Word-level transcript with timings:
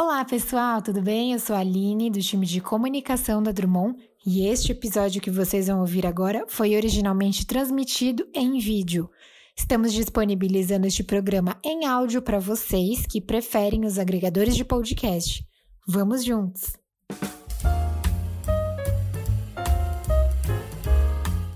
Olá, 0.00 0.24
pessoal, 0.24 0.80
tudo 0.80 1.02
bem? 1.02 1.32
Eu 1.32 1.40
sou 1.40 1.56
a 1.56 1.58
Aline, 1.58 2.08
do 2.08 2.20
time 2.20 2.46
de 2.46 2.60
comunicação 2.60 3.42
da 3.42 3.50
Drummond, 3.50 3.98
e 4.24 4.46
este 4.46 4.70
episódio 4.70 5.20
que 5.20 5.28
vocês 5.28 5.66
vão 5.66 5.80
ouvir 5.80 6.06
agora 6.06 6.44
foi 6.46 6.76
originalmente 6.76 7.44
transmitido 7.44 8.24
em 8.32 8.60
vídeo. 8.60 9.10
Estamos 9.56 9.92
disponibilizando 9.92 10.86
este 10.86 11.02
programa 11.02 11.58
em 11.64 11.84
áudio 11.84 12.22
para 12.22 12.38
vocês 12.38 13.06
que 13.06 13.20
preferem 13.20 13.84
os 13.84 13.98
agregadores 13.98 14.54
de 14.54 14.64
podcast. 14.64 15.44
Vamos 15.84 16.24
juntos! 16.24 16.76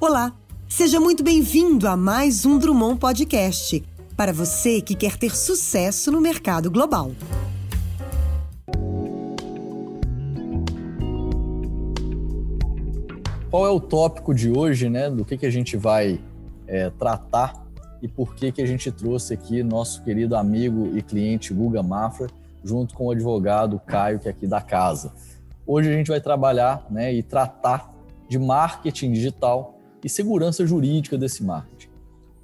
Olá, 0.01 0.37
seja 0.69 0.99
muito 0.99 1.23
bem-vindo 1.23 1.87
a 1.87 1.97
mais 1.97 2.45
um 2.45 2.59
Drummond 2.59 2.99
Podcast 2.99 3.85
para 4.17 4.33
você 4.33 4.81
que 4.81 4.97
quer 4.97 5.17
ter 5.17 5.37
sucesso 5.37 6.11
no 6.11 6.21
mercado 6.21 6.73
global. 6.73 7.13
Qual 13.53 13.67
é 13.67 13.71
o 13.71 13.79
tópico 13.79 14.35
de 14.35 14.51
hoje, 14.51 14.89
né? 14.89 15.11
Do 15.11 15.27
que, 15.27 15.37
que 15.37 15.45
a 15.45 15.51
gente 15.51 15.77
vai 15.77 16.19
é, 16.67 16.89
tratar 16.89 17.63
e 18.01 18.09
por 18.09 18.35
que, 18.35 18.51
que 18.51 18.63
a 18.63 18.67
gente 18.67 18.91
trouxe 18.91 19.35
aqui 19.35 19.63
nosso 19.63 20.03
querido 20.03 20.35
amigo 20.35 20.97
e 20.97 21.03
cliente 21.03 21.53
Guga 21.53 21.83
Mafra, 21.83 22.29
junto 22.65 22.95
com 22.95 23.09
o 23.09 23.11
advogado 23.11 23.79
Caio, 23.79 24.19
que 24.19 24.27
é 24.27 24.31
aqui 24.31 24.47
da 24.47 24.63
casa. 24.63 25.13
Hoje 25.67 25.91
a 25.91 25.93
gente 25.93 26.11
vai 26.11 26.19
trabalhar 26.19 26.87
né, 26.89 27.13
e 27.13 27.23
tratar 27.23 27.93
de 28.27 28.39
marketing 28.39 29.13
digital 29.13 29.79
e 30.03 30.09
segurança 30.09 30.67
jurídica 30.67 31.19
desse 31.19 31.45
marketing. 31.45 31.91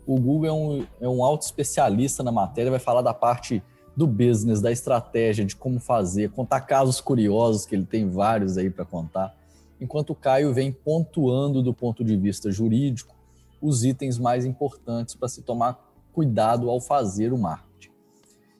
O 0.06 0.20
Google 0.20 0.46
é 0.46 0.52
um, 0.52 0.86
é 1.00 1.09
um 1.09 1.24
alto 1.24 1.40
especialista 1.40 2.22
na 2.22 2.30
matéria, 2.30 2.70
vai 2.70 2.80
falar 2.80 3.00
da 3.00 3.14
parte 3.14 3.62
do 3.96 4.06
business, 4.06 4.60
da 4.60 4.70
estratégia, 4.70 5.42
de 5.42 5.56
como 5.56 5.80
fazer, 5.80 6.28
contar 6.32 6.60
casos 6.60 7.00
curiosos, 7.00 7.64
que 7.64 7.74
ele 7.74 7.86
tem 7.86 8.10
vários 8.10 8.59
aí 8.59 8.68
para 8.68 8.84
contar 8.84 9.38
enquanto 9.80 10.10
o 10.10 10.15
Caio 10.15 10.52
vem 10.52 10.73
pontuando 10.73 11.62
do 11.62 11.73
ponto 11.73 12.04
de 12.04 12.16
vista 12.16 12.51
jurídico 12.51 13.15
os 13.60 13.84
itens 13.84 14.18
mais 14.18 14.45
importantes 14.45 15.15
para 15.15 15.29
se 15.29 15.43
tomar 15.43 15.93
cuidado 16.12 16.71
ao 16.71 16.80
fazer 16.80 17.32
o 17.32 17.38
marketing. 17.38 17.90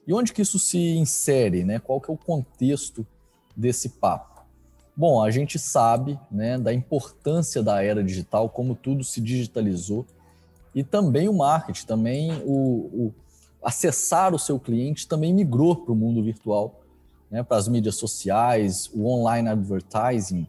E 0.07 0.13
onde 0.13 0.33
que 0.33 0.43
isso 0.43 0.59
se 0.59 0.79
insere, 0.97 1.65
né? 1.65 1.79
Qual 1.79 2.01
que 2.01 2.11
é 2.11 2.15
o 2.15 2.17
contexto 2.17 3.07
desse 3.57 3.91
papo? 3.91 4.43
Bom, 4.97 5.23
a 5.23 5.31
gente 5.31 5.59
sabe, 5.61 6.19
né, 6.29 6.59
da 6.59 6.75
importância 6.75 7.63
da 7.63 7.81
era 7.85 8.03
digital, 8.03 8.49
como 8.49 8.75
tudo 8.75 9.05
se 9.05 9.21
digitalizou 9.21 10.05
e 10.75 10.83
também 10.83 11.29
o 11.29 11.33
marketing, 11.33 11.87
também 11.87 12.33
o, 12.45 13.07
o 13.07 13.15
acessar 13.63 14.35
o 14.35 14.39
seu 14.39 14.59
cliente 14.59 15.07
também 15.07 15.33
migrou 15.33 15.77
para 15.77 15.93
o 15.93 15.97
mundo 15.97 16.23
virtual, 16.23 16.81
né, 17.31 17.43
para 17.43 17.57
as 17.57 17.69
mídias 17.69 17.95
sociais, 17.97 18.91
o 18.93 19.07
online 19.07 19.49
advertising, 19.49 20.47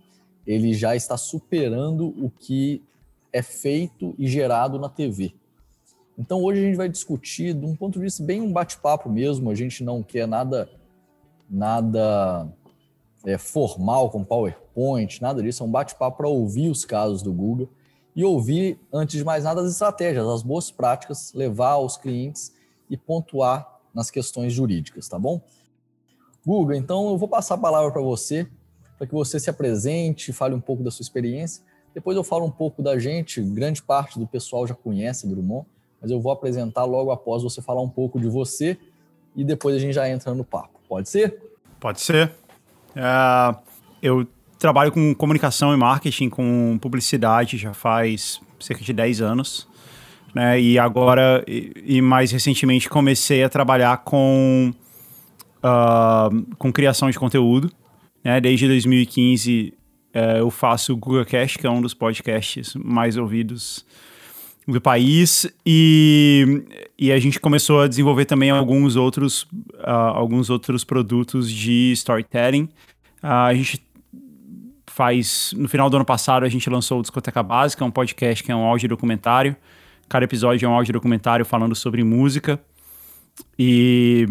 ele 0.50 0.73
já 0.73 0.95
está 0.95 1.16
superando 1.16 2.08
o 2.08 2.28
que 2.28 2.81
é 3.31 3.39
feito 3.39 4.16
e 4.17 4.28
gerado 4.28 4.80
na 4.80 4.89
TV. 4.89 5.36
Então 6.17 6.44
hoje 6.44 6.59
a 6.59 6.64
gente 6.64 6.75
vai 6.75 6.89
discutir 6.89 7.53
de 7.53 7.64
um 7.64 7.75
ponto 7.75 8.00
de 8.00 8.06
vista 8.06 8.23
bem 8.23 8.41
um 8.41 8.52
bate-papo 8.52 9.11
mesmo, 9.11 9.52
a 9.52 9.56
gente 9.56 9.83
não 9.83 10.02
quer 10.02 10.28
nada 10.28 10.67
nada 11.47 12.52
é, 13.23 13.38
formal 13.38 14.09
com 14.09 14.23
PowerPoint, 14.23 15.22
nada 15.22 15.44
disso, 15.44 15.61
é 15.61 15.67
um 15.67 15.72
bate-papo 15.72 16.17
para 16.17 16.28
ouvir 16.28 16.67
os 16.69 16.84
casos 16.84 17.22
do 17.22 17.31
Google 17.31 17.69
e 18.16 18.25
ouvir, 18.25 18.80
antes 18.91 19.19
de 19.19 19.23
mais 19.23 19.44
nada, 19.44 19.61
as 19.61 19.72
estratégias, 19.72 20.28
as 20.28 20.41
boas 20.41 20.72
práticas, 20.72 21.31
levar 21.31 21.73
aos 21.73 21.95
clientes 21.95 22.56
e 22.89 22.97
pontuar 22.97 23.80
nas 23.94 24.09
questões 24.09 24.52
jurídicas, 24.52 25.08
tá 25.08 25.19
bom? 25.19 25.39
Google, 26.44 26.73
então 26.73 27.09
eu 27.09 27.19
vou 27.19 27.28
passar 27.28 27.53
a 27.53 27.59
palavra 27.59 27.91
para 27.91 28.02
você 28.02 28.50
para 29.00 29.08
que 29.08 29.14
você 29.14 29.39
se 29.39 29.50
apresente, 29.50 30.33
fale 30.33 30.53
um 30.53 30.59
pouco 30.59 30.83
da 30.83 30.92
sua 30.92 31.03
experiência. 31.03 31.64
Depois 31.95 32.17
eu 32.17 32.23
falo 32.23 32.45
um 32.45 32.52
pouco 32.52 32.83
da 32.83 33.00
gente, 33.00 33.41
grande 33.41 33.81
parte 33.81 34.19
do 34.19 34.28
pessoal 34.28 34.67
já 34.67 34.75
conhece 34.75 35.25
Drummond, 35.25 35.66
mas 36.01 36.12
eu 36.12 36.19
vou 36.19 36.34
apresentar 36.34 36.84
logo 36.84 37.09
após 37.09 37.41
você 37.41 37.62
falar 37.62 37.81
um 37.81 37.90
pouco 37.90 38.19
de 38.19 38.28
você 38.28 38.78
e 39.34 39.44
depois 39.46 39.74
a 39.74 39.79
gente 39.79 39.94
já 39.94 40.07
entra 40.07 40.34
no 40.34 40.44
papo. 40.44 40.81
Pode 40.88 41.07
ser? 41.07 41.41
Pode 41.79 42.01
ser. 42.01 42.29
Uh, 42.90 43.57
eu 44.01 44.28
trabalho 44.59 44.91
com 44.91 45.16
comunicação 45.16 45.74
e 45.74 45.78
marketing, 45.78 46.29
com 46.29 46.78
publicidade 46.81 47.57
já 47.57 47.74
faz 47.74 48.41
cerca 48.59 48.84
de 48.84 48.91
10 48.91 49.22
anos. 49.22 49.66
Né? 50.35 50.59
E 50.59 50.78
agora, 50.78 51.41
e, 51.47 51.72
e 51.85 52.01
mais 52.01 52.31
recentemente, 52.31 52.90
comecei 52.90 53.44
a 53.44 53.50
trabalhar 53.50 54.00
com, 54.00 54.74
uh, 55.63 56.56
com 56.57 56.72
criação 56.72 57.09
de 57.09 57.18
conteúdo. 57.18 57.72
Né? 58.24 58.40
Desde 58.41 58.68
2015 58.68 59.74
é, 60.13 60.40
eu 60.40 60.50
faço 60.50 60.94
o 60.94 60.97
Google 60.97 61.25
Cast, 61.25 61.57
que 61.57 61.68
é 61.68 61.69
um 61.69 61.81
dos 61.81 61.94
podcasts 61.94 62.74
mais 62.75 63.18
ouvidos 63.18 63.85
do 64.68 64.80
país 64.80 65.47
e, 65.66 66.63
e 66.97 67.12
a 67.12 67.19
gente 67.19 67.40
começou 67.40 67.81
a 67.81 67.88
desenvolver 67.88 68.25
também 68.25 68.50
alguns 68.52 68.96
outros, 68.96 69.44
uh, 69.80 70.13
alguns 70.13 70.50
outros 70.50 70.84
produtos 70.84 71.52
de 71.52 71.91
storytelling. 71.94 72.69
Uh, 73.24 73.28
a 73.28 73.53
gente 73.53 73.81
faz, 74.86 75.53
no 75.57 75.68
final 75.68 75.90
do 75.90 75.96
ano 75.96 76.06
passado, 76.06 76.46
a 76.46 76.50
gente 76.50 76.69
lançou 76.69 77.00
o 77.00 77.01
Discoteca 77.01 77.41
Básica, 77.41 77.84
um 77.84 77.91
podcast 77.91 78.44
que 78.44 78.51
é 78.51 78.56
um 78.56 78.63
áudio 78.63 78.90
documentário. 78.90 79.56
Cada 80.07 80.25
episódio 80.25 80.66
é 80.66 80.69
um 80.69 80.74
áudio 80.74 80.94
documentário 80.94 81.46
falando 81.46 81.75
sobre 81.75 82.03
música. 82.03 82.59
E 83.57 84.28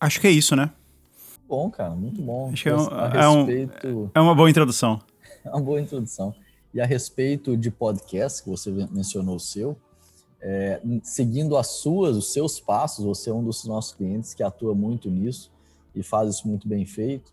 acho 0.00 0.20
que 0.20 0.26
é 0.26 0.30
isso, 0.30 0.54
né? 0.54 0.70
Bom, 1.48 1.70
cara, 1.70 1.90
muito 1.90 2.20
bom. 2.20 2.50
Acho 2.52 2.62
que 2.62 2.68
é, 2.68 2.76
um, 2.76 2.86
é, 2.86 3.28
um, 3.28 4.10
é 4.14 4.20
uma 4.20 4.34
boa 4.34 4.50
introdução. 4.50 5.00
É 5.44 5.50
uma 5.50 5.60
boa 5.60 5.80
introdução. 5.80 6.34
E 6.74 6.80
a 6.80 6.84
respeito 6.84 7.56
de 7.56 7.70
podcast, 7.70 8.42
que 8.42 8.50
você 8.50 8.70
mencionou 8.70 9.36
o 9.36 9.40
seu, 9.40 9.78
é, 10.42 10.80
seguindo 11.02 11.56
as 11.56 11.68
suas, 11.68 12.16
os 12.16 12.32
seus 12.32 12.60
passos, 12.60 13.04
você 13.04 13.30
é 13.30 13.32
um 13.32 13.42
dos 13.42 13.64
nossos 13.64 13.94
clientes 13.94 14.34
que 14.34 14.42
atua 14.42 14.74
muito 14.74 15.08
nisso 15.08 15.50
e 15.94 16.02
faz 16.02 16.28
isso 16.28 16.46
muito 16.46 16.68
bem 16.68 16.84
feito. 16.84 17.32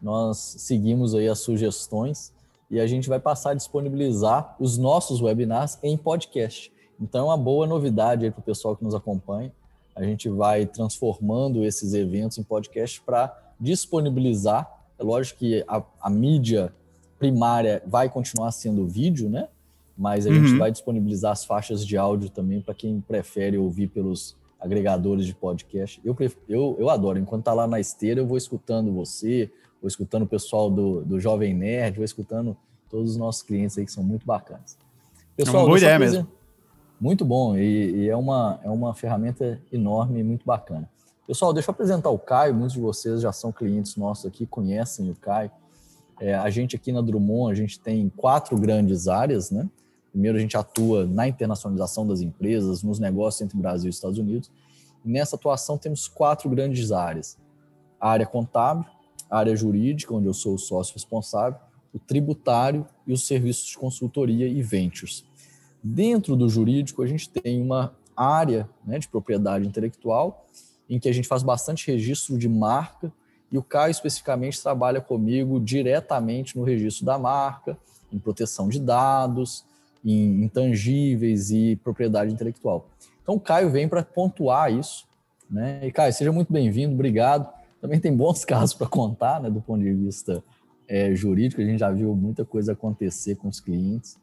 Nós 0.00 0.38
seguimos 0.38 1.14
aí 1.14 1.28
as 1.28 1.38
sugestões 1.38 2.32
e 2.70 2.80
a 2.80 2.86
gente 2.86 3.08
vai 3.08 3.20
passar 3.20 3.50
a 3.50 3.54
disponibilizar 3.54 4.56
os 4.58 4.76
nossos 4.76 5.20
webinars 5.20 5.78
em 5.82 5.96
podcast. 5.96 6.72
Então 7.00 7.20
é 7.20 7.24
uma 7.30 7.36
boa 7.36 7.66
novidade 7.66 8.24
aí 8.24 8.30
para 8.30 8.40
o 8.40 8.44
pessoal 8.44 8.74
que 8.74 8.82
nos 8.82 8.94
acompanha. 8.94 9.52
A 9.94 10.02
gente 10.02 10.28
vai 10.28 10.66
transformando 10.66 11.64
esses 11.64 11.92
eventos 11.92 12.38
em 12.38 12.42
podcast 12.42 13.00
para 13.02 13.41
disponibilizar. 13.62 14.68
É 14.98 15.04
lógico 15.04 15.38
que 15.38 15.64
a, 15.68 15.82
a 16.00 16.10
mídia 16.10 16.74
primária 17.18 17.80
vai 17.86 18.08
continuar 18.08 18.50
sendo 18.50 18.86
vídeo, 18.86 19.30
né? 19.30 19.48
Mas 19.96 20.26
a 20.26 20.30
uhum. 20.30 20.44
gente 20.44 20.58
vai 20.58 20.72
disponibilizar 20.72 21.30
as 21.30 21.44
faixas 21.44 21.86
de 21.86 21.96
áudio 21.96 22.28
também 22.28 22.60
para 22.60 22.74
quem 22.74 23.00
prefere 23.00 23.56
ouvir 23.56 23.86
pelos 23.86 24.36
agregadores 24.58 25.26
de 25.26 25.34
podcast. 25.34 26.00
Eu, 26.04 26.16
eu, 26.48 26.76
eu 26.78 26.90
adoro. 26.90 27.18
Enquanto 27.18 27.44
tá 27.44 27.52
lá 27.52 27.66
na 27.66 27.78
esteira, 27.78 28.20
eu 28.20 28.26
vou 28.26 28.36
escutando 28.36 28.92
você, 28.92 29.50
vou 29.80 29.86
escutando 29.86 30.22
o 30.22 30.26
pessoal 30.26 30.68
do, 30.70 31.04
do 31.04 31.20
Jovem 31.20 31.54
Nerd, 31.54 31.96
vou 31.96 32.04
escutando 32.04 32.56
todos 32.90 33.12
os 33.12 33.16
nossos 33.16 33.42
clientes 33.42 33.78
aí 33.78 33.84
que 33.84 33.92
são 33.92 34.02
muito 34.02 34.26
bacanas. 34.26 34.76
Pessoal, 35.36 35.56
é 35.56 35.60
uma 35.60 35.66
boa 35.66 35.78
ideia 35.78 35.98
mesmo. 35.98 36.26
Muito 37.00 37.24
bom 37.24 37.56
e, 37.56 37.96
e, 37.96 38.08
é, 38.08 38.16
uma, 38.16 38.60
é 38.62 38.70
uma 38.70 38.94
ferramenta 38.94 39.60
enorme 39.72 40.20
e 40.20 40.22
muito 40.22 40.44
bacana. 40.44 40.88
Pessoal, 41.24 41.52
deixa 41.52 41.70
eu 41.70 41.72
apresentar 41.72 42.10
o 42.10 42.18
Caio. 42.18 42.52
Muitos 42.52 42.74
de 42.74 42.80
vocês 42.80 43.20
já 43.20 43.32
são 43.32 43.52
clientes 43.52 43.94
nossos 43.94 44.26
aqui, 44.26 44.44
conhecem 44.44 45.08
o 45.08 45.14
Caio. 45.14 45.52
É, 46.20 46.34
a 46.34 46.50
gente 46.50 46.74
aqui 46.74 46.90
na 46.90 47.00
Drummond, 47.00 47.52
a 47.52 47.54
gente 47.54 47.78
tem 47.78 48.08
quatro 48.08 48.58
grandes 48.58 49.06
áreas, 49.06 49.50
né? 49.50 49.68
Primeiro, 50.10 50.36
a 50.36 50.40
gente 50.40 50.56
atua 50.56 51.06
na 51.06 51.28
internacionalização 51.28 52.06
das 52.06 52.20
empresas, 52.20 52.82
nos 52.82 52.98
negócios 52.98 53.40
entre 53.40 53.56
Brasil 53.56 53.86
e 53.88 53.90
Estados 53.90 54.18
Unidos. 54.18 54.50
E 55.04 55.08
nessa 55.08 55.36
atuação, 55.36 55.78
temos 55.78 56.08
quatro 56.08 56.50
grandes 56.50 56.90
áreas: 56.90 57.38
a 58.00 58.10
área 58.10 58.26
contábil, 58.26 58.84
a 59.30 59.38
área 59.38 59.54
jurídica, 59.54 60.12
onde 60.12 60.26
eu 60.26 60.34
sou 60.34 60.54
o 60.54 60.58
sócio 60.58 60.94
responsável, 60.94 61.58
o 61.94 62.00
tributário 62.00 62.84
e 63.06 63.12
os 63.12 63.26
serviços 63.28 63.66
de 63.66 63.78
consultoria 63.78 64.48
e 64.48 64.60
ventures. 64.60 65.24
Dentro 65.82 66.34
do 66.34 66.48
jurídico, 66.48 67.00
a 67.00 67.06
gente 67.06 67.30
tem 67.30 67.62
uma 67.62 67.94
área 68.16 68.68
né, 68.84 68.98
de 68.98 69.08
propriedade 69.08 69.66
intelectual 69.66 70.46
em 70.94 70.98
que 70.98 71.08
a 71.08 71.12
gente 71.12 71.26
faz 71.26 71.42
bastante 71.42 71.90
registro 71.90 72.36
de 72.36 72.46
marca 72.46 73.10
e 73.50 73.56
o 73.56 73.62
Caio 73.62 73.90
especificamente 73.90 74.62
trabalha 74.62 75.00
comigo 75.00 75.58
diretamente 75.58 76.56
no 76.56 76.64
registro 76.64 77.06
da 77.06 77.18
marca, 77.18 77.78
em 78.12 78.18
proteção 78.18 78.68
de 78.68 78.78
dados, 78.78 79.64
em 80.04 80.44
intangíveis 80.44 81.50
e 81.50 81.76
propriedade 81.76 82.30
intelectual. 82.30 82.90
Então 83.22 83.36
o 83.36 83.40
Caio 83.40 83.70
vem 83.70 83.88
para 83.88 84.02
pontuar 84.02 84.70
isso, 84.70 85.06
né? 85.50 85.80
E 85.82 85.90
Caio, 85.90 86.12
seja 86.12 86.30
muito 86.30 86.52
bem-vindo, 86.52 86.92
obrigado. 86.92 87.50
Também 87.80 87.98
tem 87.98 88.14
bons 88.14 88.44
casos 88.46 88.74
para 88.74 88.86
contar, 88.86 89.40
né, 89.40 89.48
do 89.48 89.62
ponto 89.62 89.82
de 89.82 89.94
vista 89.94 90.44
é, 90.86 91.14
jurídico, 91.14 91.62
a 91.62 91.64
gente 91.64 91.80
já 91.80 91.90
viu 91.90 92.14
muita 92.14 92.44
coisa 92.44 92.72
acontecer 92.72 93.36
com 93.36 93.48
os 93.48 93.60
clientes. 93.60 94.18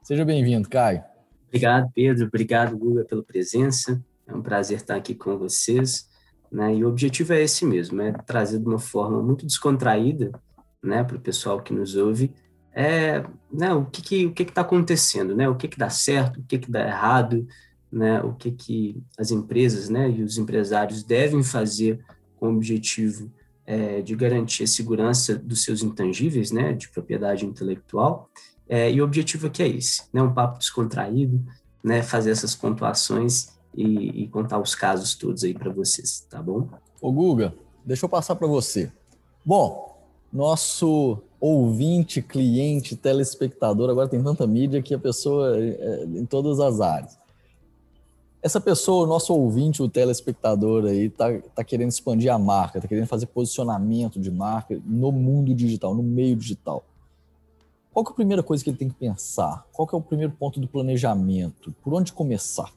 Seja 0.00 0.24
bem-vindo, 0.24 0.68
Caio. 0.68 1.02
Obrigado, 1.48 1.90
Pedro. 1.92 2.26
Obrigado, 2.26 2.76
Guga, 2.76 3.04
pela 3.04 3.22
presença. 3.24 4.00
É 4.26 4.34
um 4.34 4.42
prazer 4.42 4.78
estar 4.78 4.96
aqui 4.96 5.14
com 5.14 5.36
vocês. 5.36 6.08
Né? 6.50 6.76
E 6.76 6.84
o 6.84 6.88
objetivo 6.88 7.32
é 7.32 7.42
esse 7.42 7.64
mesmo, 7.64 8.00
é 8.00 8.12
trazer 8.12 8.58
de 8.58 8.66
uma 8.66 8.78
forma 8.78 9.22
muito 9.22 9.44
descontraída 9.44 10.32
né, 10.84 11.02
para 11.02 11.16
o 11.16 11.20
pessoal 11.20 11.60
que 11.60 11.72
nos 11.72 11.96
ouve, 11.96 12.32
é 12.72 13.24
né, 13.50 13.72
o 13.72 13.86
que 13.86 14.02
que, 14.02 14.26
o 14.26 14.32
que 14.32 14.42
está 14.42 14.60
acontecendo, 14.60 15.34
né, 15.34 15.48
o 15.48 15.56
que 15.56 15.66
que 15.66 15.78
dá 15.78 15.88
certo, 15.88 16.40
o 16.40 16.44
que 16.44 16.58
que 16.58 16.70
dá 16.70 16.86
errado, 16.86 17.46
né, 17.90 18.20
o 18.20 18.34
que 18.34 18.50
que 18.50 19.02
as 19.18 19.30
empresas 19.30 19.88
né, 19.88 20.10
e 20.10 20.22
os 20.22 20.36
empresários 20.36 21.02
devem 21.02 21.42
fazer 21.42 22.00
com 22.36 22.48
o 22.48 22.56
objetivo 22.56 23.32
é, 23.64 24.02
de 24.02 24.14
garantir 24.14 24.64
a 24.64 24.66
segurança 24.66 25.36
dos 25.36 25.62
seus 25.62 25.82
intangíveis, 25.82 26.50
né, 26.50 26.72
de 26.72 26.88
propriedade 26.88 27.46
intelectual, 27.46 28.28
é, 28.68 28.90
e 28.92 29.00
o 29.00 29.04
objetivo 29.04 29.46
aqui 29.46 29.62
é 29.62 29.68
esse, 29.68 30.02
né, 30.12 30.20
um 30.22 30.34
papo 30.34 30.58
descontraído, 30.58 31.42
né, 31.82 32.02
fazer 32.02 32.30
essas 32.30 32.54
pontuações 32.54 33.53
e, 33.76 34.22
e 34.22 34.28
contar 34.28 34.60
os 34.60 34.74
casos 34.74 35.14
todos 35.14 35.44
aí 35.44 35.54
para 35.54 35.72
vocês, 35.72 36.26
tá 36.30 36.42
bom? 36.42 36.68
Ô 37.00 37.12
Guga, 37.12 37.54
deixa 37.84 38.04
eu 38.04 38.08
passar 38.08 38.36
para 38.36 38.46
você. 38.46 38.90
Bom, 39.44 39.98
nosso 40.32 41.18
ouvinte, 41.40 42.22
cliente, 42.22 42.96
telespectador, 42.96 43.90
agora 43.90 44.08
tem 44.08 44.22
tanta 44.22 44.46
mídia 44.46 44.82
que 44.82 44.94
a 44.94 44.98
pessoa 44.98 45.56
é, 45.58 46.04
em 46.04 46.24
todas 46.24 46.58
as 46.60 46.80
áreas. 46.80 47.18
Essa 48.42 48.60
pessoa, 48.60 49.04
o 49.04 49.06
nosso 49.06 49.34
ouvinte, 49.34 49.82
o 49.82 49.88
telespectador 49.88 50.84
aí, 50.84 51.08
tá, 51.08 51.26
tá 51.54 51.64
querendo 51.64 51.90
expandir 51.90 52.32
a 52.32 52.38
marca, 52.38 52.80
tá 52.80 52.86
querendo 52.86 53.06
fazer 53.06 53.26
posicionamento 53.26 54.20
de 54.20 54.30
marca 54.30 54.78
no 54.84 55.10
mundo 55.10 55.54
digital, 55.54 55.94
no 55.94 56.02
meio 56.02 56.36
digital. 56.36 56.84
Qual 57.92 58.04
que 58.04 58.10
é 58.10 58.12
a 58.12 58.16
primeira 58.16 58.42
coisa 58.42 58.62
que 58.62 58.70
ele 58.70 58.76
tem 58.76 58.88
que 58.88 58.96
pensar? 58.96 59.64
Qual 59.72 59.86
que 59.86 59.94
é 59.94 59.98
o 59.98 60.02
primeiro 60.02 60.32
ponto 60.32 60.60
do 60.60 60.66
planejamento? 60.66 61.74
Por 61.82 61.94
onde 61.94 62.12
começar? 62.12 62.70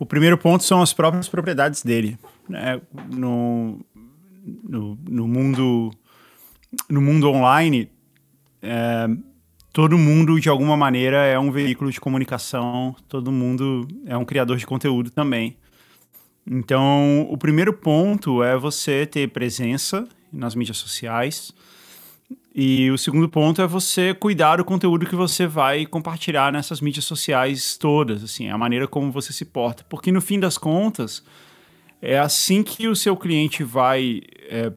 O 0.00 0.06
primeiro 0.06 0.38
ponto 0.38 0.64
são 0.64 0.80
as 0.80 0.94
próprias 0.94 1.28
propriedades 1.28 1.82
dele. 1.82 2.18
Né? 2.48 2.80
No, 3.14 3.78
no, 4.66 4.98
no, 5.06 5.28
mundo, 5.28 5.90
no 6.88 7.02
mundo 7.02 7.28
online, 7.28 7.90
é, 8.62 9.06
todo 9.74 9.98
mundo, 9.98 10.40
de 10.40 10.48
alguma 10.48 10.74
maneira, 10.74 11.18
é 11.26 11.38
um 11.38 11.52
veículo 11.52 11.92
de 11.92 12.00
comunicação, 12.00 12.96
todo 13.10 13.30
mundo 13.30 13.86
é 14.06 14.16
um 14.16 14.24
criador 14.24 14.56
de 14.56 14.66
conteúdo 14.66 15.10
também. 15.10 15.58
Então, 16.50 17.26
o 17.30 17.36
primeiro 17.36 17.74
ponto 17.74 18.42
é 18.42 18.56
você 18.56 19.04
ter 19.04 19.28
presença 19.28 20.08
nas 20.32 20.54
mídias 20.54 20.78
sociais. 20.78 21.52
E 22.52 22.90
o 22.90 22.98
segundo 22.98 23.28
ponto 23.28 23.62
é 23.62 23.66
você 23.66 24.12
cuidar 24.12 24.56
do 24.56 24.64
conteúdo 24.64 25.06
que 25.06 25.14
você 25.14 25.46
vai 25.46 25.86
compartilhar 25.86 26.52
nessas 26.52 26.80
mídias 26.80 27.04
sociais 27.04 27.76
todas, 27.76 28.24
assim, 28.24 28.48
a 28.48 28.58
maneira 28.58 28.88
como 28.88 29.12
você 29.12 29.32
se 29.32 29.44
porta. 29.44 29.84
Porque 29.88 30.10
no 30.10 30.20
fim 30.20 30.40
das 30.40 30.58
contas, 30.58 31.24
é 32.02 32.18
assim 32.18 32.62
que 32.62 32.88
o 32.88 32.96
seu 32.96 33.16
cliente 33.16 33.62
vai 33.62 34.22
é, 34.48 34.72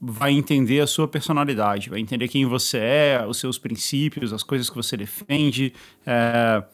vai 0.00 0.32
entender 0.32 0.80
a 0.80 0.86
sua 0.86 1.06
personalidade, 1.06 1.90
vai 1.90 2.00
entender 2.00 2.26
quem 2.26 2.46
você 2.46 2.78
é, 2.78 3.24
os 3.26 3.38
seus 3.38 3.58
princípios, 3.58 4.32
as 4.32 4.42
coisas 4.42 4.70
que 4.70 4.76
você 4.76 4.96
defende, 4.96 5.74
é, 6.06 6.64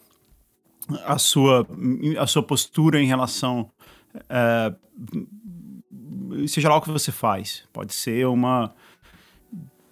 a, 1.04 1.18
sua, 1.18 1.66
a 2.18 2.26
sua 2.26 2.42
postura 2.42 3.02
em 3.02 3.06
relação. 3.06 3.68
É, 4.30 4.74
seja 6.46 6.68
lá 6.68 6.76
o 6.76 6.80
que 6.80 6.90
você 6.90 7.10
faz. 7.10 7.64
Pode 7.72 7.92
ser 7.92 8.26
uma 8.26 8.72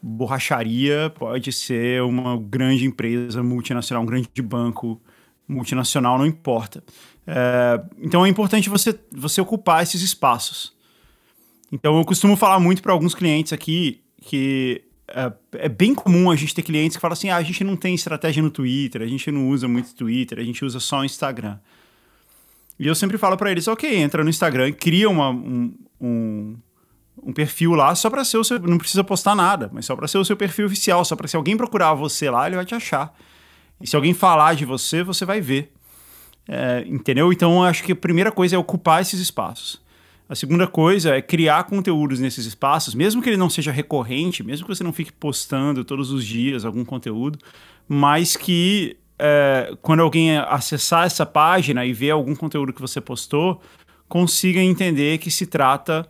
borracharia, 0.06 1.11
pode 1.19 1.51
ser 1.51 2.03
uma 2.03 2.37
grande 2.37 2.85
empresa 2.85 3.43
multinacional, 3.43 4.03
um 4.03 4.06
grande 4.06 4.29
banco 4.43 5.01
multinacional, 5.49 6.19
não 6.19 6.27
importa. 6.27 6.85
É, 7.27 7.83
então 8.03 8.25
é 8.27 8.29
importante 8.29 8.69
você, 8.69 8.99
você 9.11 9.41
ocupar 9.41 9.83
esses 9.83 10.03
espaços. 10.03 10.75
Então 11.73 11.97
eu 11.97 12.05
costumo 12.05 12.37
falar 12.37 12.61
muito 12.61 12.83
para 12.83 12.93
alguns 12.93 13.15
clientes 13.15 13.53
aqui 13.55 14.03
que 14.21 14.85
é, 15.09 15.33
é, 15.53 15.69
bem 15.71 15.95
comum 15.95 16.31
a 16.31 16.37
gente 16.37 16.55
ter 16.55 16.62
clientes 16.62 16.99
que 16.99 17.01
falam 17.01 17.15
assim: 17.15 17.31
ah, 17.31 17.37
a 17.37 17.43
gente 17.43 17.65
não 17.65 17.75
tem 17.75 17.95
estratégia 17.95 18.43
no 18.43 18.51
Twitter, 18.51 19.01
a 19.01 19.06
gente 19.06 19.31
não 19.31 19.49
usa 19.49 19.67
muito 19.67 19.95
Twitter, 19.95 20.39
a 20.39 20.45
gente 20.45 20.62
usa 20.65 20.81
só 20.81 21.01
o 21.01 21.05
Instagram. 21.05 21.59
E 22.79 22.87
eu 22.87 22.95
sempre 22.95 23.17
falo 23.17 23.39
para 23.39 23.51
eles: 23.51 23.67
ok, 23.69 23.97
entra 23.97 24.23
no 24.23 24.29
Instagram, 24.29 24.71
cria 24.73 25.09
uma, 25.09 25.31
um, 25.31 25.75
um, 25.99 26.56
um 27.25 27.32
perfil 27.32 27.73
lá 27.73 27.94
só 27.94 28.11
para 28.11 28.25
ser 28.25 28.38
o 28.38 28.44
seu. 28.44 28.59
Não 28.61 28.79
precisa 28.79 29.03
postar 29.03 29.35
nada, 29.35 29.71
mas 29.73 29.87
só 29.87 29.97
para 29.97 30.06
ser 30.06 30.19
o 30.19 30.25
seu 30.25 30.37
perfil 30.37 30.67
oficial, 30.67 31.05
só 31.05 31.17
para 31.17 31.26
se 31.26 31.37
alguém 31.37 31.56
procurar 31.56 31.94
você 31.94 32.29
lá, 32.31 32.47
ele 32.47 32.56
vai 32.56 32.65
te 32.65 32.75
achar. 32.75 33.15
E 33.81 33.87
se 33.87 33.97
alguém 33.97 34.15
falar 34.15 34.55
de 34.55 34.65
você, 34.65 35.03
você 35.03 35.25
vai 35.25 35.41
ver. 35.41 35.73
É, 36.47 36.85
entendeu? 36.87 37.32
Então 37.32 37.62
acho 37.65 37.82
que 37.82 37.93
a 37.93 37.97
primeira 37.97 38.31
coisa 38.31 38.56
é 38.56 38.59
ocupar 38.59 39.00
esses 39.00 39.19
espaços. 39.19 39.82
A 40.29 40.35
segunda 40.35 40.67
coisa 40.67 41.17
é 41.17 41.23
criar 41.23 41.65
conteúdos 41.65 42.19
nesses 42.19 42.47
espaços, 42.47 42.94
mesmo 42.94 43.23
que 43.23 43.29
ele 43.29 43.37
não 43.37 43.50
seja 43.50 43.70
recorrente, 43.70 44.43
mesmo 44.43 44.67
que 44.67 44.75
você 44.75 44.82
não 44.82 44.93
fique 44.93 45.12
postando 45.12 45.85
todos 45.85 46.11
os 46.11 46.25
dias 46.25 46.65
algum 46.65 46.85
conteúdo, 46.85 47.38
mas 47.87 48.35
que 48.35 48.97
é, 49.19 49.77
quando 49.82 50.00
alguém 50.00 50.38
acessar 50.38 51.06
essa 51.06 51.27
página 51.27 51.85
e 51.85 51.93
ver 51.93 52.11
algum 52.11 52.35
conteúdo 52.35 52.73
que 52.73 52.81
você 52.81 53.00
postou, 53.00 53.61
consiga 54.09 54.61
entender 54.61 55.19
que 55.19 55.31
se 55.31 55.47
trata 55.47 56.09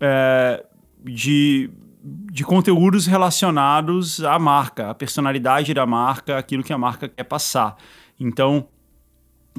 é, 0.00 0.64
de, 1.04 1.70
de 2.02 2.44
conteúdos 2.44 3.06
relacionados 3.06 4.24
à 4.24 4.38
marca, 4.38 4.90
à 4.90 4.94
personalidade 4.94 5.74
da 5.74 5.86
marca, 5.86 6.38
aquilo 6.38 6.62
que 6.62 6.72
a 6.72 6.78
marca 6.78 7.08
quer 7.08 7.24
passar. 7.24 7.76
Então, 8.18 8.66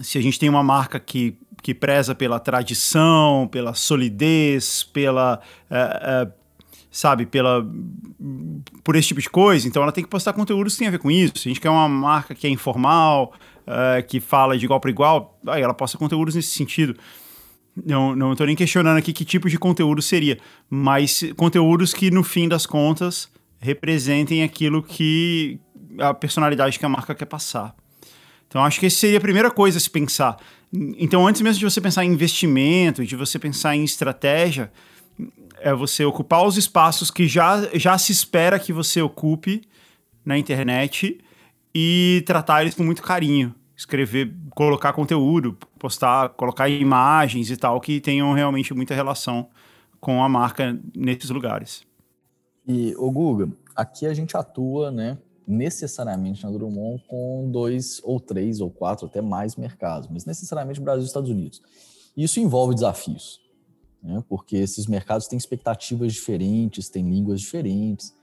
se 0.02 0.18
a 0.18 0.22
gente 0.22 0.40
tem 0.40 0.50
uma 0.50 0.64
marca 0.64 1.00
que 1.00 1.38
que 1.62 1.74
preza 1.74 2.16
pela 2.16 2.40
tradição, 2.40 3.48
pela 3.52 3.74
solidez, 3.74 4.84
pela. 4.84 5.40
Uh, 5.70 6.28
uh, 6.28 6.34
sabe, 6.90 7.26
pela. 7.26 7.66
por 8.84 8.96
esse 8.96 9.10
tipo 9.10 9.22
de 9.22 9.30
coisa. 9.30 9.68
Então 9.68 9.84
ela 9.84 9.92
tem 9.92 10.04
que 10.04 10.10
postar 10.10 10.34
conteúdos 10.34 10.74
que 10.74 10.80
tem 10.80 10.88
a 10.88 10.92
ver 10.92 11.00
com 11.00 11.12
isso. 11.12 11.34
Se 11.38 11.48
a 11.48 11.52
gente 11.52 11.62
quer 11.62 11.70
uma 11.70 11.88
marca 11.88 12.34
que 12.34 12.48
é 12.48 12.50
informal, 12.50 13.34
uh, 13.62 14.06
que 14.08 14.20
fala 14.20 14.58
de 14.58 14.66
igual 14.66 14.80
para 14.80 14.90
igual, 14.90 15.40
aí 15.48 15.62
ela 15.62 15.74
posta 15.74 15.98
conteúdos 15.98 16.36
nesse 16.36 16.50
sentido. 16.50 16.96
Não, 17.76 18.16
não 18.16 18.34
estou 18.34 18.46
nem 18.46 18.56
questionando 18.56 18.98
aqui 18.98 19.14
que 19.14 19.24
tipo 19.24 19.50
de 19.50 19.58
conteúdo 19.58 20.02
seria, 20.02 20.38
mas 20.70 21.24
conteúdos 21.38 21.94
que, 21.94 22.12
no 22.12 22.24
fim 22.24 22.48
das 22.48 22.66
contas, 22.66 23.30
representem 23.60 24.44
aquilo 24.44 24.84
que 24.84 25.60
a 26.00 26.14
personalidade 26.14 26.78
que 26.78 26.86
a 26.86 26.90
marca 26.90 27.16
quer 27.16 27.26
passar. 27.26 27.76
Então, 28.48 28.64
acho 28.64 28.80
que 28.80 28.88
essa 28.88 28.98
seria 28.98 29.18
a 29.18 29.22
primeira 29.22 29.50
coisa 29.50 29.78
a 29.78 29.82
se 29.82 29.90
pensar. 29.90 30.38
Então, 30.74 31.26
antes 31.26 31.42
mesmo 31.42 31.60
de 31.60 31.66
você 31.66 31.80
pensar 31.80 32.04
em 32.04 32.12
investimento, 32.12 33.06
de 33.06 33.16
você 33.16 33.40
pensar 33.40 33.76
em 33.76 33.84
estratégia, 33.84 34.72
é 35.60 35.74
você 35.74 36.04
ocupar 36.04 36.46
os 36.46 36.58
espaços 36.58 37.12
que 37.12 37.28
já, 37.28 37.70
já 37.74 37.98
se 37.98 38.12
espera 38.12 38.60
que 38.60 38.74
você 38.74 39.02
ocupe 39.02 39.62
na 40.26 40.38
internet 40.38 41.20
e 41.74 42.24
tratar 42.26 42.62
eles 42.62 42.76
com 42.76 42.84
muito 42.84 43.02
carinho. 43.02 43.54
Escrever, 43.76 44.34
colocar 44.52 44.94
conteúdo, 44.94 45.58
postar, 45.82 46.30
colocar 46.30 46.70
imagens 46.70 47.50
e 47.50 47.58
tal 47.58 47.82
que 47.82 48.00
tenham 48.00 48.32
realmente 48.34 48.72
muita 48.72 48.94
relação 48.94 49.50
com 50.00 50.24
a 50.24 50.30
marca 50.30 50.80
nesses 50.96 51.32
lugares. 51.32 51.84
E, 52.68 52.94
o 52.98 53.10
Guga, 53.10 53.52
aqui 53.76 54.06
a 54.06 54.14
gente 54.14 54.38
atua, 54.38 54.92
né, 54.92 55.18
necessariamente 55.48 56.44
na 56.44 56.52
Drummond 56.52 57.04
com 57.08 57.50
dois 57.52 58.00
ou 58.04 58.20
três 58.20 58.62
ou 58.62 58.70
quatro, 58.70 59.08
até 59.08 59.22
mais 59.22 59.56
mercados, 59.56 60.08
mas 60.08 60.24
necessariamente 60.24 60.80
Brasil 60.80 61.02
e 61.02 61.08
Estados 61.08 61.32
Unidos. 61.32 61.64
Isso 62.16 62.40
envolve 62.40 62.76
desafios, 62.76 63.42
né? 64.04 64.24
porque 64.30 64.58
esses 64.58 64.86
mercados 64.86 65.28
têm 65.28 65.38
expectativas 65.38 66.14
diferentes, 66.14 66.90
têm 66.90 67.10
línguas 67.10 67.42
diferentes. 67.42 68.14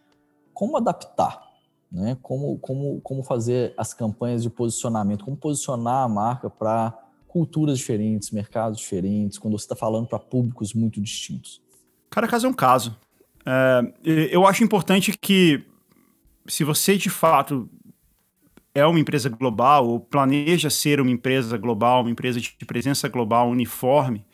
Como 0.54 0.76
adaptar? 0.76 1.42
Né? 1.90 2.16
Como, 2.22 2.56
como, 2.58 3.00
como 3.00 3.22
fazer 3.24 3.74
as 3.76 3.92
campanhas 3.92 4.42
de 4.44 4.50
posicionamento? 4.50 5.24
Como 5.24 5.36
posicionar 5.36 6.04
a 6.04 6.08
marca 6.08 6.48
para 6.48 7.07
culturas 7.28 7.78
diferentes, 7.78 8.30
mercados 8.30 8.80
diferentes, 8.80 9.38
quando 9.38 9.56
você 9.56 9.64
está 9.64 9.76
falando 9.76 10.08
para 10.08 10.18
públicos 10.18 10.74
muito 10.74 11.00
distintos? 11.00 11.60
Cada 12.10 12.26
caso 12.26 12.46
é 12.46 12.50
um 12.50 12.54
caso. 12.54 12.96
É, 13.46 13.92
eu 14.32 14.46
acho 14.46 14.64
importante 14.64 15.16
que 15.16 15.62
se 16.46 16.64
você 16.64 16.96
de 16.96 17.10
fato 17.10 17.68
é 18.74 18.84
uma 18.86 18.98
empresa 18.98 19.28
global 19.28 19.86
ou 19.86 20.00
planeja 20.00 20.70
ser 20.70 21.00
uma 21.00 21.10
empresa 21.10 21.56
global, 21.56 22.00
uma 22.02 22.10
empresa 22.10 22.40
de 22.40 22.64
presença 22.66 23.08
global 23.08 23.50
uniforme, 23.50 24.24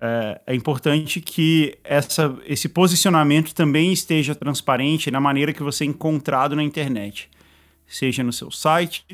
é, 0.00 0.40
é, 0.46 0.54
importante 0.54 1.20
que 1.20 1.78
essa, 1.84 2.36
esse 2.46 2.68
posicionamento 2.68 3.54
também 3.54 3.92
esteja 3.92 4.34
transparente 4.34 5.10
na 5.10 5.20
maneira 5.20 5.52
que 5.52 5.62
você 5.62 5.84
é 5.84 5.86
encontrado 5.86 6.56
na 6.56 6.62
internet, 6.62 7.28
seja 7.86 8.22
no 8.22 8.32
seu 8.32 8.50
site, 8.50 9.04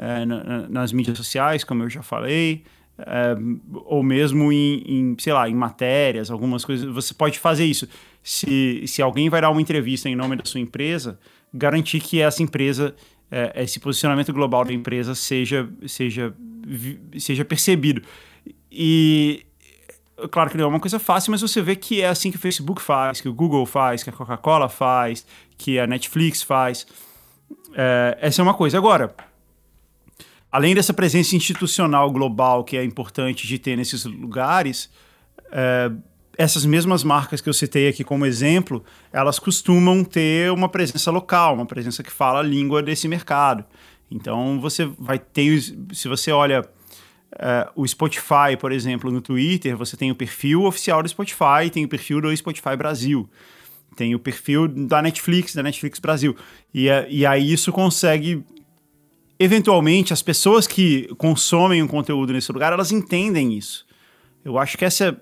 é, 0.00 0.24
na, 0.24 0.66
nas 0.68 0.92
mídias 0.92 1.18
sociais, 1.18 1.62
como 1.62 1.82
eu 1.82 1.90
já 1.90 2.02
falei, 2.02 2.64
é, 2.98 3.36
ou 3.84 4.02
mesmo 4.02 4.50
em, 4.50 4.82
em, 4.86 5.16
sei 5.18 5.34
lá, 5.34 5.46
em 5.46 5.54
matérias, 5.54 6.30
algumas 6.30 6.64
coisas. 6.64 6.90
Você 6.90 7.12
pode 7.12 7.38
fazer 7.38 7.66
isso 7.66 7.86
se, 8.22 8.82
se 8.86 9.02
alguém 9.02 9.28
vai 9.28 9.42
dar 9.42 9.50
uma 9.50 9.60
entrevista 9.60 10.08
em 10.08 10.16
nome 10.16 10.36
da 10.36 10.44
sua 10.46 10.58
empresa, 10.58 11.18
garantir 11.52 12.00
que 12.00 12.18
essa 12.18 12.42
empresa, 12.42 12.94
é, 13.30 13.62
esse 13.62 13.78
posicionamento 13.78 14.32
global 14.32 14.64
da 14.64 14.72
empresa 14.72 15.14
seja, 15.14 15.68
seja, 15.86 16.34
seja 17.18 17.44
percebido. 17.44 18.00
E 18.72 19.44
claro 20.30 20.48
que 20.48 20.56
não 20.56 20.64
é 20.64 20.68
uma 20.68 20.80
coisa 20.80 20.98
fácil, 20.98 21.30
mas 21.30 21.42
você 21.42 21.60
vê 21.60 21.76
que 21.76 22.00
é 22.00 22.08
assim 22.08 22.30
que 22.30 22.38
o 22.38 22.40
Facebook 22.40 22.80
faz, 22.80 23.20
que 23.20 23.28
o 23.28 23.34
Google 23.34 23.66
faz, 23.66 24.02
que 24.02 24.08
a 24.08 24.12
Coca-Cola 24.14 24.68
faz, 24.70 25.26
que 25.58 25.78
a 25.78 25.86
Netflix 25.86 26.42
faz. 26.42 26.86
É, 27.74 28.16
essa 28.20 28.40
é 28.40 28.42
uma 28.42 28.54
coisa. 28.54 28.78
Agora, 28.78 29.14
além 30.50 30.74
dessa 30.74 30.92
presença 30.92 31.36
institucional 31.36 32.10
global 32.10 32.64
que 32.64 32.76
é 32.76 32.84
importante 32.84 33.46
de 33.46 33.58
ter 33.58 33.76
nesses 33.76 34.04
lugares, 34.04 34.90
é, 35.52 35.90
essas 36.36 36.64
mesmas 36.64 37.04
marcas 37.04 37.40
que 37.40 37.48
eu 37.48 37.52
citei 37.52 37.88
aqui 37.88 38.02
como 38.02 38.24
exemplo, 38.24 38.84
elas 39.12 39.38
costumam 39.38 40.02
ter 40.02 40.50
uma 40.50 40.68
presença 40.68 41.10
local, 41.10 41.54
uma 41.54 41.66
presença 41.66 42.02
que 42.02 42.10
fala 42.10 42.40
a 42.40 42.42
língua 42.42 42.82
desse 42.82 43.06
mercado. 43.06 43.64
Então 44.10 44.60
você 44.60 44.86
vai 44.98 45.18
ter, 45.18 45.60
se 45.92 46.08
você 46.08 46.32
olha 46.32 46.62
uh, 46.62 47.70
o 47.76 47.86
Spotify, 47.86 48.56
por 48.58 48.72
exemplo, 48.72 49.10
no 49.10 49.20
Twitter, 49.20 49.76
você 49.76 49.96
tem 49.96 50.10
o 50.10 50.14
perfil 50.14 50.64
oficial 50.64 51.02
do 51.02 51.08
Spotify, 51.08 51.70
tem 51.70 51.84
o 51.84 51.88
perfil 51.88 52.20
do 52.20 52.36
Spotify 52.36 52.76
Brasil, 52.76 53.28
tem 53.94 54.14
o 54.14 54.18
perfil 54.18 54.66
da 54.66 55.02
Netflix, 55.02 55.54
da 55.54 55.62
Netflix 55.62 55.98
Brasil. 55.98 56.34
E, 56.72 56.88
uh, 56.88 57.06
e 57.08 57.26
aí 57.26 57.52
isso 57.52 57.70
consegue 57.70 58.44
eventualmente 59.40 60.12
as 60.12 60.22
pessoas 60.22 60.66
que 60.66 61.08
consomem 61.16 61.80
o 61.80 61.86
um 61.86 61.88
conteúdo 61.88 62.32
nesse 62.32 62.52
lugar, 62.52 62.72
elas 62.72 62.92
entendem 62.92 63.54
isso. 63.54 63.86
Eu 64.44 64.58
acho 64.58 64.76
que 64.76 64.84
essa 64.84 65.18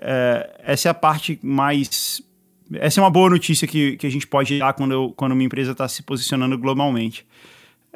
é, 0.00 0.60
essa 0.64 0.88
é 0.88 0.90
a 0.90 0.94
parte 0.94 1.38
mais. 1.42 2.22
Essa 2.74 3.00
é 3.00 3.02
uma 3.02 3.10
boa 3.10 3.30
notícia 3.30 3.66
que, 3.66 3.96
que 3.96 4.06
a 4.06 4.10
gente 4.10 4.26
pode 4.26 4.58
dar 4.58 4.72
quando, 4.74 4.92
eu, 4.92 5.12
quando 5.16 5.32
uma 5.32 5.42
empresa 5.42 5.72
está 5.72 5.88
se 5.88 6.02
posicionando 6.02 6.56
globalmente. 6.58 7.26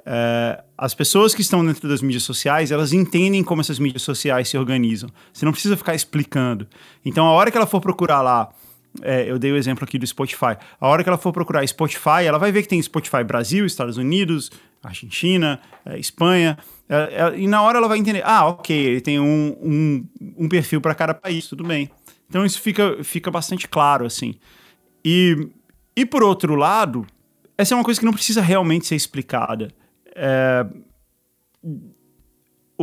É, 0.04 0.62
as 0.76 0.94
pessoas 0.94 1.34
que 1.34 1.42
estão 1.42 1.64
dentro 1.64 1.88
das 1.88 2.00
mídias 2.00 2.22
sociais, 2.22 2.70
elas 2.70 2.92
entendem 2.92 3.44
como 3.44 3.60
essas 3.60 3.78
mídias 3.78 4.02
sociais 4.02 4.48
se 4.48 4.56
organizam. 4.56 5.10
Você 5.32 5.44
não 5.44 5.52
precisa 5.52 5.76
ficar 5.76 5.94
explicando. 5.94 6.66
Então, 7.04 7.26
a 7.26 7.32
hora 7.32 7.50
que 7.50 7.56
ela 7.56 7.66
for 7.66 7.80
procurar 7.80 8.22
lá, 8.22 8.50
é, 9.00 9.30
eu 9.30 9.38
dei 9.38 9.50
o 9.52 9.56
exemplo 9.56 9.84
aqui 9.84 9.98
do 9.98 10.06
Spotify. 10.06 10.56
A 10.80 10.88
hora 10.88 11.02
que 11.02 11.08
ela 11.08 11.16
for 11.16 11.32
procurar 11.32 11.66
Spotify, 11.66 12.24
ela 12.26 12.38
vai 12.38 12.52
ver 12.52 12.62
que 12.62 12.68
tem 12.68 12.82
Spotify 12.82 13.24
Brasil, 13.24 13.64
Estados 13.64 13.96
Unidos, 13.96 14.50
Argentina, 14.82 15.60
é, 15.86 15.98
Espanha. 15.98 16.58
É, 16.88 16.96
é, 16.96 17.38
e 17.38 17.46
na 17.46 17.62
hora 17.62 17.78
ela 17.78 17.88
vai 17.88 17.98
entender, 17.98 18.22
ah, 18.24 18.46
ok, 18.48 18.76
ele 18.76 19.00
tem 19.00 19.18
um, 19.18 19.56
um, 19.62 20.06
um 20.38 20.48
perfil 20.48 20.80
para 20.80 20.94
cada 20.94 21.14
país, 21.14 21.46
tudo 21.46 21.64
bem. 21.64 21.90
Então 22.28 22.44
isso 22.44 22.60
fica, 22.60 23.02
fica 23.02 23.30
bastante 23.30 23.68
claro, 23.68 24.04
assim. 24.04 24.34
E, 25.04 25.48
e 25.96 26.04
por 26.04 26.22
outro 26.22 26.54
lado, 26.54 27.06
essa 27.56 27.74
é 27.74 27.76
uma 27.76 27.84
coisa 27.84 27.98
que 27.98 28.06
não 28.06 28.12
precisa 28.12 28.42
realmente 28.42 28.86
ser 28.86 28.96
explicada. 28.96 29.68
É, 30.14 30.66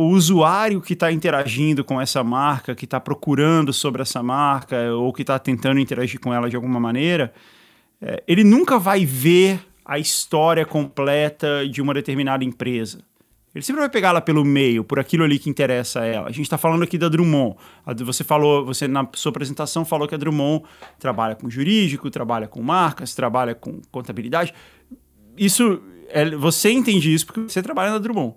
o 0.00 0.08
usuário 0.08 0.80
que 0.80 0.94
está 0.94 1.12
interagindo 1.12 1.84
com 1.84 2.00
essa 2.00 2.24
marca, 2.24 2.74
que 2.74 2.84
está 2.84 2.98
procurando 2.98 3.72
sobre 3.72 4.02
essa 4.02 4.22
marca, 4.22 4.76
ou 4.94 5.12
que 5.12 5.22
está 5.22 5.38
tentando 5.38 5.78
interagir 5.78 6.18
com 6.18 6.32
ela 6.32 6.48
de 6.48 6.56
alguma 6.56 6.80
maneira, 6.80 7.32
é, 8.00 8.22
ele 8.26 8.42
nunca 8.42 8.78
vai 8.78 9.04
ver 9.04 9.60
a 9.84 9.98
história 9.98 10.64
completa 10.64 11.68
de 11.68 11.82
uma 11.82 11.92
determinada 11.92 12.44
empresa. 12.44 13.04
Ele 13.52 13.64
sempre 13.64 13.80
vai 13.80 13.90
pegar 13.90 14.10
ela 14.10 14.20
pelo 14.20 14.44
meio, 14.44 14.84
por 14.84 15.00
aquilo 15.00 15.24
ali 15.24 15.36
que 15.36 15.50
interessa 15.50 16.00
a 16.00 16.06
ela. 16.06 16.28
A 16.28 16.32
gente 16.32 16.42
está 16.42 16.56
falando 16.56 16.84
aqui 16.84 16.96
da 16.96 17.08
Drummond. 17.08 17.56
Você 18.04 18.22
falou, 18.22 18.64
você 18.64 18.86
na 18.86 19.06
sua 19.14 19.30
apresentação 19.30 19.84
falou 19.84 20.06
que 20.06 20.14
a 20.14 20.18
Drummond 20.18 20.64
trabalha 21.00 21.34
com 21.34 21.50
jurídico, 21.50 22.08
trabalha 22.10 22.46
com 22.46 22.62
marcas, 22.62 23.12
trabalha 23.12 23.52
com 23.52 23.80
contabilidade. 23.90 24.54
Isso, 25.36 25.82
é, 26.08 26.30
você 26.36 26.70
entende 26.70 27.12
isso 27.12 27.26
porque 27.26 27.40
você 27.40 27.60
trabalha 27.60 27.90
na 27.90 27.98
Drummond. 27.98 28.36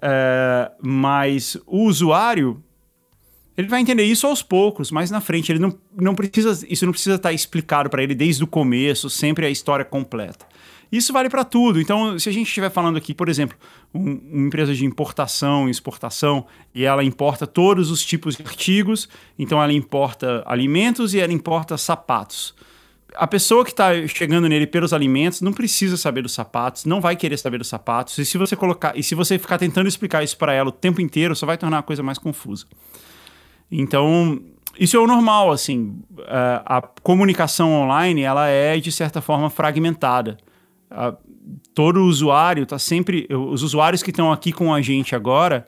É, 0.00 0.70
mas 0.82 1.56
o 1.66 1.84
usuário, 1.84 2.62
ele 3.56 3.68
vai 3.68 3.80
entender 3.80 4.04
isso 4.04 4.26
aos 4.26 4.42
poucos, 4.42 4.90
mais 4.90 5.10
na 5.10 5.20
frente. 5.20 5.52
Ele 5.52 5.58
não, 5.58 5.76
não 5.94 6.14
precisa, 6.14 6.66
isso 6.68 6.84
não 6.84 6.92
precisa 6.92 7.16
estar 7.16 7.32
explicado 7.32 7.90
para 7.90 8.02
ele 8.02 8.14
desde 8.14 8.42
o 8.42 8.46
começo, 8.46 9.10
sempre 9.10 9.46
a 9.46 9.50
história 9.50 9.84
completa. 9.84 10.46
Isso 10.92 11.12
vale 11.12 11.28
para 11.28 11.44
tudo. 11.44 11.80
Então, 11.80 12.18
se 12.18 12.28
a 12.28 12.32
gente 12.32 12.48
estiver 12.48 12.70
falando 12.70 12.96
aqui, 12.96 13.14
por 13.14 13.28
exemplo, 13.28 13.56
um, 13.94 14.14
uma 14.32 14.46
empresa 14.48 14.74
de 14.74 14.84
importação 14.84 15.68
e 15.68 15.70
exportação, 15.70 16.46
e 16.74 16.84
ela 16.84 17.04
importa 17.04 17.46
todos 17.46 17.90
os 17.90 18.04
tipos 18.04 18.36
de 18.36 18.42
artigos, 18.42 19.08
então 19.38 19.62
ela 19.62 19.72
importa 19.72 20.42
alimentos 20.46 21.14
e 21.14 21.20
ela 21.20 21.32
importa 21.32 21.78
sapatos. 21.78 22.54
A 23.14 23.26
pessoa 23.26 23.64
que 23.64 23.70
está 23.70 23.90
chegando 24.06 24.48
nele 24.48 24.66
pelos 24.66 24.92
alimentos 24.92 25.40
não 25.40 25.52
precisa 25.52 25.96
saber 25.96 26.22
dos 26.22 26.32
sapatos, 26.32 26.84
não 26.84 27.00
vai 27.00 27.16
querer 27.16 27.36
saber 27.36 27.58
dos 27.58 27.68
sapatos. 27.68 28.16
E 28.18 28.24
se 28.24 28.38
você 28.38 28.56
colocar, 28.56 28.96
e 28.96 29.02
se 29.02 29.14
você 29.14 29.38
ficar 29.38 29.58
tentando 29.58 29.88
explicar 29.88 30.22
isso 30.22 30.36
para 30.36 30.52
ela 30.52 30.68
o 30.68 30.72
tempo 30.72 31.00
inteiro, 31.00 31.34
só 31.34 31.46
vai 31.46 31.58
tornar 31.58 31.78
a 31.78 31.82
coisa 31.82 32.02
mais 32.02 32.18
confusa. 32.18 32.66
Então, 33.70 34.40
isso 34.78 34.96
é 34.96 35.00
o 35.00 35.06
normal, 35.06 35.50
assim. 35.50 36.02
A 36.64 36.82
comunicação 37.02 37.72
online, 37.72 38.22
ela 38.22 38.48
é, 38.48 38.78
de 38.78 38.90
certa 38.90 39.20
forma, 39.20 39.50
fragmentada 39.50 40.38
a, 40.90 41.14
todo 41.74 42.04
usuário 42.04 42.64
está 42.64 42.78
sempre. 42.78 43.26
Os 43.30 43.62
usuários 43.62 44.02
que 44.02 44.10
estão 44.10 44.32
aqui 44.32 44.52
com 44.52 44.74
a 44.74 44.82
gente 44.82 45.14
agora, 45.14 45.64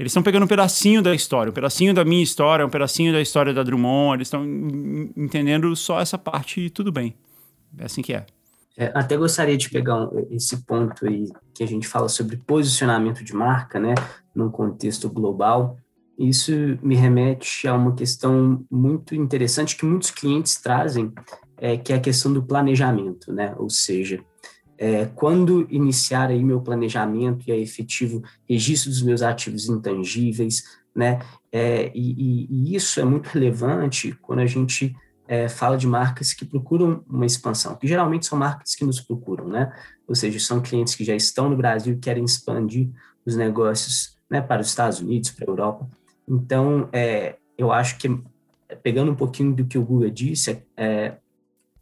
eles 0.00 0.12
estão 0.12 0.22
pegando 0.22 0.44
um 0.44 0.48
pedacinho 0.48 1.02
da 1.02 1.14
história, 1.14 1.50
um 1.50 1.52
pedacinho 1.52 1.92
da 1.92 2.02
minha 2.06 2.22
história, 2.22 2.64
um 2.64 2.70
pedacinho 2.70 3.12
da 3.12 3.20
história 3.20 3.52
da 3.52 3.62
Drummond, 3.62 4.16
eles 4.16 4.28
estão 4.28 4.42
entendendo 5.14 5.76
só 5.76 6.00
essa 6.00 6.16
parte 6.16 6.58
e 6.58 6.70
tudo 6.70 6.90
bem. 6.90 7.14
É 7.76 7.84
assim 7.84 8.00
que 8.00 8.14
é. 8.14 8.24
é 8.78 8.90
até 8.94 9.14
gostaria 9.14 9.58
de 9.58 9.68
pegar 9.68 9.96
um, 9.96 10.26
esse 10.30 10.64
ponto 10.64 11.06
aí 11.06 11.26
que 11.52 11.62
a 11.62 11.66
gente 11.66 11.86
fala 11.86 12.08
sobre 12.08 12.38
posicionamento 12.38 13.22
de 13.22 13.34
marca, 13.34 13.78
né, 13.78 13.94
num 14.34 14.50
contexto 14.50 15.10
global. 15.10 15.76
Isso 16.18 16.50
me 16.82 16.96
remete 16.96 17.68
a 17.68 17.74
uma 17.74 17.94
questão 17.94 18.64
muito 18.70 19.14
interessante 19.14 19.76
que 19.76 19.84
muitos 19.84 20.10
clientes 20.10 20.56
trazem, 20.56 21.12
é, 21.58 21.76
que 21.76 21.92
é 21.92 21.96
a 21.96 22.00
questão 22.00 22.32
do 22.32 22.42
planejamento, 22.42 23.30
né? 23.34 23.54
Ou 23.58 23.68
seja, 23.68 24.18
é, 24.80 25.04
quando 25.14 25.66
iniciar 25.68 26.30
aí 26.30 26.42
meu 26.42 26.62
planejamento 26.62 27.44
e 27.46 27.52
a 27.52 27.56
efetivo 27.56 28.22
registro 28.48 28.88
dos 28.88 29.02
meus 29.02 29.20
ativos 29.20 29.68
intangíveis, 29.68 30.64
né? 30.96 31.20
É, 31.52 31.92
e, 31.94 32.46
e, 32.48 32.74
isso 32.74 32.98
é 32.98 33.04
muito 33.04 33.26
relevante 33.26 34.16
quando 34.22 34.38
a 34.38 34.46
gente 34.46 34.96
é, 35.28 35.50
fala 35.50 35.76
de 35.76 35.86
marcas 35.86 36.32
que 36.32 36.46
procuram 36.46 37.04
uma 37.06 37.26
expansão, 37.26 37.76
que 37.76 37.86
geralmente 37.86 38.24
são 38.24 38.38
marcas 38.38 38.74
que 38.74 38.82
nos 38.82 39.02
procuram, 39.02 39.46
né? 39.48 39.70
Ou 40.08 40.14
seja, 40.14 40.40
são 40.40 40.62
clientes 40.62 40.94
que 40.94 41.04
já 41.04 41.14
estão 41.14 41.50
no 41.50 41.56
Brasil 41.58 41.92
e 41.92 41.98
querem 41.98 42.24
expandir 42.24 42.88
os 43.26 43.36
negócios 43.36 44.16
né, 44.30 44.40
para 44.40 44.62
os 44.62 44.68
Estados 44.68 44.98
Unidos, 45.00 45.30
para 45.30 45.44
a 45.44 45.50
Europa. 45.50 45.90
Então, 46.26 46.88
é, 46.90 47.36
eu 47.58 47.70
acho 47.70 47.98
que, 47.98 48.08
pegando 48.82 49.12
um 49.12 49.14
pouquinho 49.14 49.52
do 49.52 49.66
que 49.66 49.76
o 49.76 49.84
Google 49.84 50.08
disse, 50.08 50.62
é, 50.74 51.16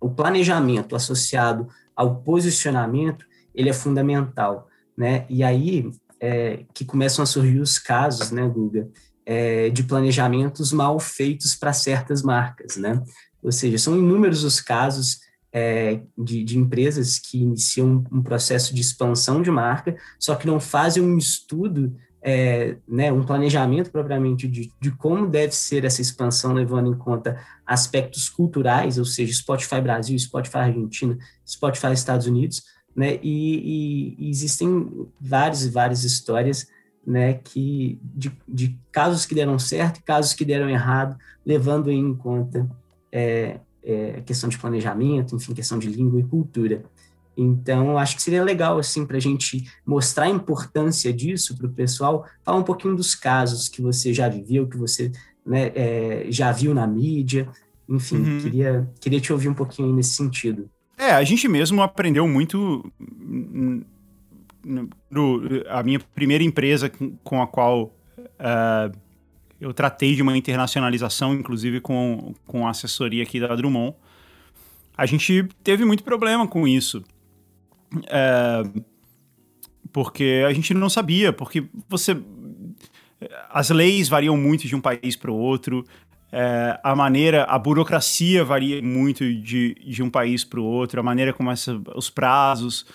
o 0.00 0.10
planejamento 0.10 0.96
associado 0.96 1.68
ao 1.98 2.14
posicionamento, 2.22 3.26
ele 3.52 3.68
é 3.68 3.72
fundamental, 3.72 4.68
né? 4.96 5.26
E 5.28 5.42
aí 5.42 5.90
é, 6.20 6.64
que 6.72 6.84
começam 6.84 7.24
a 7.24 7.26
surgir 7.26 7.58
os 7.58 7.76
casos, 7.76 8.30
né, 8.30 8.46
Guga, 8.46 8.88
é, 9.26 9.68
de 9.68 9.82
planejamentos 9.82 10.72
mal 10.72 11.00
feitos 11.00 11.56
para 11.56 11.72
certas 11.72 12.22
marcas, 12.22 12.76
né? 12.76 13.02
Ou 13.42 13.50
seja, 13.50 13.78
são 13.78 13.98
inúmeros 13.98 14.44
os 14.44 14.60
casos 14.60 15.18
é, 15.52 16.00
de, 16.16 16.44
de, 16.44 16.56
empresas 16.56 17.18
que 17.18 17.38
iniciam 17.42 18.04
um 18.12 18.22
processo 18.22 18.72
de 18.72 18.80
expansão 18.80 19.42
de 19.42 19.50
marca, 19.50 19.96
só 20.20 20.36
que 20.36 20.46
não 20.46 20.60
fazem 20.60 21.02
um 21.02 21.18
estudo 21.18 21.96
é, 22.20 22.76
né, 22.86 23.12
um 23.12 23.24
planejamento 23.24 23.90
propriamente 23.90 24.48
de, 24.48 24.72
de 24.80 24.90
como 24.90 25.26
deve 25.26 25.54
ser 25.54 25.84
essa 25.84 26.02
expansão, 26.02 26.52
levando 26.52 26.92
em 26.92 26.98
conta 26.98 27.40
aspectos 27.66 28.28
culturais, 28.28 28.98
ou 28.98 29.04
seja, 29.04 29.32
Spotify 29.32 29.80
Brasil, 29.80 30.18
Spotify 30.18 30.58
Argentina, 30.58 31.16
Spotify 31.46 31.92
Estados 31.92 32.26
Unidos, 32.26 32.62
né, 32.94 33.18
e, 33.22 34.16
e, 34.18 34.28
existem 34.28 35.08
várias 35.20 35.64
e 35.64 35.70
várias 35.70 36.02
histórias 36.02 36.66
né, 37.06 37.34
que 37.34 37.98
de, 38.02 38.32
de, 38.46 38.78
casos 38.90 39.24
que 39.24 39.34
deram 39.34 39.58
certo 39.58 39.98
e 39.98 40.02
casos 40.02 40.34
que 40.34 40.44
deram 40.44 40.68
errado, 40.68 41.16
levando 41.46 41.90
em 41.90 42.14
conta 42.14 42.68
é, 43.12 43.60
é, 43.82 44.20
questão 44.26 44.48
de 44.48 44.58
planejamento, 44.58 45.34
enfim, 45.34 45.54
questão 45.54 45.78
de 45.78 45.88
língua 45.88 46.20
e 46.20 46.24
cultura. 46.24 46.82
Então, 47.40 47.96
acho 47.96 48.16
que 48.16 48.22
seria 48.22 48.42
legal, 48.42 48.80
assim, 48.80 49.06
para 49.06 49.16
a 49.16 49.20
gente 49.20 49.64
mostrar 49.86 50.24
a 50.24 50.28
importância 50.28 51.12
disso 51.12 51.56
para 51.56 51.68
o 51.68 51.70
pessoal, 51.70 52.26
falar 52.44 52.58
um 52.58 52.64
pouquinho 52.64 52.96
dos 52.96 53.14
casos 53.14 53.68
que 53.68 53.80
você 53.80 54.12
já 54.12 54.28
viveu, 54.28 54.66
que 54.66 54.76
você 54.76 55.12
né, 55.46 55.70
é, 55.72 56.26
já 56.30 56.50
viu 56.50 56.74
na 56.74 56.84
mídia. 56.84 57.48
Enfim, 57.88 58.16
uhum. 58.16 58.40
queria, 58.40 58.90
queria 59.00 59.20
te 59.20 59.32
ouvir 59.32 59.48
um 59.48 59.54
pouquinho 59.54 59.94
nesse 59.94 60.14
sentido. 60.14 60.68
É, 60.98 61.12
a 61.12 61.22
gente 61.22 61.46
mesmo 61.46 61.80
aprendeu 61.80 62.26
muito. 62.26 62.84
No, 65.08 65.40
a 65.68 65.82
minha 65.84 66.00
primeira 66.00 66.42
empresa 66.42 66.90
com 67.22 67.40
a 67.40 67.46
qual 67.46 67.94
uh, 68.18 68.98
eu 69.60 69.72
tratei 69.72 70.16
de 70.16 70.22
uma 70.22 70.36
internacionalização, 70.36 71.34
inclusive 71.34 71.80
com, 71.80 72.34
com 72.48 72.66
a 72.66 72.70
assessoria 72.70 73.22
aqui 73.22 73.38
da 73.38 73.54
Drummond, 73.54 73.94
a 74.96 75.06
gente 75.06 75.48
teve 75.62 75.84
muito 75.84 76.02
problema 76.02 76.48
com 76.48 76.66
isso. 76.66 77.04
É, 78.08 78.62
porque 79.92 80.44
a 80.46 80.52
gente 80.52 80.74
não 80.74 80.88
sabia, 80.88 81.32
porque 81.32 81.64
você. 81.88 82.16
As 83.50 83.70
leis 83.70 84.08
variam 84.08 84.36
muito 84.36 84.68
de 84.68 84.76
um 84.76 84.80
país 84.80 85.16
para 85.16 85.30
o 85.30 85.36
outro. 85.36 85.84
é, 86.30 86.78
a 86.82 86.94
maneira, 86.94 87.44
a 87.44 87.58
burocracia 87.58 88.44
varia 88.44 88.82
muito 88.82 89.24
de, 89.34 89.74
de 89.74 90.02
um 90.02 90.10
país 90.10 90.44
para 90.44 90.60
o 90.60 90.64
outro, 90.64 91.00
a 91.00 91.02
maneira 91.02 91.32
como 91.32 91.50
essa, 91.50 91.80
os 91.94 92.10
prazos. 92.10 92.86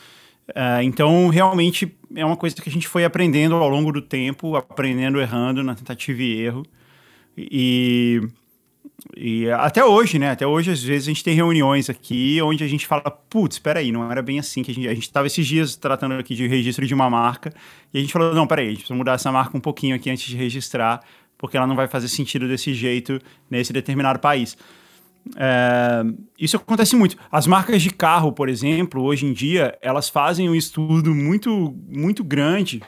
É, 0.54 0.84
então, 0.84 1.30
realmente, 1.30 1.96
é 2.16 2.26
uma 2.26 2.38
coisa 2.38 2.56
que 2.56 2.70
a 2.70 2.72
gente 2.72 2.88
foi 2.88 3.06
aprendendo 3.06 3.56
ao 3.56 3.70
longo 3.70 3.92
do 3.92 4.02
tempo, 4.02 4.56
aprendendo, 4.56 5.20
errando 5.20 5.64
na 5.64 5.74
tentativa 5.74 6.22
e 6.22 6.42
erro. 6.42 6.64
E, 7.38 8.22
e 9.16 9.50
até 9.52 9.84
hoje, 9.84 10.18
né? 10.18 10.32
Até 10.32 10.46
hoje, 10.46 10.72
às 10.72 10.84
vezes, 10.84 11.08
a 11.08 11.12
gente 11.12 11.24
tem 11.24 11.36
reuniões 11.36 11.90
aqui 11.90 12.42
onde 12.42 12.64
a 12.64 12.68
gente 12.68 12.88
fala, 12.88 13.12
putz, 13.12 13.56
espera 13.56 13.80
aí, 13.80 13.92
não 13.92 14.10
era 14.12 14.22
bem 14.22 14.40
assim 14.40 14.64
que 14.64 14.72
a 14.72 14.74
gente... 14.74 14.88
A 14.88 14.94
gente 14.94 15.04
estava 15.04 15.28
esses 15.28 15.46
dias 15.46 15.76
tratando 15.76 16.14
aqui 16.16 16.36
de 16.36 16.48
registro 16.48 16.86
de 16.86 16.94
uma 16.94 17.10
marca 17.10 17.54
e 17.94 17.98
a 17.98 18.02
gente 18.02 18.12
falou, 18.12 18.34
não, 18.34 18.48
peraí, 18.48 18.68
a 18.68 18.70
gente 18.70 18.80
precisa 18.80 18.98
mudar 18.98 19.14
essa 19.14 19.32
marca 19.32 19.56
um 19.58 19.62
pouquinho 19.62 19.96
aqui 19.96 20.10
antes 20.10 20.26
de 20.26 20.36
registrar 20.36 21.02
porque 21.44 21.58
ela 21.58 21.68
não 21.68 21.76
vai 21.76 21.90
fazer 21.90 22.08
sentido 22.08 22.48
desse 22.48 22.74
jeito 22.74 23.20
nesse 23.50 23.74
determinado 23.74 24.18
país. 24.18 24.58
É, 25.36 26.04
isso 26.40 26.56
acontece 26.56 26.96
muito. 26.96 27.18
As 27.32 27.46
marcas 27.48 27.82
de 27.82 27.90
carro, 27.90 28.32
por 28.32 28.48
exemplo, 28.48 29.04
hoje 29.04 29.26
em 29.26 29.34
dia, 29.34 29.78
elas 29.82 30.08
fazem 30.08 30.50
um 30.50 30.56
estudo 30.56 31.14
muito, 31.14 31.76
muito 31.90 32.24
grande 32.24 32.82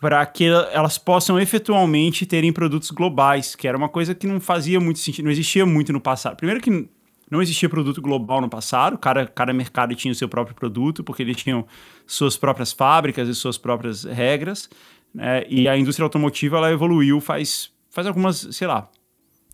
para 0.00 0.24
que 0.24 0.44
elas 0.44 0.96
possam 0.96 1.38
efetualmente 1.38 2.24
terem 2.24 2.52
produtos 2.52 2.90
globais, 2.90 3.54
que 3.54 3.68
era 3.68 3.76
uma 3.76 3.88
coisa 3.88 4.14
que 4.14 4.26
não 4.26 4.40
fazia 4.40 4.80
muito 4.80 4.98
sentido, 4.98 5.26
não 5.26 5.30
existia 5.30 5.66
muito 5.66 5.92
no 5.92 6.00
passado. 6.00 6.36
Primeiro 6.36 6.60
que 6.60 6.88
não 7.30 7.42
existia 7.42 7.68
produto 7.68 8.00
global 8.00 8.40
no 8.40 8.48
passado, 8.48 8.96
cada, 8.96 9.26
cada 9.26 9.52
mercado 9.52 9.94
tinha 9.94 10.10
o 10.10 10.14
seu 10.14 10.28
próprio 10.28 10.56
produto, 10.56 11.04
porque 11.04 11.22
eles 11.22 11.36
tinham 11.36 11.66
suas 12.06 12.36
próprias 12.36 12.72
fábricas 12.72 13.28
e 13.28 13.34
suas 13.34 13.58
próprias 13.58 14.04
regras. 14.04 14.70
Né? 15.14 15.44
E 15.48 15.68
a 15.68 15.76
indústria 15.76 16.04
automotiva 16.04 16.56
ela 16.56 16.72
evoluiu 16.72 17.20
faz, 17.20 17.70
faz 17.90 18.06
algumas, 18.06 18.48
sei 18.52 18.66
lá, 18.66 18.88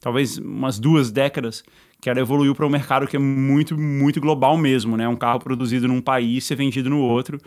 talvez 0.01 0.39
umas 0.39 0.79
duas 0.79 1.11
décadas 1.11 1.65
que 2.01 2.09
ela 2.09 2.21
evoluiu 2.21 2.55
para 2.55 2.65
um 2.65 2.71
mercado 2.71 3.07
que 3.07 3.17
é 3.17 3.19
muito, 3.19 3.77
muito 3.77 4.21
global 4.21 4.57
mesmo, 4.57 4.97
né? 4.97 5.09
Um 5.09 5.17
carro 5.17 5.41
produzido 5.41 5.89
num 5.89 6.01
país 6.01 6.45
ser 6.45 6.55
vendido 6.55 6.91
no 6.91 7.01
outro. 7.01 7.41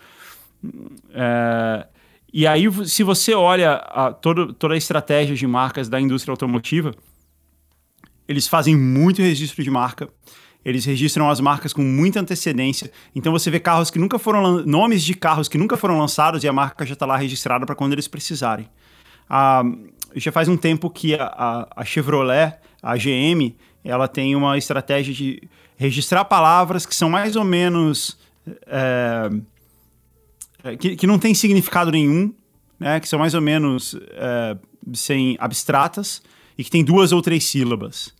É, 1.13 1.87
e 2.31 2.45
aí, 2.45 2.65
se 2.85 3.03
você 3.03 3.33
olha 3.33 3.73
a, 3.73 4.13
todo, 4.13 4.53
toda 4.53 4.73
a 4.73 4.77
estratégia 4.77 5.35
de 5.35 5.47
marcas 5.47 5.89
da 5.89 5.99
indústria 5.99 6.31
automotiva, 6.31 6.93
eles 8.27 8.47
fazem 8.47 8.75
muito 8.75 9.21
registro 9.21 9.63
de 9.63 9.71
marca, 9.71 10.07
eles 10.63 10.85
registram 10.85 11.29
as 11.29 11.39
marcas 11.39 11.73
com 11.73 11.81
muita 11.81 12.19
antecedência. 12.19 12.91
Então 13.15 13.31
você 13.31 13.49
vê 13.49 13.59
carros 13.59 13.89
que 13.89 13.97
nunca 13.97 14.19
foram 14.19 14.63
nomes 14.65 15.03
de 15.03 15.15
carros 15.15 15.47
que 15.47 15.57
nunca 15.57 15.75
foram 15.75 15.97
lançados 15.97 16.43
e 16.43 16.47
a 16.47 16.53
marca 16.53 16.85
já 16.85 16.93
está 16.93 17.05
lá 17.05 17.17
registrada 17.17 17.65
para 17.65 17.75
quando 17.75 17.93
eles 17.93 18.07
precisarem. 18.07 18.69
Ah, 19.27 19.63
já 20.15 20.31
faz 20.31 20.47
um 20.47 20.57
tempo 20.57 20.89
que 20.89 21.15
a, 21.15 21.23
a, 21.23 21.67
a, 21.77 21.85
Chevrolet, 21.85 22.55
a 22.83 22.95
GM, 22.95 23.55
ela 23.83 24.07
tem 24.07 24.35
uma 24.35 24.57
estratégia 24.57 25.13
de 25.13 25.41
registrar 25.77 26.25
palavras 26.25 26.85
que 26.85 26.93
são 26.93 27.09
mais 27.09 27.35
ou 27.35 27.43
menos 27.43 28.17
é, 28.67 29.29
que, 30.79 30.95
que 30.95 31.07
não 31.07 31.19
tem 31.19 31.33
significado 31.33 31.91
nenhum, 31.91 32.33
né? 32.79 32.99
Que 32.99 33.07
são 33.07 33.19
mais 33.19 33.33
ou 33.33 33.41
menos 33.41 33.95
é, 34.11 34.57
sem 34.93 35.37
abstratas 35.39 36.21
e 36.57 36.63
que 36.63 36.69
tem 36.69 36.83
duas 36.83 37.11
ou 37.11 37.21
três 37.21 37.45
sílabas, 37.45 38.13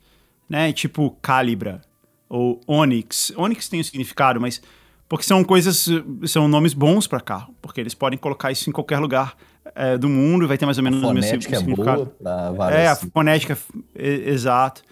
né? 0.50 0.72
Tipo 0.74 1.12
calibra 1.22 1.82
ou 2.28 2.62
Onix. 2.68 3.32
Onix 3.36 3.68
tem 3.68 3.80
um 3.80 3.84
significado, 3.84 4.40
mas 4.40 4.62
porque 5.08 5.26
são 5.26 5.44
coisas, 5.44 5.88
são 6.28 6.48
nomes 6.48 6.74
bons 6.74 7.08
para 7.08 7.20
carro, 7.20 7.54
porque 7.62 7.82
eles 7.82 7.96
podem 7.96 8.18
colocar 8.18 8.52
isso 8.52 8.70
em 8.70 8.74
qualquer 8.74 9.00
lugar 9.00 9.36
é, 9.74 9.98
do 9.98 10.08
mundo 10.08 10.46
e 10.46 10.48
vai 10.48 10.58
ter 10.58 10.66
mais 10.66 10.78
ou 10.78 10.84
menos 10.84 11.02
o 11.02 11.14
mesmo 11.14 11.42
significado. 11.42 12.14
É 12.20 12.24
boa 12.24 12.52
várias... 12.52 12.80
É, 12.80 12.88
a 12.88 12.96
fonética, 12.96 13.58
exato. 13.96 14.84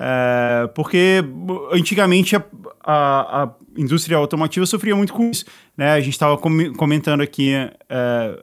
É, 0.00 0.68
porque 0.76 1.24
antigamente 1.72 2.36
a, 2.36 2.44
a, 2.84 3.42
a, 3.42 3.50
indústria 3.76 4.16
automotiva 4.16 4.64
sofria 4.64 4.94
muito 4.94 5.12
com 5.12 5.28
isso. 5.28 5.44
Né? 5.76 5.90
A 5.90 6.00
gente 6.00 6.12
estava 6.12 6.38
com, 6.38 6.72
comentando 6.74 7.20
aqui 7.20 7.52
é, 7.88 8.42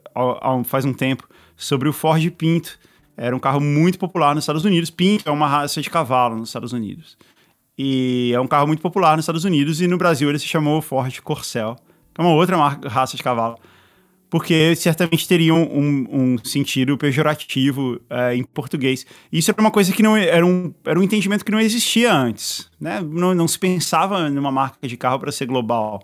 faz 0.66 0.84
um 0.84 0.94
tempo 0.94 1.28
sobre 1.56 1.88
o 1.88 1.94
Ford 1.94 2.30
Pinto. 2.32 2.78
Era 3.16 3.34
um 3.34 3.40
carro 3.40 3.62
muito 3.62 3.98
popular 3.98 4.36
nos 4.36 4.44
Estados 4.44 4.66
Unidos. 4.66 4.90
Pinto 4.90 5.30
é 5.30 5.32
uma 5.32 5.48
raça 5.48 5.82
de 5.82 5.90
cavalo 5.90 6.36
nos 6.36 6.50
Estados 6.50 6.74
Unidos. 6.74 7.18
E 7.78 8.32
é 8.34 8.40
um 8.40 8.48
carro 8.48 8.68
muito 8.68 8.82
popular 8.82 9.16
nos 9.16 9.24
Estados 9.24 9.46
Unidos 9.46 9.80
e 9.80 9.88
no 9.88 9.98
Brasil 9.98 10.28
ele 10.28 10.40
se 10.40 10.48
chamou 10.48 10.82
Ford 10.82 11.18
Corcel, 11.22 11.78
que 12.14 12.20
é 12.20 12.24
uma 12.24 12.34
outra 12.34 12.58
marca, 12.58 12.90
raça 12.90 13.16
de 13.16 13.24
cavalo, 13.24 13.58
porque 14.36 14.76
certamente 14.76 15.26
teria 15.26 15.54
um, 15.54 16.06
um, 16.12 16.38
sentido 16.44 16.98
pejorativo 16.98 18.02
é, 18.10 18.36
em 18.36 18.44
português. 18.44 19.06
Isso 19.32 19.50
era 19.50 19.62
uma 19.62 19.72
coisa 19.72 19.94
que 19.94 20.04
não 20.04 20.18
era 20.18 20.46
um, 20.46 20.74
era 20.84 21.00
um 21.00 21.04
entendimento 21.04 21.46
que 21.46 21.54
não 21.54 21.60
existia 21.62 22.14
antes, 22.14 22.70
né? 22.78 23.00
Não, 23.00 23.34
não 23.34 23.48
se 23.48 23.58
pensava 23.58 24.30
numa 24.30 24.52
marca 24.52 24.86
de 24.86 24.98
carro 24.98 25.20
para 25.20 25.32
ser 25.32 25.46
global. 25.46 26.04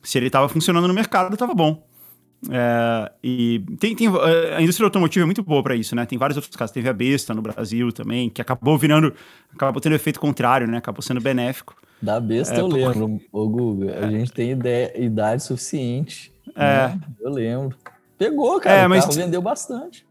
Se 0.00 0.16
ele 0.16 0.28
estava 0.28 0.48
funcionando 0.48 0.86
no 0.86 0.94
mercado, 0.94 1.32
estava 1.32 1.52
bom. 1.54 1.84
É, 2.48 3.10
e 3.20 3.60
tem, 3.80 3.96
tem, 3.96 4.06
a 4.56 4.62
indústria 4.62 4.86
automotiva 4.86 5.24
é 5.24 5.26
muito 5.26 5.42
boa 5.42 5.60
para 5.60 5.74
isso, 5.74 5.96
né? 5.96 6.06
Tem 6.06 6.16
vários 6.16 6.36
outros 6.36 6.54
casos. 6.54 6.72
Teve 6.72 6.88
a 6.88 6.92
Besta 6.92 7.34
no 7.34 7.42
Brasil 7.42 7.90
também, 7.90 8.30
que 8.30 8.40
acabou 8.40 8.78
virando, 8.78 9.12
acabou 9.52 9.80
tendo 9.80 9.96
efeito 9.96 10.20
contrário, 10.20 10.68
né? 10.68 10.78
Acabou 10.78 11.02
sendo 11.02 11.20
benéfico. 11.20 11.74
Da 12.00 12.20
Besta 12.20 12.54
é, 12.54 12.60
eu 12.60 12.68
lembro, 12.68 13.20
ô 13.32 13.48
Guga. 13.48 13.90
É. 13.90 14.04
A 14.04 14.08
gente 14.08 14.30
tem 14.30 14.52
ideia, 14.52 14.92
idade 14.96 15.42
suficiente. 15.42 16.35
É. 16.56 16.88
Né? 16.88 17.00
Eu 17.20 17.30
lembro. 17.30 17.76
Pegou, 18.18 18.58
cara. 18.60 18.76
É, 18.76 18.88
mas... 18.88 19.04
O 19.04 19.08
carro 19.08 19.20
vendeu 19.20 19.42
bastante. 19.42 20.06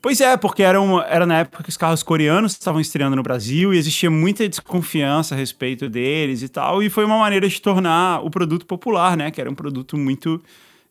Pois 0.00 0.20
é, 0.20 0.36
porque 0.36 0.64
era, 0.64 0.80
uma, 0.80 1.04
era 1.04 1.24
na 1.24 1.38
época 1.38 1.62
que 1.62 1.68
os 1.68 1.76
carros 1.76 2.02
coreanos 2.02 2.52
estavam 2.52 2.80
estreando 2.80 3.14
no 3.14 3.22
Brasil 3.22 3.72
e 3.72 3.78
existia 3.78 4.10
muita 4.10 4.48
desconfiança 4.48 5.34
a 5.34 5.38
respeito 5.38 5.88
deles 5.88 6.42
e 6.42 6.48
tal. 6.48 6.82
E 6.82 6.90
foi 6.90 7.04
uma 7.04 7.18
maneira 7.18 7.48
de 7.48 7.62
tornar 7.62 8.24
o 8.24 8.28
produto 8.28 8.66
popular, 8.66 9.16
né? 9.16 9.30
Que 9.30 9.40
era 9.40 9.48
um 9.48 9.54
produto 9.54 9.96
muito 9.96 10.42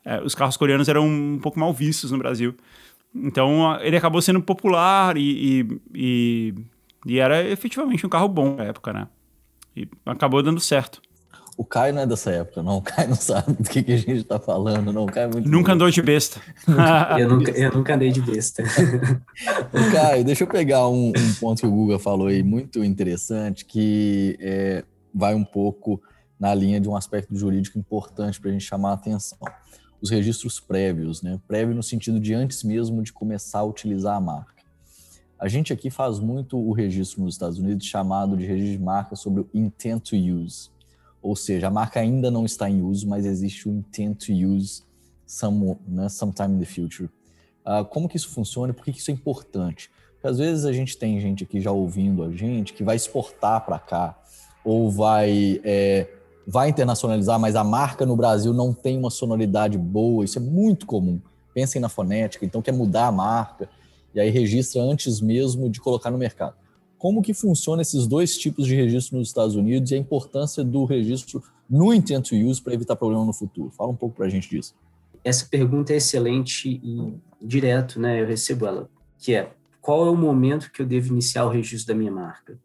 é, 0.04 0.21
os 0.21 0.34
carros 0.34 0.58
coreanos 0.58 0.89
eram 0.89 1.08
um 1.08 1.39
pouco 1.39 1.60
mal 1.60 1.73
vistos 1.73 2.12
no 2.12 2.17
Brasil. 2.17 2.56
Então 3.13 3.80
ele 3.82 3.97
acabou 3.97 4.21
sendo 4.21 4.41
popular 4.41 5.17
e, 5.17 5.21
e, 5.62 5.82
e, 5.93 6.56
e, 7.06 7.19
era 7.19 7.43
efetivamente 7.47 8.06
um 8.06 8.10
carro 8.10 8.27
bom 8.27 8.56
na 8.56 8.63
época, 8.63 8.93
né? 8.93 9.08
E 9.75 9.88
acabou 10.06 10.41
dando 10.41 10.60
certo. 10.60 11.01
O 11.57 11.65
Caio 11.65 11.93
não 11.93 12.01
é 12.01 12.07
dessa 12.07 12.31
época, 12.31 12.63
não. 12.63 12.77
O 12.77 12.81
Caio 12.81 13.09
não 13.09 13.15
sabe 13.15 13.53
do 13.53 13.69
que, 13.69 13.83
que 13.83 13.93
a 13.93 13.97
gente 13.97 14.21
está 14.21 14.39
falando, 14.39 14.91
não. 14.91 15.03
O 15.03 15.11
Caio 15.11 15.25
é 15.25 15.31
muito 15.31 15.49
nunca 15.49 15.73
andou 15.73 15.89
de 15.89 16.01
besta. 16.01 16.41
eu, 17.19 17.29
nunca, 17.29 17.51
eu 17.51 17.71
nunca 17.71 17.95
andei 17.95 18.11
de 18.11 18.21
besta. 18.21 18.63
o 19.73 19.91
Caio, 19.91 20.23
deixa 20.23 20.43
eu 20.43 20.47
pegar 20.47 20.87
um, 20.87 21.09
um, 21.09 21.33
ponto 21.39 21.61
que 21.61 21.67
o 21.67 21.71
Guga 21.71 21.99
falou 21.99 22.27
aí, 22.27 22.41
muito 22.41 22.83
interessante, 22.83 23.65
que 23.65 24.37
é, 24.39 24.83
vai 25.13 25.35
um 25.35 25.43
pouco 25.43 26.01
na 26.39 26.55
linha 26.55 26.79
de 26.79 26.89
um 26.89 26.95
aspecto 26.95 27.35
jurídico 27.35 27.77
importante 27.77 28.39
para 28.39 28.49
a 28.49 28.53
gente 28.53 28.65
chamar 28.65 28.91
a 28.91 28.93
atenção 28.93 29.37
os 30.01 30.09
registros 30.09 30.59
prévios, 30.59 31.21
né? 31.21 31.39
Prévio 31.47 31.75
no 31.75 31.83
sentido 31.83 32.19
de 32.19 32.33
antes 32.33 32.63
mesmo 32.63 33.03
de 33.03 33.13
começar 33.13 33.59
a 33.59 33.63
utilizar 33.63 34.17
a 34.17 34.19
marca. 34.19 34.63
A 35.39 35.47
gente 35.47 35.71
aqui 35.71 35.89
faz 35.89 36.19
muito 36.19 36.57
o 36.57 36.71
registro 36.71 37.21
nos 37.23 37.35
Estados 37.35 37.59
Unidos 37.59 37.85
chamado 37.85 38.35
de 38.35 38.45
registro 38.45 38.77
de 38.77 38.83
marca 38.83 39.15
sobre 39.15 39.41
o 39.41 39.49
intent 39.53 40.09
to 40.09 40.15
use. 40.15 40.69
Ou 41.21 41.36
seja, 41.36 41.67
a 41.67 41.69
marca 41.69 41.99
ainda 41.99 42.31
não 42.31 42.45
está 42.45 42.69
em 42.69 42.81
uso, 42.81 43.07
mas 43.07 43.25
existe 43.25 43.69
o 43.69 43.71
intent 43.71 44.25
to 44.25 44.31
use 44.31 44.84
some, 45.25 45.77
né, 45.88 46.10
sometime 46.10 46.55
in 46.55 46.60
the 46.60 46.65
future. 46.65 47.10
Uh, 47.65 47.86
como 47.86 48.10
que 48.10 48.17
isso 48.17 48.29
funciona 48.29 48.71
e 48.71 48.75
por 48.75 48.84
que, 48.84 48.91
que 48.91 48.99
isso 48.99 49.12
é 49.12 49.13
importante? 49.13 49.89
Porque 50.13 50.27
às 50.27 50.39
vezes 50.39 50.65
a 50.65 50.73
gente 50.73 50.97
tem 50.97 51.19
gente 51.19 51.43
aqui 51.43 51.62
já 51.62 51.71
ouvindo 51.71 52.23
a 52.23 52.31
gente 52.31 52.73
que 52.73 52.84
vai 52.84 52.95
exportar 52.95 53.65
para 53.65 53.79
cá 53.79 54.19
ou 54.63 54.89
vai 54.89 55.62
é, 55.63 56.07
vai 56.45 56.69
internacionalizar, 56.69 57.39
mas 57.39 57.55
a 57.55 57.63
marca 57.63 58.05
no 58.05 58.15
Brasil 58.15 58.53
não 58.53 58.73
tem 58.73 58.97
uma 58.97 59.10
sonoridade 59.10 59.77
boa, 59.77 60.25
isso 60.25 60.38
é 60.38 60.41
muito 60.41 60.86
comum. 60.86 61.19
Pensem 61.53 61.81
na 61.81 61.89
fonética, 61.89 62.45
então 62.45 62.62
quer 62.62 62.71
mudar 62.71 63.07
a 63.07 63.12
marca 63.12 63.69
e 64.13 64.19
aí 64.19 64.29
registra 64.29 64.81
antes 64.81 65.21
mesmo 65.21 65.69
de 65.69 65.79
colocar 65.79 66.12
no 66.12 66.17
mercado. 66.17 66.55
Como 67.01 67.23
que 67.23 67.33
funciona 67.33 67.81
esses 67.81 68.05
dois 68.05 68.37
tipos 68.37 68.67
de 68.67 68.75
registro 68.75 69.17
nos 69.17 69.29
Estados 69.29 69.55
Unidos 69.55 69.89
e 69.89 69.95
a 69.95 69.97
importância 69.97 70.63
do 70.63 70.85
registro 70.85 71.41
no 71.67 71.91
intent 71.91 72.29
to 72.29 72.35
use 72.35 72.61
para 72.61 72.75
evitar 72.75 72.95
problema 72.95 73.25
no 73.25 73.33
futuro? 73.33 73.71
Fala 73.71 73.89
um 73.89 73.95
pouco 73.95 74.17
para 74.17 74.27
a 74.27 74.29
gente 74.29 74.47
disso. 74.47 74.75
Essa 75.23 75.43
pergunta 75.49 75.93
é 75.93 75.95
excelente 75.95 76.69
e 76.69 77.15
direto, 77.41 77.99
né? 77.99 78.21
Eu 78.21 78.27
recebo 78.27 78.67
ela, 78.67 78.87
que 79.17 79.33
é 79.33 79.51
qual 79.81 80.05
é 80.05 80.11
o 80.11 80.15
momento 80.15 80.71
que 80.71 80.79
eu 80.79 80.85
devo 80.85 81.07
iniciar 81.07 81.43
o 81.43 81.49
registro 81.49 81.91
da 81.91 81.97
minha 81.97 82.11
marca? 82.11 82.59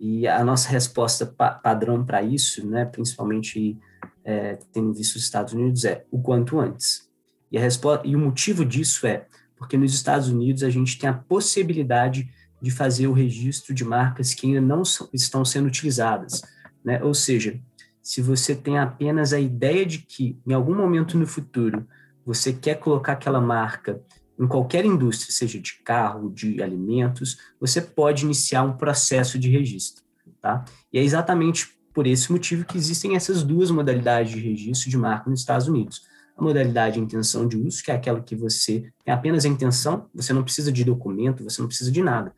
E 0.00 0.26
a 0.26 0.42
nossa 0.42 0.68
resposta 0.70 1.24
pa 1.24 1.52
padrão 1.52 2.04
para 2.04 2.20
isso, 2.20 2.66
né, 2.66 2.84
principalmente 2.84 3.78
é, 4.24 4.58
tendo 4.72 4.92
visto 4.92 5.14
os 5.14 5.22
Estados 5.22 5.54
Unidos, 5.54 5.84
é 5.84 6.04
o 6.10 6.20
quanto 6.20 6.58
antes. 6.58 7.08
E, 7.52 7.56
a 7.56 7.60
resposta, 7.60 8.04
e 8.04 8.16
o 8.16 8.18
motivo 8.18 8.64
disso 8.64 9.06
é 9.06 9.28
porque 9.56 9.76
nos 9.76 9.94
Estados 9.94 10.28
Unidos 10.28 10.64
a 10.64 10.70
gente 10.70 10.98
tem 10.98 11.08
a 11.08 11.14
possibilidade 11.14 12.28
de 12.60 12.70
fazer 12.70 13.06
o 13.06 13.12
registro 13.12 13.74
de 13.74 13.84
marcas 13.84 14.34
que 14.34 14.46
ainda 14.46 14.60
não 14.60 14.84
so, 14.84 15.08
estão 15.12 15.44
sendo 15.44 15.66
utilizadas. 15.66 16.42
Né? 16.84 17.02
Ou 17.02 17.14
seja, 17.14 17.60
se 18.02 18.22
você 18.22 18.54
tem 18.54 18.78
apenas 18.78 19.32
a 19.32 19.40
ideia 19.40 19.84
de 19.84 19.98
que 19.98 20.38
em 20.46 20.52
algum 20.52 20.74
momento 20.74 21.18
no 21.18 21.26
futuro 21.26 21.86
você 22.24 22.52
quer 22.52 22.76
colocar 22.76 23.12
aquela 23.12 23.40
marca 23.40 24.02
em 24.38 24.46
qualquer 24.46 24.84
indústria, 24.84 25.32
seja 25.32 25.58
de 25.58 25.74
carro, 25.82 26.30
de 26.30 26.62
alimentos, 26.62 27.38
você 27.60 27.80
pode 27.80 28.24
iniciar 28.24 28.62
um 28.62 28.76
processo 28.76 29.38
de 29.38 29.48
registro, 29.50 30.04
tá? 30.40 30.64
E 30.92 30.98
é 30.98 31.02
exatamente 31.02 31.76
por 31.92 32.06
esse 32.06 32.30
motivo 32.30 32.64
que 32.64 32.78
existem 32.78 33.16
essas 33.16 33.42
duas 33.42 33.70
modalidades 33.70 34.32
de 34.32 34.38
registro 34.38 34.88
de 34.88 34.96
marca 34.96 35.28
nos 35.28 35.40
Estados 35.40 35.66
Unidos. 35.66 36.02
A 36.36 36.42
modalidade 36.42 36.94
de 36.94 37.00
intenção 37.00 37.48
de 37.48 37.56
uso, 37.56 37.82
que 37.82 37.90
é 37.90 37.94
aquela 37.94 38.20
que 38.20 38.36
você 38.36 38.88
tem 39.04 39.12
apenas 39.12 39.44
a 39.44 39.48
intenção, 39.48 40.08
você 40.14 40.32
não 40.32 40.44
precisa 40.44 40.70
de 40.70 40.84
documento, 40.84 41.42
você 41.42 41.60
não 41.60 41.66
precisa 41.66 41.90
de 41.90 42.00
nada. 42.00 42.32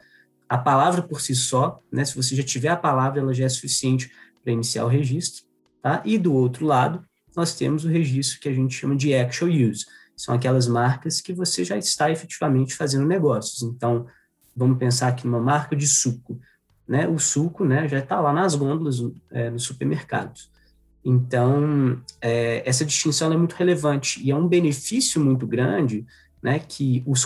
A 0.51 0.59
palavra 0.59 1.01
por 1.01 1.21
si 1.21 1.35
só, 1.35 1.81
né, 1.91 2.05
se 2.05 2.15
você 2.15 2.35
já 2.35 2.43
tiver 2.43 2.69
a 2.69 2.77
palavra, 2.77 3.21
ela 3.21 3.33
já 3.33 3.45
é 3.45 3.49
suficiente 3.49 4.11
para 4.43 4.53
iniciar 4.53 4.85
o 4.85 4.89
registro. 4.89 5.45
Tá? 5.83 6.03
E 6.05 6.19
do 6.19 6.35
outro 6.35 6.67
lado, 6.67 7.03
nós 7.35 7.55
temos 7.55 7.85
o 7.85 7.89
registro 7.89 8.41
que 8.41 8.49
a 8.49 8.53
gente 8.53 8.75
chama 8.75 8.97
de 8.97 9.15
actual 9.15 9.51
use. 9.51 9.87
São 10.17 10.35
aquelas 10.35 10.67
marcas 10.67 11.21
que 11.21 11.33
você 11.33 11.65
já 11.65 11.79
está 11.79 12.11
efetivamente 12.11 12.75
fazendo 12.75 13.07
negócios. 13.07 13.63
Então, 13.63 14.07
vamos 14.55 14.77
pensar 14.77 15.09
aqui 15.09 15.27
numa 15.27 15.41
marca 15.41 15.75
de 15.75 15.87
suco 15.87 16.39
né, 16.91 17.07
o 17.07 17.21
suco 17.21 17.65
né, 17.65 17.87
já 17.87 18.01
está 18.01 18.21
lá 18.21 18.33
nas 18.33 18.57
gôndolas 18.57 18.97
é, 19.31 19.49
nos 19.49 19.63
supermercados. 19.63 20.51
Então, 21.05 22.03
é, 22.21 22.69
essa 22.69 22.85
distinção 22.85 23.33
é 23.33 23.37
muito 23.37 23.53
relevante 23.55 24.21
e 24.21 24.33
é 24.33 24.35
um 24.35 24.49
benefício 24.49 25.25
muito 25.25 25.47
grande 25.47 26.05
né, 26.43 26.59
que, 26.59 27.05
os, 27.07 27.25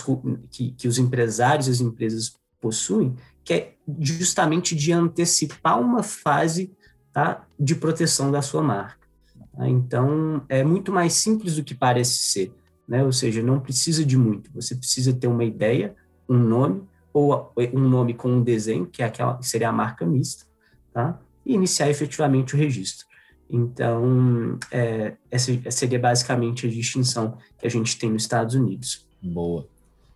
que, 0.51 0.69
que 0.73 0.87
os 0.87 0.99
empresários 0.99 1.67
e 1.67 1.71
as 1.71 1.81
empresas 1.81 2.37
possuem, 2.59 3.15
que 3.43 3.53
é 3.53 3.73
justamente 3.99 4.75
de 4.75 4.91
antecipar 4.91 5.79
uma 5.79 6.01
fase 6.01 6.75
tá, 7.13 7.45
de 7.59 7.75
proteção 7.75 8.31
da 8.31 8.41
sua 8.41 8.61
marca. 8.61 9.07
Tá? 9.55 9.67
Então, 9.67 10.43
é 10.49 10.63
muito 10.63 10.91
mais 10.91 11.13
simples 11.13 11.55
do 11.55 11.63
que 11.63 11.73
parece 11.73 12.17
ser. 12.17 12.53
Né? 12.87 13.03
Ou 13.03 13.11
seja, 13.11 13.41
não 13.41 13.59
precisa 13.59 14.05
de 14.05 14.17
muito. 14.17 14.51
Você 14.53 14.75
precisa 14.75 15.13
ter 15.13 15.27
uma 15.27 15.43
ideia, 15.43 15.95
um 16.27 16.37
nome, 16.37 16.83
ou 17.13 17.53
um 17.73 17.87
nome 17.87 18.13
com 18.13 18.29
um 18.29 18.43
desenho, 18.43 18.85
que 18.85 19.01
é 19.01 19.05
aquela 19.05 19.37
que 19.37 19.47
seria 19.47 19.69
a 19.69 19.71
marca 19.71 20.05
mista, 20.05 20.45
tá? 20.91 21.17
E 21.45 21.53
iniciar 21.53 21.89
efetivamente 21.89 22.55
o 22.55 22.57
registro. 22.57 23.07
Então, 23.49 24.59
é, 24.69 25.15
essa 25.31 25.51
seria 25.71 25.99
basicamente 25.99 26.67
a 26.67 26.69
distinção 26.69 27.37
que 27.57 27.65
a 27.65 27.69
gente 27.69 27.97
tem 27.97 28.11
nos 28.11 28.23
Estados 28.23 28.53
Unidos. 28.55 29.07
Boa. 29.21 29.65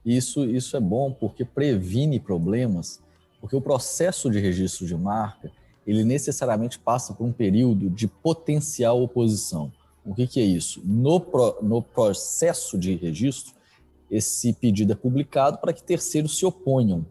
Isso, 0.06 0.46
isso 0.46 0.78
é 0.78 0.80
bom 0.80 1.12
porque 1.12 1.44
previne 1.44 2.20
problemas, 2.20 3.02
porque 3.40 3.56
o 3.56 3.62
processo 3.62 4.30
de 4.30 4.40
registro 4.40 4.86
de 4.86 4.96
marca, 4.96 5.52
ele 5.86 6.04
necessariamente 6.04 6.80
passa 6.80 7.14
por 7.14 7.26
um 7.26 7.32
período 7.32 7.90
de 7.90 8.08
potencial 8.08 9.02
oposição. 9.02 9.72
O 10.06 10.14
que, 10.14 10.28
que 10.28 10.40
é 10.40 10.44
isso? 10.44 10.82
No, 10.86 11.20
pro, 11.20 11.58
no 11.62 11.82
processo 11.82 12.78
de 12.78 12.96
registro, 12.96 13.54
esse 14.10 14.54
pedido 14.54 14.94
é 14.94 14.96
publicado 14.96 15.58
para 15.60 15.74
que 15.74 15.84
terceiros 15.84 16.38
se 16.38 16.46
oponham. 16.46 17.06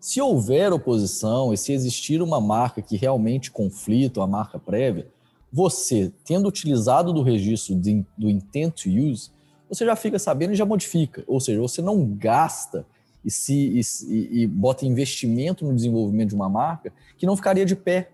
Se 0.00 0.20
houver 0.20 0.72
oposição 0.72 1.52
e 1.52 1.56
se 1.56 1.72
existir 1.72 2.20
uma 2.20 2.40
marca 2.40 2.82
que 2.82 2.96
realmente 2.96 3.50
conflita, 3.50 4.20
uma 4.20 4.26
marca 4.26 4.58
prévia, 4.58 5.06
você, 5.52 6.12
tendo 6.24 6.48
utilizado 6.48 7.12
do 7.12 7.22
registro 7.22 7.76
de, 7.76 8.04
do 8.18 8.28
intent 8.28 8.82
to 8.82 8.88
use, 8.88 9.30
você 9.74 9.84
já 9.84 9.96
fica 9.96 10.18
sabendo 10.18 10.52
e 10.52 10.56
já 10.56 10.64
modifica. 10.64 11.24
Ou 11.26 11.40
seja, 11.40 11.60
você 11.60 11.82
não 11.82 12.04
gasta 12.04 12.86
e, 13.24 13.30
se, 13.30 13.80
e, 14.08 14.42
e 14.42 14.46
bota 14.46 14.86
investimento 14.86 15.64
no 15.64 15.74
desenvolvimento 15.74 16.30
de 16.30 16.34
uma 16.34 16.48
marca 16.48 16.92
que 17.16 17.26
não 17.26 17.36
ficaria 17.36 17.64
de 17.64 17.74
pé 17.74 18.10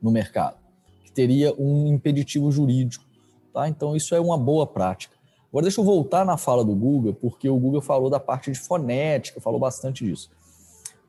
no 0.00 0.10
mercado, 0.10 0.56
que 1.04 1.12
teria 1.12 1.54
um 1.58 1.86
impeditivo 1.86 2.50
jurídico. 2.50 3.04
Tá? 3.52 3.68
Então, 3.68 3.96
isso 3.96 4.14
é 4.14 4.20
uma 4.20 4.36
boa 4.36 4.66
prática. 4.66 5.14
Agora 5.50 5.64
deixa 5.64 5.80
eu 5.80 5.84
voltar 5.84 6.24
na 6.24 6.38
fala 6.38 6.64
do 6.64 6.74
Google, 6.74 7.12
porque 7.12 7.48
o 7.48 7.56
Google 7.56 7.82
falou 7.82 8.08
da 8.08 8.18
parte 8.18 8.50
de 8.50 8.58
fonética, 8.58 9.40
falou 9.40 9.60
bastante 9.60 10.04
disso. 10.04 10.30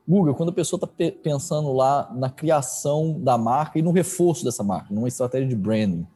Google, 0.06 0.34
quando 0.34 0.50
a 0.50 0.52
pessoa 0.52 0.76
está 0.76 0.86
pensando 1.22 1.72
lá 1.72 2.12
na 2.14 2.28
criação 2.28 3.18
da 3.18 3.38
marca 3.38 3.78
e 3.78 3.82
no 3.82 3.90
reforço 3.90 4.44
dessa 4.44 4.62
marca, 4.62 4.92
numa 4.92 5.08
estratégia 5.08 5.48
de 5.48 5.56
branding, 5.56 6.06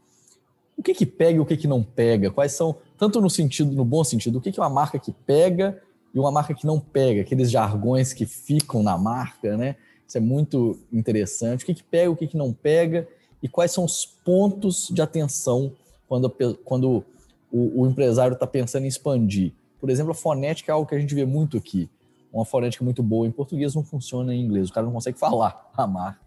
o 0.76 0.82
que 0.82 0.92
que 0.92 1.06
pega 1.06 1.38
e 1.38 1.40
o 1.40 1.46
que 1.46 1.56
que 1.56 1.66
não 1.66 1.82
pega? 1.82 2.30
Quais 2.30 2.52
são, 2.52 2.76
tanto 2.98 3.20
no 3.20 3.30
sentido, 3.30 3.72
no 3.72 3.84
bom 3.84 4.02
sentido, 4.02 4.38
o 4.38 4.40
que 4.40 4.58
é 4.58 4.62
uma 4.62 4.68
marca 4.68 4.98
que 4.98 5.12
pega 5.12 5.80
e 6.12 6.18
uma 6.18 6.32
marca 6.32 6.54
que 6.54 6.66
não 6.66 6.80
pega, 6.80 7.20
aqueles 7.20 7.50
jargões 7.50 8.12
que 8.12 8.26
ficam 8.26 8.82
na 8.82 8.98
marca, 8.98 9.56
né? 9.56 9.76
Isso 10.06 10.16
é 10.16 10.20
muito 10.20 10.78
interessante. 10.92 11.62
O 11.62 11.66
que 11.66 11.74
que 11.74 11.84
pega, 11.84 12.10
o 12.10 12.16
que 12.16 12.26
que 12.26 12.36
não 12.36 12.52
pega 12.52 13.06
e 13.42 13.48
quais 13.48 13.70
são 13.70 13.84
os 13.84 14.06
pontos 14.06 14.88
de 14.90 15.02
atenção 15.02 15.72
quando, 16.08 16.34
quando 16.64 17.04
o, 17.52 17.82
o 17.82 17.86
empresário 17.86 18.34
está 18.34 18.46
pensando 18.46 18.84
em 18.84 18.88
expandir. 18.88 19.52
Por 19.80 19.90
exemplo, 19.90 20.12
a 20.12 20.14
fonética 20.14 20.72
é 20.72 20.74
algo 20.74 20.88
que 20.88 20.94
a 20.94 20.98
gente 20.98 21.14
vê 21.14 21.24
muito 21.24 21.56
aqui. 21.56 21.88
Uma 22.32 22.44
fonética 22.44 22.84
muito 22.84 23.02
boa 23.02 23.26
em 23.26 23.30
português 23.30 23.74
não 23.74 23.84
funciona 23.84 24.34
em 24.34 24.40
inglês, 24.40 24.68
o 24.68 24.72
cara 24.72 24.86
não 24.86 24.92
consegue 24.92 25.18
falar 25.20 25.70
a 25.76 25.86
marca, 25.86 26.20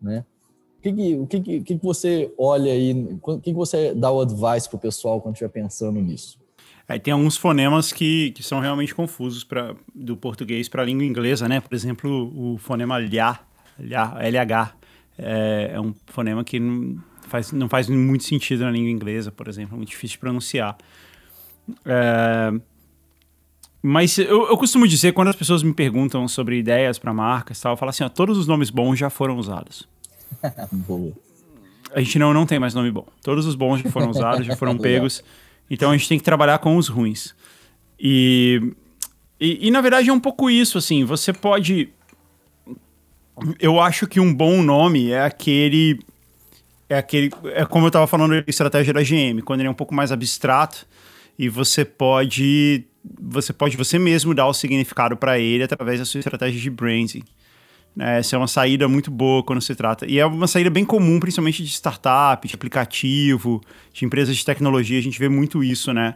né? 0.00 0.24
Que, 0.82 0.92
que, 0.92 1.14
o 1.14 1.26
que, 1.26 1.60
que, 1.64 1.74
você 1.82 2.32
olha 2.38 2.72
aí, 2.72 2.92
o 3.22 3.38
que, 3.38 3.50
que 3.50 3.52
você 3.52 3.94
dá 3.94 4.10
o 4.10 4.20
advice 4.20 4.68
para 4.68 4.76
o 4.76 4.80
pessoal 4.80 5.20
quando 5.20 5.34
estiver 5.34 5.50
pensando 5.50 6.00
nisso? 6.00 6.38
Aí 6.88 7.00
tem 7.00 7.12
alguns 7.12 7.36
fonemas 7.36 7.92
que, 7.92 8.30
que 8.30 8.42
são 8.42 8.60
realmente 8.60 8.94
confusos 8.94 9.42
pra, 9.42 9.74
do 9.92 10.16
português 10.16 10.68
para 10.68 10.82
a 10.82 10.84
língua 10.84 11.04
inglesa, 11.04 11.48
né? 11.48 11.60
Por 11.60 11.74
exemplo, 11.74 12.32
o 12.34 12.58
fonema 12.58 13.00
LH, 13.00 14.76
é, 15.18 15.72
é 15.74 15.80
um 15.80 15.92
fonema 16.06 16.44
que 16.44 16.60
não, 16.60 17.02
faz, 17.22 17.50
não 17.50 17.68
faz 17.68 17.88
muito 17.88 18.22
sentido 18.22 18.62
na 18.62 18.70
língua 18.70 18.90
inglesa, 18.90 19.32
por 19.32 19.48
exemplo, 19.48 19.74
é 19.74 19.76
muito 19.76 19.88
difícil 19.88 20.14
de 20.14 20.20
pronunciar. 20.20 20.76
É, 21.84 22.52
mas 23.82 24.18
eu, 24.18 24.48
eu, 24.48 24.56
costumo 24.56 24.86
dizer, 24.86 25.12
quando 25.12 25.28
as 25.28 25.36
pessoas 25.36 25.62
me 25.62 25.72
perguntam 25.72 26.26
sobre 26.26 26.58
ideias 26.58 26.98
para 26.98 27.12
marcas 27.12 27.60
tal, 27.60 27.72
eu 27.72 27.76
falo 27.76 27.90
assim, 27.90 28.04
ó, 28.04 28.08
todos 28.08 28.38
os 28.38 28.46
nomes 28.46 28.70
bons 28.70 28.96
já 28.98 29.10
foram 29.10 29.36
usados. 29.36 29.88
Boa. 30.72 31.12
A 31.94 32.00
gente 32.00 32.18
não, 32.18 32.34
não 32.34 32.46
tem 32.46 32.58
mais 32.58 32.74
nome 32.74 32.90
bom. 32.90 33.06
Todos 33.22 33.46
os 33.46 33.54
bons 33.54 33.80
já 33.80 33.90
foram 33.90 34.10
usados, 34.10 34.46
já 34.46 34.56
foram 34.56 34.76
pegos. 34.78 35.22
Então 35.70 35.90
a 35.90 35.96
gente 35.96 36.08
tem 36.08 36.18
que 36.18 36.24
trabalhar 36.24 36.58
com 36.58 36.76
os 36.76 36.88
ruins. 36.88 37.34
E, 37.98 38.72
e, 39.40 39.68
e, 39.68 39.70
na 39.70 39.80
verdade 39.80 40.10
é 40.10 40.12
um 40.12 40.20
pouco 40.20 40.50
isso, 40.50 40.78
assim, 40.78 41.04
você 41.04 41.32
pode... 41.32 41.88
Eu 43.60 43.80
acho 43.80 44.06
que 44.06 44.18
um 44.20 44.32
bom 44.32 44.62
nome 44.62 45.10
é 45.10 45.22
aquele 45.22 45.98
é 46.88 46.96
aquele. 46.96 47.30
É 47.52 47.64
como 47.64 47.86
eu 47.86 47.88
estava 47.88 48.06
falando 48.06 48.42
de 48.42 48.50
estratégia 48.50 48.92
da 48.92 49.02
GM, 49.02 49.42
quando 49.44 49.60
ele 49.60 49.68
é 49.68 49.70
um 49.70 49.74
pouco 49.74 49.94
mais 49.94 50.12
abstrato 50.12 50.86
e 51.38 51.48
você 51.48 51.84
pode. 51.84 52.84
Você 53.20 53.52
pode 53.52 53.76
você 53.76 53.98
mesmo 53.98 54.34
dar 54.34 54.46
o 54.46 54.54
significado 54.54 55.16
para 55.16 55.38
ele 55.38 55.62
através 55.62 55.98
da 55.98 56.04
sua 56.04 56.18
estratégia 56.18 56.60
de 56.60 56.70
branding. 56.70 57.22
Né? 57.96 58.18
Essa 58.18 58.36
é 58.36 58.38
uma 58.38 58.46
saída 58.46 58.86
muito 58.86 59.10
boa 59.10 59.42
quando 59.42 59.62
se 59.62 59.74
trata. 59.74 60.06
E 60.06 60.18
é 60.18 60.26
uma 60.26 60.46
saída 60.46 60.68
bem 60.68 60.84
comum, 60.84 61.18
principalmente 61.18 61.64
de 61.64 61.70
startup, 61.70 62.46
de 62.46 62.54
aplicativo, 62.54 63.62
de 63.92 64.04
empresas 64.04 64.36
de 64.36 64.44
tecnologia. 64.44 64.98
A 64.98 65.02
gente 65.02 65.18
vê 65.18 65.28
muito 65.28 65.64
isso, 65.64 65.92
né? 65.92 66.14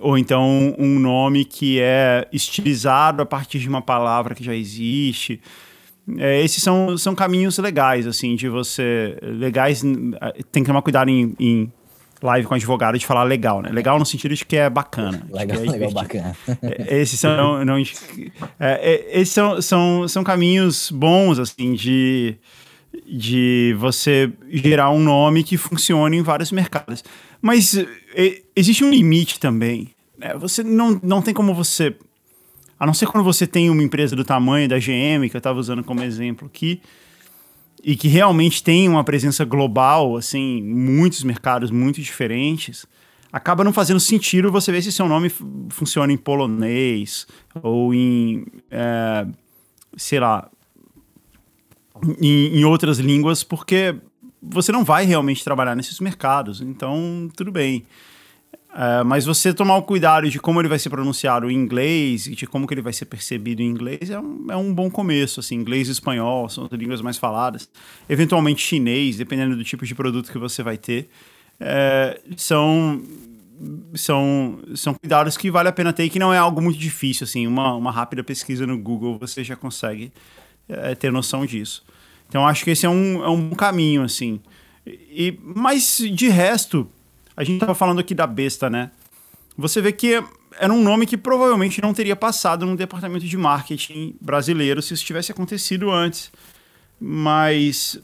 Ou 0.00 0.16
então 0.16 0.74
um 0.78 0.98
nome 0.98 1.44
que 1.44 1.78
é 1.80 2.26
estilizado 2.32 3.22
a 3.22 3.26
partir 3.26 3.58
de 3.58 3.68
uma 3.68 3.82
palavra 3.82 4.34
que 4.34 4.42
já 4.42 4.54
existe. 4.54 5.40
É, 6.16 6.42
esses 6.42 6.62
são, 6.62 6.96
são 6.96 7.14
caminhos 7.14 7.58
legais, 7.58 8.06
assim, 8.06 8.34
de 8.34 8.48
você. 8.48 9.18
Legais. 9.22 9.82
Tem 10.50 10.62
que 10.62 10.66
tomar 10.66 10.80
cuidado 10.80 11.10
em, 11.10 11.34
em 11.38 11.72
live 12.22 12.46
com 12.46 12.54
advogado 12.54 12.98
de 12.98 13.06
falar 13.06 13.24
legal, 13.24 13.62
né? 13.62 13.70
Legal 13.70 13.98
no 13.98 14.06
sentido 14.06 14.34
de 14.34 14.44
que 14.44 14.56
é 14.56 14.68
bacana. 14.68 15.26
Legal, 15.30 15.62
é 15.62 15.70
legal, 15.70 15.90
bacana. 15.92 16.36
É, 16.62 17.00
esses 17.00 17.18
são, 17.18 17.64
não, 17.64 17.78
é, 17.78 17.84
é, 18.60 19.20
esses 19.20 19.32
são, 19.32 19.60
são, 19.62 20.08
são 20.08 20.24
caminhos 20.24 20.90
bons, 20.90 21.38
assim, 21.38 21.74
de, 21.74 22.36
de 23.06 23.76
você 23.78 24.32
gerar 24.50 24.90
um 24.90 25.00
nome 25.00 25.44
que 25.44 25.56
funcione 25.56 26.16
em 26.16 26.22
vários 26.22 26.50
mercados. 26.50 27.04
Mas 27.40 27.76
é, 28.14 28.42
existe 28.56 28.84
um 28.84 28.90
limite 28.90 29.38
também. 29.38 29.90
Né? 30.18 30.34
Você 30.38 30.62
não, 30.62 31.00
não 31.02 31.22
tem 31.22 31.32
como 31.32 31.54
você 31.54 31.94
a 32.78 32.86
não 32.86 32.94
ser 32.94 33.06
quando 33.06 33.24
você 33.24 33.46
tem 33.46 33.70
uma 33.70 33.82
empresa 33.82 34.14
do 34.14 34.24
tamanho 34.24 34.68
da 34.68 34.78
GM, 34.78 35.28
que 35.28 35.36
eu 35.36 35.38
estava 35.38 35.58
usando 35.58 35.82
como 35.82 36.02
exemplo 36.02 36.46
aqui, 36.46 36.80
e 37.82 37.96
que 37.96 38.08
realmente 38.08 38.62
tem 38.62 38.88
uma 38.88 39.04
presença 39.04 39.44
global, 39.44 40.16
assim, 40.16 40.62
muitos 40.62 41.22
mercados 41.22 41.70
muito 41.70 42.00
diferentes, 42.00 42.86
acaba 43.32 43.62
não 43.62 43.72
fazendo 43.72 44.00
sentido 44.00 44.50
você 44.50 44.72
ver 44.72 44.82
se 44.82 44.92
seu 44.92 45.08
nome 45.08 45.30
funciona 45.70 46.12
em 46.12 46.16
polonês 46.16 47.26
ou 47.62 47.94
em, 47.94 48.46
é, 48.70 49.26
sei 49.96 50.20
lá, 50.20 50.50
em, 52.20 52.58
em 52.58 52.64
outras 52.64 52.98
línguas, 52.98 53.42
porque 53.42 53.94
você 54.40 54.72
não 54.72 54.84
vai 54.84 55.04
realmente 55.04 55.44
trabalhar 55.44 55.74
nesses 55.74 56.00
mercados. 56.00 56.60
Então, 56.60 57.28
tudo 57.36 57.50
bem. 57.50 57.84
Uh, 58.78 59.04
mas 59.04 59.26
você 59.26 59.52
tomar 59.52 59.76
o 59.76 59.82
cuidado 59.82 60.30
de 60.30 60.38
como 60.38 60.60
ele 60.60 60.68
vai 60.68 60.78
ser 60.78 60.88
pronunciado 60.88 61.50
em 61.50 61.54
inglês 61.54 62.28
e 62.28 62.36
de 62.36 62.46
como 62.46 62.64
que 62.64 62.72
ele 62.72 62.80
vai 62.80 62.92
ser 62.92 63.06
percebido 63.06 63.60
em 63.60 63.66
inglês 63.66 64.08
é 64.08 64.20
um, 64.20 64.46
é 64.50 64.56
um 64.56 64.72
bom 64.72 64.88
começo, 64.88 65.40
assim, 65.40 65.56
inglês 65.56 65.88
e 65.88 65.90
espanhol 65.90 66.48
são 66.48 66.66
as 66.66 66.70
línguas 66.70 67.02
mais 67.02 67.18
faladas. 67.18 67.68
Eventualmente 68.08 68.62
chinês, 68.62 69.16
dependendo 69.16 69.56
do 69.56 69.64
tipo 69.64 69.84
de 69.84 69.96
produto 69.96 70.30
que 70.30 70.38
você 70.38 70.62
vai 70.62 70.76
ter, 70.76 71.08
uh, 71.60 72.34
são, 72.36 73.02
são, 73.96 74.60
são 74.76 74.94
cuidados 74.94 75.36
que 75.36 75.50
vale 75.50 75.68
a 75.68 75.72
pena 75.72 75.92
ter 75.92 76.04
e 76.04 76.10
que 76.10 76.20
não 76.20 76.32
é 76.32 76.38
algo 76.38 76.62
muito 76.62 76.78
difícil, 76.78 77.24
assim, 77.24 77.48
uma, 77.48 77.74
uma 77.74 77.90
rápida 77.90 78.22
pesquisa 78.22 78.64
no 78.64 78.78
Google 78.78 79.18
você 79.18 79.42
já 79.42 79.56
consegue 79.56 80.12
é, 80.68 80.94
ter 80.94 81.10
noção 81.10 81.44
disso. 81.44 81.84
Então 82.28 82.46
acho 82.46 82.62
que 82.62 82.70
esse 82.70 82.86
é 82.86 82.88
um, 82.88 83.24
é 83.24 83.28
um 83.28 83.50
caminho, 83.50 84.04
assim. 84.04 84.38
E, 84.86 85.36
mas 85.42 85.98
de 85.98 86.28
resto, 86.28 86.88
a 87.38 87.44
gente 87.44 87.54
estava 87.54 87.72
falando 87.72 88.00
aqui 88.00 88.16
da 88.16 88.26
besta, 88.26 88.68
né? 88.68 88.90
Você 89.56 89.80
vê 89.80 89.92
que 89.92 90.20
era 90.58 90.72
um 90.72 90.82
nome 90.82 91.06
que 91.06 91.16
provavelmente 91.16 91.80
não 91.80 91.94
teria 91.94 92.16
passado 92.16 92.66
no 92.66 92.76
departamento 92.76 93.24
de 93.24 93.36
marketing 93.36 94.16
brasileiro 94.20 94.82
se 94.82 94.92
isso 94.92 95.04
tivesse 95.04 95.30
acontecido 95.30 95.88
antes. 95.88 96.32
Mas 97.00 97.96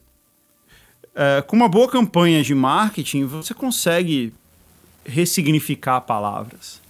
é, 1.17 1.43
com 1.43 1.57
uma 1.57 1.69
boa 1.69 1.89
campanha 1.89 2.45
de 2.45 2.55
marketing, 2.55 3.25
você 3.25 3.53
consegue 3.53 4.33
ressignificar 5.05 6.01
palavras. 6.03 6.81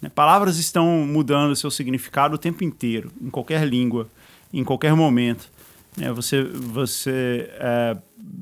Né? 0.00 0.08
Palavras 0.08 0.56
estão 0.56 1.04
mudando 1.04 1.56
seu 1.56 1.68
significado 1.68 2.36
o 2.36 2.38
tempo 2.38 2.62
inteiro, 2.62 3.10
em 3.20 3.28
qualquer 3.28 3.66
língua, 3.66 4.08
em 4.52 4.62
qualquer 4.62 4.94
momento. 4.94 5.50
Né? 5.98 6.12
Você, 6.12 6.44
você, 6.44 7.50
é... 7.54 7.96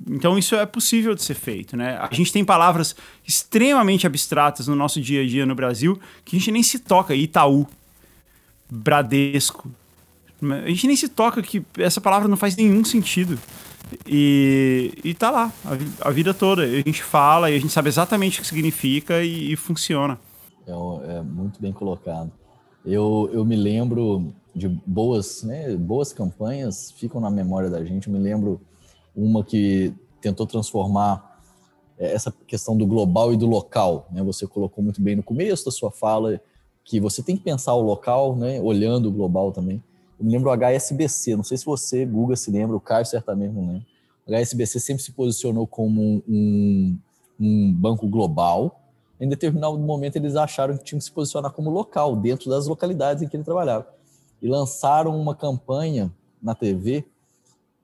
Então 0.09 0.39
isso 0.39 0.55
é 0.55 0.67
possível 0.67 1.15
de 1.15 1.23
ser 1.23 1.35
feito. 1.35 1.77
Né? 1.77 1.99
A 1.99 2.15
gente 2.15 2.33
tem 2.33 2.45
palavras 2.45 2.95
extremamente 3.27 4.07
abstratas 4.07 4.69
no 4.69 4.77
nosso 4.77 5.01
dia 5.01 5.23
a 5.23 5.27
dia 5.27 5.47
no 5.47 5.55
Brasil 5.55 5.99
que 6.25 6.37
a 6.37 6.39
gente 6.39 6.53
nem 6.53 6.63
se 6.63 6.79
toca. 6.79 7.15
Itaú, 7.15 7.67
Bradesco. 8.71 9.71
A 10.43 10.69
gente 10.69 10.87
nem 10.87 10.97
se 10.97 11.09
toca 11.09 11.43
que 11.43 11.65
essa 11.79 12.01
palavra 12.01 12.29
não 12.29 12.37
faz 12.37 12.55
nenhum 12.57 12.85
sentido. 12.85 13.39
E, 14.07 14.93
e 15.05 15.15
tá 15.15 15.31
lá, 15.31 15.53
a, 15.65 16.09
a, 16.09 16.11
vida 16.11 16.35
toda. 16.35 16.63
A 16.63 16.67
gente 16.67 17.03
fala 17.03 17.51
e 17.51 17.57
a 17.57 17.59
gente 17.59 17.73
sabe 17.73 17.89
exatamente 17.89 18.39
o 18.39 18.43
que 18.43 18.49
significa 18.49 19.23
e, 19.23 19.53
e 19.53 19.57
funciona. 19.57 20.19
É, 20.67 20.73
é, 20.73 21.23
muito 21.23 21.61
bem 21.61 21.73
colocado. 21.73 22.31
Eu, 22.85 23.31
eu 23.33 23.45
me 23.45 23.57
lembro 23.57 24.33
de 24.57 24.69
boas, 24.87 25.43
né, 25.43 25.77
boas 25.77 26.15
campanhas, 26.15 26.91
ficam 26.91 27.21
na 27.21 27.31
memória 27.31 27.69
da 27.69 27.85
gente. 27.85 28.09
Eu 28.09 28.13
me 28.15 28.19
lembro 28.19 28.59
uma 29.15 29.45
que 29.45 29.93
tentou 30.19 30.47
transformar 30.47 31.43
é, 31.99 32.13
essa 32.15 32.33
questão 32.47 32.75
do 32.75 32.87
global 32.87 33.35
e 33.35 33.37
do 33.37 33.47
local. 33.47 34.09
Né? 34.11 34.23
Você 34.23 34.47
colocou 34.47 34.83
muito 34.83 35.01
bem 35.03 35.15
no 35.15 35.23
começo 35.23 35.67
da 35.67 35.71
sua 35.71 35.91
fala 35.91 36.41
que 36.83 36.99
você 36.99 37.23
tem 37.23 37.37
que 37.37 37.43
pensar 37.43 37.75
o 37.75 37.83
local, 37.83 38.35
né, 38.35 38.61
olhando 38.61 39.09
o 39.09 39.13
global 39.13 39.53
também. 39.53 39.83
Eu 40.19 40.25
me 40.25 40.33
lembro 40.33 40.51
o 40.51 40.57
HSBC, 40.57 41.37
não 41.37 41.45
sei 41.45 41.59
se 41.59 41.67
você, 41.67 42.07
Guga, 42.07 42.35
se 42.35 42.51
lembra, 42.51 42.77
o 42.77 42.81
Caio 42.81 43.05
certamente 43.05 43.53
não 43.53 43.67
lembra. 43.67 43.87
O 44.27 44.31
HSBC 44.31 44.81
sempre 44.81 45.03
se 45.03 45.13
posicionou 45.13 45.67
como 45.67 46.23
um, 46.27 46.97
um 47.39 47.73
banco 47.75 48.09
global. 48.09 48.81
Em 49.21 49.29
determinado 49.29 49.79
momento, 49.79 50.17
eles 50.17 50.37
acharam 50.37 50.79
que 50.79 50.85
tinham 50.85 50.99
que 50.99 51.05
se 51.05 51.13
posicionar 51.13 51.53
como 51.53 51.71
local, 51.71 52.17
dentro 52.17 52.49
das 52.49 52.67
localidades 52.67 53.23
em 53.23 53.29
que 53.29 53.37
ele 53.37 53.45
trabalhava. 53.45 53.96
E 54.41 54.49
lançaram 54.49 55.19
uma 55.19 55.35
campanha 55.35 56.13
na 56.43 56.55
TV 56.55 57.05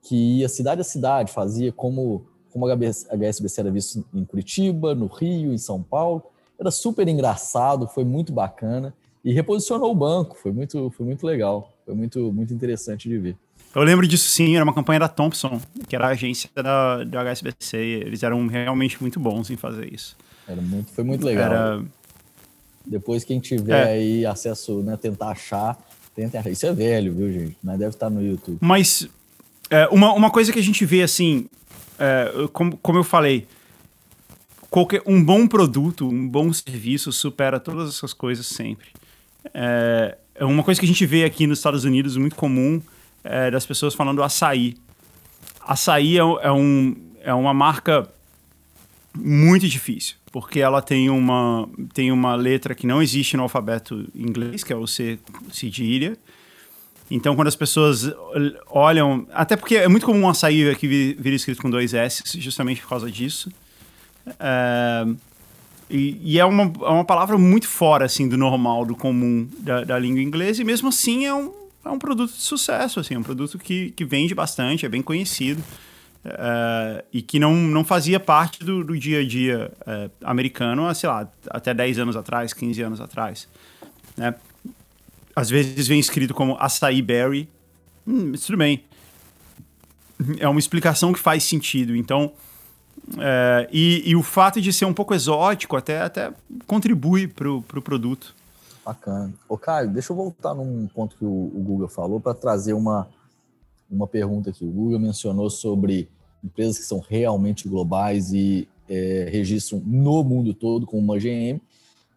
que 0.01 0.39
ia 0.39 0.49
cidade 0.49 0.81
a 0.81 0.83
cidade, 0.83 1.31
fazia 1.31 1.71
como, 1.71 2.25
como 2.51 2.67
a 2.67 2.75
HSBC 2.75 3.61
era 3.61 3.71
visto 3.71 4.05
em 4.13 4.25
Curitiba, 4.25 4.93
no 4.93 5.07
Rio, 5.07 5.53
em 5.53 5.57
São 5.57 5.81
Paulo. 5.81 6.23
Era 6.59 6.71
super 6.71 7.07
engraçado, 7.07 7.87
foi 7.87 8.03
muito 8.03 8.31
bacana 8.33 8.93
e 9.23 9.33
reposicionou 9.33 9.91
o 9.91 9.95
banco, 9.95 10.35
foi 10.35 10.51
muito, 10.51 10.91
foi 10.91 11.05
muito 11.05 11.25
legal. 11.25 11.73
Foi 11.85 11.93
muito, 11.93 12.31
muito 12.31 12.53
interessante 12.53 13.09
de 13.09 13.17
ver. 13.17 13.37
Eu 13.75 13.81
lembro 13.81 14.07
disso 14.07 14.29
sim, 14.29 14.55
era 14.55 14.63
uma 14.63 14.73
campanha 14.73 14.99
da 14.99 15.07
Thompson, 15.07 15.59
que 15.87 15.95
era 15.95 16.07
a 16.07 16.09
agência 16.09 16.49
da, 16.55 17.03
do 17.03 17.17
HSBC. 17.17 17.77
Eles 17.77 18.21
eram 18.23 18.45
realmente 18.47 19.01
muito 19.01 19.19
bons 19.19 19.49
em 19.49 19.57
fazer 19.57 19.91
isso. 19.91 20.15
Era 20.47 20.61
muito, 20.61 20.91
foi 20.91 21.03
muito 21.03 21.25
legal. 21.25 21.45
Era... 21.45 21.83
Depois, 22.85 23.23
quem 23.23 23.39
tiver 23.39 23.87
é. 23.87 23.91
aí 23.93 24.25
acesso, 24.25 24.83
né, 24.83 24.97
tentar 24.97 25.29
achar, 25.29 25.77
tenta 26.15 26.39
achar. 26.39 26.49
Isso 26.49 26.65
é 26.65 26.73
velho, 26.73 27.13
viu, 27.13 27.31
gente? 27.31 27.57
Mas 27.63 27.79
deve 27.79 27.91
estar 27.91 28.09
no 28.09 28.23
YouTube. 28.23 28.57
Mas 28.61 29.07
é, 29.69 29.87
uma, 29.87 30.13
uma 30.13 30.29
coisa 30.29 30.51
que 30.51 30.59
a 30.59 30.63
gente 30.63 30.85
vê 30.85 31.01
assim, 31.03 31.47
é, 31.99 32.47
como, 32.51 32.77
como 32.77 32.99
eu 32.99 33.03
falei, 33.03 33.47
qualquer, 34.69 35.01
um 35.05 35.23
bom 35.23 35.47
produto, 35.47 36.07
um 36.07 36.27
bom 36.27 36.51
serviço 36.51 37.11
supera 37.11 37.59
todas 37.59 37.89
essas 37.89 38.13
coisas 38.13 38.45
sempre. 38.45 38.87
É, 39.53 40.17
é 40.35 40.45
uma 40.45 40.63
coisa 40.63 40.79
que 40.79 40.85
a 40.85 40.87
gente 40.87 41.05
vê 41.05 41.23
aqui 41.23 41.45
nos 41.45 41.59
Estados 41.59 41.83
Unidos 41.83 42.17
muito 42.17 42.35
comum 42.35 42.81
é 43.23 43.49
das 43.49 43.65
pessoas 43.65 43.93
falando 43.93 44.21
açaí. 44.21 44.75
Açaí 45.61 46.17
é, 46.17 46.21
é, 46.21 46.51
um, 46.51 46.95
é 47.21 47.33
uma 47.33 47.53
marca 47.53 48.09
muito 49.15 49.67
difícil, 49.67 50.15
porque 50.33 50.59
ela 50.59 50.81
tem 50.81 51.11
uma, 51.11 51.69
tem 51.93 52.11
uma 52.11 52.33
letra 52.33 52.73
que 52.73 52.87
não 52.87 53.03
existe 53.03 53.37
no 53.37 53.43
alfabeto 53.43 54.09
inglês, 54.15 54.63
que 54.63 54.73
é 54.73 54.75
o 54.75 54.87
C 54.87 55.19
cedilha. 55.51 56.17
Então, 57.09 57.35
quando 57.35 57.49
as 57.49 57.55
pessoas 57.55 58.11
olham. 58.67 59.27
Até 59.31 59.55
porque 59.55 59.75
é 59.75 59.87
muito 59.87 60.07
comum 60.07 60.21
um 60.21 60.29
açaí 60.29 60.75
que 60.75 60.87
vir 60.87 61.33
escrito 61.33 61.61
com 61.61 61.69
dois 61.69 61.93
S, 61.93 62.23
justamente 62.41 62.81
por 62.81 62.89
causa 62.89 63.11
disso. 63.11 63.51
É, 64.39 65.05
e, 65.87 66.17
e, 66.23 66.39
é, 66.39 66.45
uma, 66.45 66.63
é 66.63 66.89
uma 66.89 67.05
palavra 67.05 67.37
muito 67.37 67.67
fora, 67.67 68.05
assim, 68.05 68.27
do 68.27 68.35
normal, 68.35 68.85
do 68.85 68.95
comum 68.95 69.47
da, 69.59 69.83
da 69.83 69.99
língua 69.99 70.23
inglesa. 70.23 70.63
E 70.63 70.65
mesmo 70.65 70.89
assim 70.89 71.27
é 71.27 71.33
um, 71.33 71.53
é 71.85 71.89
um 71.89 71.99
produto 71.99 72.33
de 72.33 72.41
sucesso, 72.41 72.99
assim. 72.99 73.13
É 73.13 73.19
um 73.19 73.23
produto 73.23 73.59
que, 73.59 73.91
que 73.91 74.03
vende 74.03 74.33
bastante, 74.33 74.83
é 74.83 74.89
bem 74.89 75.03
conhecido. 75.03 75.63
Uh, 76.25 77.03
e 77.11 77.21
que 77.21 77.37
não, 77.37 77.53
não 77.53 77.83
fazia 77.83 78.17
parte 78.17 78.63
do, 78.63 78.81
do 78.81 78.97
dia 78.97 79.19
a 79.19 79.27
dia 79.27 79.71
uh, 79.81 80.11
americano, 80.23 80.93
sei 80.95 81.09
lá, 81.09 81.27
até 81.49 81.73
10 81.73 81.99
anos 81.99 82.15
atrás, 82.15 82.53
15 82.53 82.81
anos 82.81 83.01
atrás. 83.01 83.47
Né? 84.15 84.33
Às 85.35 85.49
vezes 85.49 85.85
vem 85.85 85.99
escrito 85.99 86.33
como 86.33 86.55
açaí 86.57 87.01
berry. 87.01 87.49
Hum, 88.07 88.31
tudo 88.33 88.57
bem. 88.57 88.85
É 90.39 90.47
uma 90.47 90.59
explicação 90.59 91.11
que 91.11 91.19
faz 91.19 91.43
sentido. 91.43 91.93
Então, 91.93 92.31
é, 93.17 93.67
e, 93.71 94.09
e, 94.09 94.15
o 94.15 94.23
fato 94.23 94.61
de 94.61 94.71
ser 94.71 94.85
um 94.85 94.93
pouco 94.93 95.13
exótico 95.13 95.75
até, 95.75 96.01
até 96.01 96.31
contribui 96.65 97.27
para 97.27 97.51
o 97.51 97.61
pro 97.61 97.81
produto. 97.81 98.33
Bacana. 98.85 99.33
Ô, 99.47 99.57
Caio, 99.57 99.89
deixa 99.89 100.11
eu 100.11 100.17
voltar 100.17 100.53
num 100.53 100.87
ponto 100.87 101.15
que 101.17 101.25
o, 101.25 101.27
o 101.27 101.63
Google 101.65 101.87
falou 101.87 102.19
para 102.19 102.33
trazer 102.33 102.73
uma, 102.73 103.07
uma 103.93 104.07
pergunta 104.07 104.49
aqui. 104.49 104.65
O 104.65 104.71
Google 104.71 104.99
mencionou 104.99 105.49
sobre 105.49 106.09
empresas 106.43 106.77
que 106.77 106.85
são 106.85 106.99
realmente 106.99 107.67
globais 107.67 108.33
e 108.33 108.67
é, 108.89 109.27
registram 109.31 109.81
no 109.85 110.23
mundo 110.23 110.53
todo, 110.53 110.85
como 110.85 111.01
uma 111.01 111.17
GM, 111.17 111.61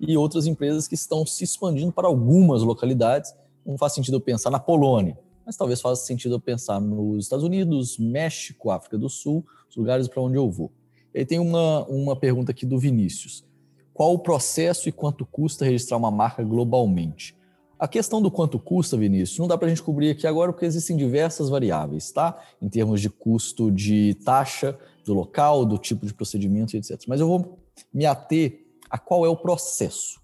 e 0.01 0.17
outras 0.17 0.47
empresas 0.47 0.89
que 0.89 0.95
estão 0.95 1.25
se 1.25 1.45
expandindo 1.45 1.93
para 1.93 2.09
algumas 2.09 2.62
localidades. 2.62 3.35
Não 3.65 3.79
faz 3.79 3.93
sentido 3.93 4.17
eu 4.17 4.21
pensar 4.21 4.51
na 4.51 4.59
Polônia, 4.59 5.19
mas 5.45 5.57
talvez 5.57 5.81
faça 5.81 6.05
sentido 6.05 6.35
eu 6.35 6.41
pensar 6.41 6.81
nos 6.81 7.25
Estados 7.25 7.45
Unidos, 7.45 7.99
México, 7.99 8.71
África 8.71 8.99
do 8.99 9.09
Sul, 9.09 9.45
os 9.69 9.77
lugares 9.77 10.09
para 10.09 10.23
onde 10.23 10.37
eu 10.37 10.51
vou. 10.51 10.71
E 11.15 11.21
aí 11.21 11.25
tem 11.25 11.39
uma, 11.39 11.85
uma 11.87 12.17
pergunta 12.17 12.53
aqui 12.53 12.67
do 12.67 12.79
Vinícius. 12.79 13.45
Qual 13.95 14.12
o 14.12 14.19
processo 14.19 14.89
e 14.89 14.93
quanto 14.93 15.25
custa 15.25 15.65
registrar 15.65 15.97
uma 15.97 16.11
marca 16.11 16.45
globalmente? 16.45 17.35
A 17.79 17.87
questão 17.87 18.23
do 18.23 18.31
quanto 18.31 18.59
custa, 18.59 18.97
Vinícius, 18.97 19.39
não 19.39 19.47
dá 19.47 19.59
para 19.59 19.67
a 19.67 19.69
gente 19.69 19.83
cobrir 19.83 20.11
aqui 20.11 20.27
agora 20.27 20.53
porque 20.53 20.65
existem 20.65 20.97
diversas 20.97 21.51
variáveis, 21.51 22.11
tá? 22.11 22.39
Em 22.61 22.69
termos 22.69 23.01
de 23.01 23.11
custo 23.11 23.71
de 23.71 24.15
taxa, 24.25 24.79
do 25.05 25.12
local, 25.12 25.65
do 25.65 25.77
tipo 25.77 26.07
de 26.07 26.15
procedimento, 26.15 26.77
etc. 26.77 27.03
Mas 27.07 27.21
eu 27.21 27.29
vou 27.29 27.59
me 27.93 28.07
ater 28.07 28.67
a 28.91 28.99
qual 28.99 29.27
é 29.27 29.29
o 29.29 29.37
processo. 29.37 30.19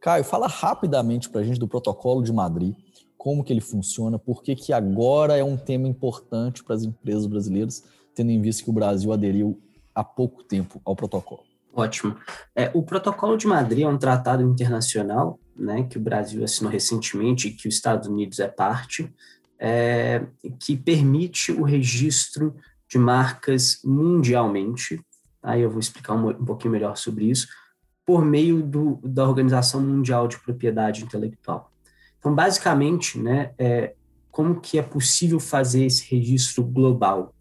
Caio, 0.00 0.24
fala 0.24 0.46
rapidamente 0.46 1.28
para 1.28 1.42
a 1.42 1.44
gente 1.44 1.58
do 1.58 1.68
protocolo 1.68 2.22
de 2.22 2.32
Madrid, 2.32 2.74
como 3.16 3.44
que 3.44 3.52
ele 3.52 3.60
funciona, 3.60 4.18
por 4.18 4.42
que 4.42 4.54
que 4.54 4.72
agora 4.72 5.36
é 5.36 5.44
um 5.44 5.56
tema 5.56 5.86
importante 5.86 6.64
para 6.64 6.74
as 6.74 6.84
empresas 6.84 7.26
brasileiras, 7.26 7.84
tendo 8.14 8.30
em 8.30 8.40
vista 8.40 8.64
que 8.64 8.70
o 8.70 8.72
Brasil 8.72 9.12
aderiu 9.12 9.60
há 9.94 10.02
pouco 10.02 10.42
tempo 10.42 10.80
ao 10.84 10.96
protocolo. 10.96 11.42
Ótimo. 11.74 12.16
É, 12.54 12.70
o 12.72 12.82
Protocolo 12.82 13.36
de 13.36 13.46
Madrid 13.46 13.82
é 13.82 13.88
um 13.88 13.98
tratado 13.98 14.42
internacional 14.42 15.38
né, 15.56 15.84
que 15.84 15.96
o 15.96 16.00
Brasil 16.00 16.42
assinou 16.44 16.70
recentemente 16.70 17.48
e 17.48 17.52
que 17.52 17.68
os 17.68 17.74
Estados 17.74 18.08
Unidos 18.08 18.38
é 18.38 18.48
parte, 18.48 19.12
é, 19.58 20.24
que 20.58 20.76
permite 20.76 21.52
o 21.52 21.62
registro 21.62 22.54
de 22.88 22.98
marcas 22.98 23.80
mundialmente. 23.84 25.00
Aí 25.42 25.62
eu 25.62 25.70
vou 25.70 25.80
explicar 25.80 26.14
um, 26.14 26.28
um 26.28 26.44
pouquinho 26.44 26.72
melhor 26.72 26.96
sobre 26.96 27.26
isso, 27.30 27.48
por 28.04 28.24
meio 28.24 28.62
do, 28.62 29.00
da 29.02 29.26
Organização 29.26 29.80
Mundial 29.80 30.28
de 30.28 30.38
Propriedade 30.38 31.02
Intelectual. 31.02 31.72
Então, 32.18 32.34
basicamente, 32.34 33.18
né, 33.18 33.52
é, 33.58 33.94
como 34.30 34.60
que 34.60 34.78
é 34.78 34.82
possível 34.82 35.38
fazer 35.38 35.84
esse 35.84 36.14
registro 36.14 36.64
global? 36.64 37.34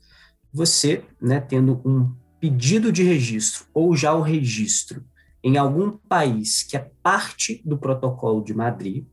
Você, 0.53 1.03
né, 1.21 1.39
tendo 1.41 1.81
um 1.83 2.13
pedido 2.39 2.91
de 2.91 3.03
registro 3.03 3.65
ou 3.73 3.95
já 3.95 4.13
o 4.13 4.21
registro 4.21 5.03
em 5.43 5.57
algum 5.57 5.91
país 5.91 6.63
que 6.63 6.77
é 6.77 6.89
parte 7.01 7.61
do 7.65 7.77
protocolo 7.77 8.43
de 8.43 8.53
Madrid, 8.53 9.05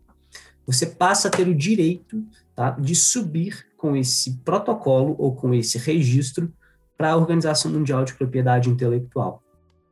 você 0.64 0.86
passa 0.86 1.28
a 1.28 1.30
ter 1.30 1.48
o 1.48 1.54
direito 1.54 2.24
tá, 2.54 2.70
de 2.70 2.94
subir 2.94 3.66
com 3.76 3.96
esse 3.96 4.38
protocolo 4.44 5.16
ou 5.18 5.34
com 5.34 5.52
esse 5.52 5.78
registro 5.78 6.52
para 6.96 7.12
a 7.12 7.16
Organização 7.16 7.72
Mundial 7.72 8.04
de 8.04 8.14
Propriedade 8.14 8.68
Intelectual. 8.68 9.42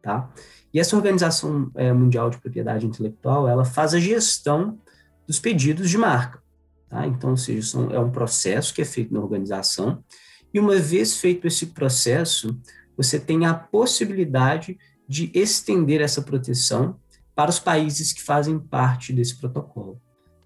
tá? 0.03 0.31
E 0.72 0.79
essa 0.79 0.94
Organização 0.94 1.70
é, 1.74 1.92
Mundial 1.92 2.31
de 2.31 2.38
Propriedade 2.38 2.87
Intelectual, 2.87 3.48
ela 3.48 3.64
faz 3.64 3.94
a 3.94 3.98
gestão 3.98 4.79
dos 5.27 5.40
pedidos 5.40 5.90
de 5.90 5.98
marca, 5.98 6.42
tá? 6.88 7.07
Então, 7.07 7.31
ou 7.31 7.37
seja, 7.37 7.66
são, 7.66 7.90
é 7.90 7.98
um 7.98 8.11
processo 8.11 8.72
que 8.72 8.83
é 8.83 8.85
feito 8.85 9.12
na 9.12 9.20
organização, 9.20 10.03
e 10.53 10.61
uma 10.61 10.77
vez 10.77 11.16
feito 11.16 11.46
esse 11.46 11.66
processo, 11.66 12.59
você 12.96 13.18
tem 13.18 13.44
a 13.46 13.55
possibilidade 13.55 14.79
de 15.09 15.31
estender 15.35 16.01
essa 16.01 16.21
proteção 16.21 16.97
para 17.35 17.51
os 17.51 17.59
países 17.59 18.12
que 18.12 18.23
fazem 18.23 18.59
parte 18.59 19.12
desse 19.12 19.37
protocolo, 19.37 20.01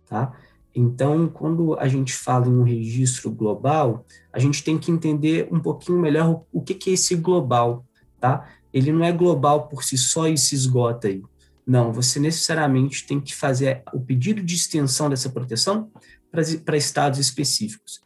tá? 0.07 0.33
Então, 0.75 1.29
quando 1.29 1.79
a 1.79 1.87
gente 1.87 2.15
fala 2.15 2.47
em 2.47 2.53
um 2.53 2.63
registro 2.63 3.31
global, 3.31 4.07
a 4.33 4.39
gente 4.39 4.65
tem 4.65 4.79
que 4.79 4.91
entender 4.91 5.49
um 5.51 5.61
pouquinho 5.61 5.99
melhor 5.99 6.45
o, 6.51 6.63
que, 6.63 6.91
é 6.91 6.93
esse 6.95 7.15
global, 7.15 7.85
tá? 8.19 8.49
Ele 8.73 8.91
não 8.91 9.05
é 9.05 9.13
global 9.13 9.69
por 9.69 9.85
si 9.85 9.99
só 9.99 10.29
e 10.29 10.39
se 10.39 10.55
esgota 10.55 11.09
aí. 11.09 11.23
Não, 11.67 11.93
você 11.93 12.19
necessariamente 12.19 13.07
tem 13.07 13.21
que 13.21 13.35
fazer 13.35 13.83
o 13.93 14.01
pedido 14.01 14.43
de 14.43 14.55
extensão 14.55 15.11
dessa 15.11 15.29
proteção 15.29 15.91
para 16.65 16.77
estados 16.77 17.19
específicos. 17.19 18.01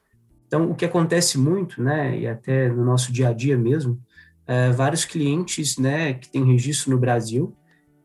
Então, 0.46 0.70
o 0.70 0.74
que 0.74 0.84
acontece 0.84 1.38
muito, 1.38 1.82
né, 1.82 2.18
e 2.18 2.26
até 2.26 2.68
no 2.68 2.84
nosso 2.84 3.12
dia 3.12 3.28
a 3.28 3.32
dia 3.32 3.56
mesmo, 3.56 4.00
é, 4.46 4.70
vários 4.70 5.04
clientes, 5.04 5.76
né, 5.76 6.14
que 6.14 6.28
têm 6.28 6.44
registro 6.44 6.90
no 6.90 6.98
Brasil, 6.98 7.54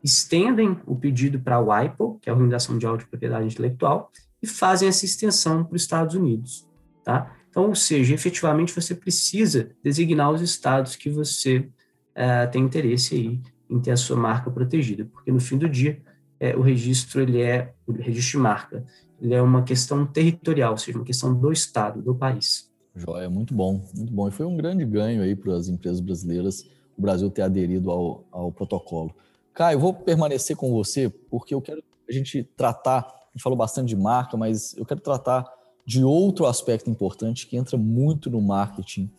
estendem 0.02 0.78
o 0.86 0.96
pedido 0.96 1.38
para 1.38 1.56
a 1.56 1.60
WIPO, 1.60 2.18
que 2.20 2.28
é 2.28 2.32
a 2.32 2.34
Organização 2.34 2.76
de 2.76 2.86
Auto 2.86 3.06
Propriedade 3.06 3.46
Intelectual, 3.46 4.10
e 4.42 4.46
fazem 4.46 4.88
essa 4.88 5.04
extensão 5.04 5.64
para 5.64 5.76
os 5.76 5.82
Estados 5.82 6.16
Unidos, 6.16 6.66
tá? 7.04 7.32
Então, 7.48 7.68
ou 7.68 7.74
seja, 7.74 8.14
efetivamente 8.14 8.74
você 8.74 8.94
precisa 8.94 9.70
designar 9.84 10.30
os 10.30 10.40
estados 10.40 10.96
que 10.96 11.10
você 11.10 11.68
é, 12.14 12.46
tem 12.46 12.64
interesse 12.64 13.14
aí 13.14 13.40
em 13.70 13.78
ter 13.78 13.92
a 13.92 13.96
sua 13.96 14.16
marca 14.16 14.50
protegida, 14.50 15.04
porque 15.04 15.30
no 15.30 15.38
fim 15.38 15.58
do 15.58 15.68
dia 15.68 16.02
é, 16.40 16.56
o 16.56 16.60
registro 16.60 17.20
ele 17.20 17.40
é 17.40 17.72
o 17.86 17.92
registro 17.92 18.38
de 18.38 18.42
marca, 18.42 18.84
ele 19.20 19.34
é 19.34 19.40
uma 19.40 19.62
questão 19.62 20.04
territorial, 20.04 20.72
ou 20.72 20.78
seja, 20.78 20.98
uma 20.98 21.04
questão 21.04 21.32
do 21.32 21.52
estado, 21.52 22.02
do 22.02 22.14
país. 22.14 22.71
Joia, 22.94 23.28
muito 23.30 23.54
bom, 23.54 23.80
muito 23.94 24.12
bom. 24.12 24.28
E 24.28 24.30
foi 24.30 24.44
um 24.44 24.56
grande 24.56 24.84
ganho 24.84 25.22
aí 25.22 25.34
para 25.34 25.54
as 25.54 25.68
empresas 25.68 26.00
brasileiras 26.00 26.66
o 26.96 27.00
Brasil 27.00 27.30
ter 27.30 27.42
aderido 27.42 27.90
ao, 27.90 28.24
ao 28.30 28.52
protocolo. 28.52 29.14
Caio, 29.54 29.78
vou 29.78 29.94
permanecer 29.94 30.56
com 30.56 30.70
você 30.72 31.08
porque 31.08 31.54
eu 31.54 31.60
quero 31.60 31.82
a 32.08 32.12
gente 32.12 32.42
tratar, 32.56 33.00
a 33.00 33.30
gente 33.32 33.42
falou 33.42 33.56
bastante 33.56 33.88
de 33.88 33.96
marca, 33.96 34.36
mas 34.36 34.74
eu 34.76 34.84
quero 34.84 35.00
tratar 35.00 35.50
de 35.84 36.04
outro 36.04 36.46
aspecto 36.46 36.90
importante 36.90 37.46
que 37.46 37.56
entra 37.56 37.76
muito 37.76 38.30
no 38.30 38.40
marketing 38.40 39.10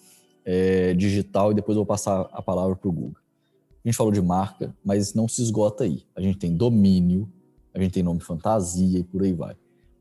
é, 0.45 0.93
digital 0.93 1.51
e 1.51 1.55
depois 1.55 1.75
eu 1.75 1.81
vou 1.81 1.85
passar 1.85 2.29
a 2.31 2.41
palavra 2.41 2.75
para 2.75 2.89
o 2.89 2.91
Google. 2.91 3.17
A 3.83 3.87
gente 3.87 3.97
falou 3.97 4.13
de 4.13 4.21
marca, 4.21 4.73
mas 4.83 5.13
não 5.13 5.27
se 5.27 5.41
esgota 5.41 5.83
aí. 5.83 6.05
A 6.15 6.21
gente 6.21 6.37
tem 6.37 6.55
domínio, 6.55 7.29
a 7.73 7.81
gente 7.81 7.91
tem 7.91 8.03
nome 8.03 8.21
fantasia 8.21 8.99
e 8.99 9.03
por 9.03 9.23
aí 9.23 9.33
vai. 9.33 9.55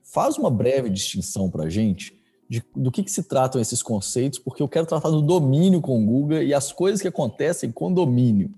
Faz 0.05 0.37
uma 0.37 0.51
breve 0.51 0.89
distinção 0.89 1.51
para 1.51 1.65
a 1.65 1.69
gente 1.69 2.22
de, 2.53 2.62
do 2.77 2.91
que, 2.91 3.03
que, 3.03 3.11
se 3.11 3.23
tratam 3.23 3.59
esses 3.59 3.83
conceitos, 3.83 4.38
porque 4.38 4.62
eu 4.62 4.69
quero 4.69 4.85
tratar 4.85 5.09
do 5.09 5.23
domínio 5.23 5.81
com 5.81 5.99
o 5.99 6.05
Google 6.05 6.43
e 6.43 6.53
as 6.53 6.71
coisas 6.71 7.01
que 7.01 7.09
acontecem 7.09 7.73
com 7.73 7.91
domínio. 7.91 8.51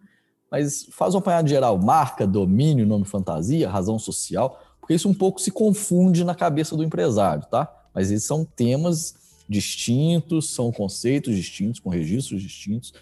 Mas 0.51 0.89
faz 0.91 1.15
um 1.15 1.19
apanhado 1.19 1.49
geral, 1.49 1.79
marca, 1.79 2.27
domínio, 2.27 2.85
nome 2.85 3.05
fantasia, 3.05 3.71
razão 3.71 3.97
social, 3.97 4.61
porque 4.81 4.95
isso 4.95 5.09
um 5.09 5.15
pouco 5.15 5.41
se 5.41 5.53
confunde 5.53 6.25
na 6.25 6.35
cabeça 6.35 6.77
do 6.77 6.83
empresário, 6.83 7.47
tá? 7.49 7.73
Mas 7.95 8.11
esses 8.11 8.27
são 8.27 8.45
temas 8.45 9.15
distintos, 9.49 10.53
são 10.53 10.73
conceitos 10.73 11.37
distintos, 11.37 11.79
com 11.79 11.89
registros 11.89 12.43
distintos, 12.43 12.93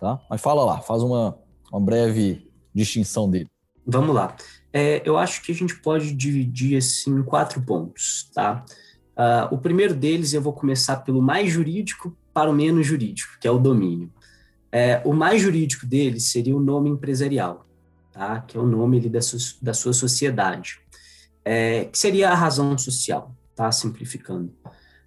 tá? 0.00 0.20
Mas 0.28 0.40
fala 0.40 0.64
lá, 0.64 0.80
faz 0.80 1.00
uma, 1.04 1.38
uma 1.70 1.80
breve 1.80 2.50
distinção 2.74 3.30
dele. 3.30 3.48
Vamos 3.86 4.12
lá. 4.12 4.34
É, 4.72 5.00
eu 5.04 5.16
acho 5.16 5.42
que 5.42 5.52
a 5.52 5.54
gente 5.54 5.76
pode 5.76 6.12
dividir 6.12 6.76
assim, 6.76 7.20
em 7.20 7.22
quatro 7.22 7.62
pontos, 7.62 8.28
tá? 8.34 8.64
Uh, 9.20 9.54
o 9.54 9.58
primeiro 9.58 9.94
deles, 9.94 10.32
eu 10.32 10.40
vou 10.40 10.54
começar 10.54 10.96
pelo 10.96 11.20
mais 11.20 11.52
jurídico 11.52 12.16
para 12.32 12.48
o 12.48 12.54
menos 12.54 12.86
jurídico, 12.86 13.36
que 13.38 13.46
é 13.46 13.50
o 13.50 13.58
domínio. 13.58 14.10
É, 14.72 15.02
o 15.04 15.12
mais 15.12 15.42
jurídico 15.42 15.84
deles 15.84 16.30
seria 16.30 16.56
o 16.56 16.60
nome 16.60 16.88
empresarial, 16.88 17.66
tá? 18.10 18.40
que 18.40 18.56
é 18.56 18.60
o 18.60 18.66
nome 18.66 18.96
ali 18.96 19.10
da, 19.10 19.20
su 19.20 19.36
da 19.60 19.74
sua 19.74 19.92
sociedade, 19.92 20.80
é, 21.44 21.84
que 21.84 21.98
seria 21.98 22.30
a 22.30 22.34
razão 22.34 22.78
social, 22.78 23.34
tá? 23.54 23.70
simplificando. 23.70 24.54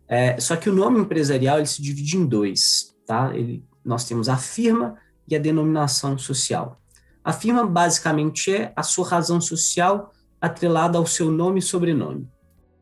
É, 0.07 0.39
só 0.39 0.55
que 0.55 0.69
o 0.69 0.73
nome 0.73 0.99
empresarial 0.99 1.57
ele 1.57 1.65
se 1.65 1.81
divide 1.81 2.15
em 2.15 2.25
dois. 2.25 2.93
Tá? 3.07 3.35
Ele, 3.35 3.63
nós 3.83 4.05
temos 4.05 4.29
a 4.29 4.37
firma 4.37 4.95
e 5.27 5.35
a 5.35 5.39
denominação 5.39 6.19
social. 6.19 6.79
A 7.23 7.33
firma 7.33 7.65
basicamente 7.65 8.53
é 8.53 8.71
a 8.75 8.83
sua 8.83 9.07
razão 9.07 9.41
social 9.41 10.13
atrelada 10.39 10.99
ao 10.99 11.07
seu 11.07 11.31
nome 11.31 11.59
e 11.59 11.63
sobrenome. 11.63 12.29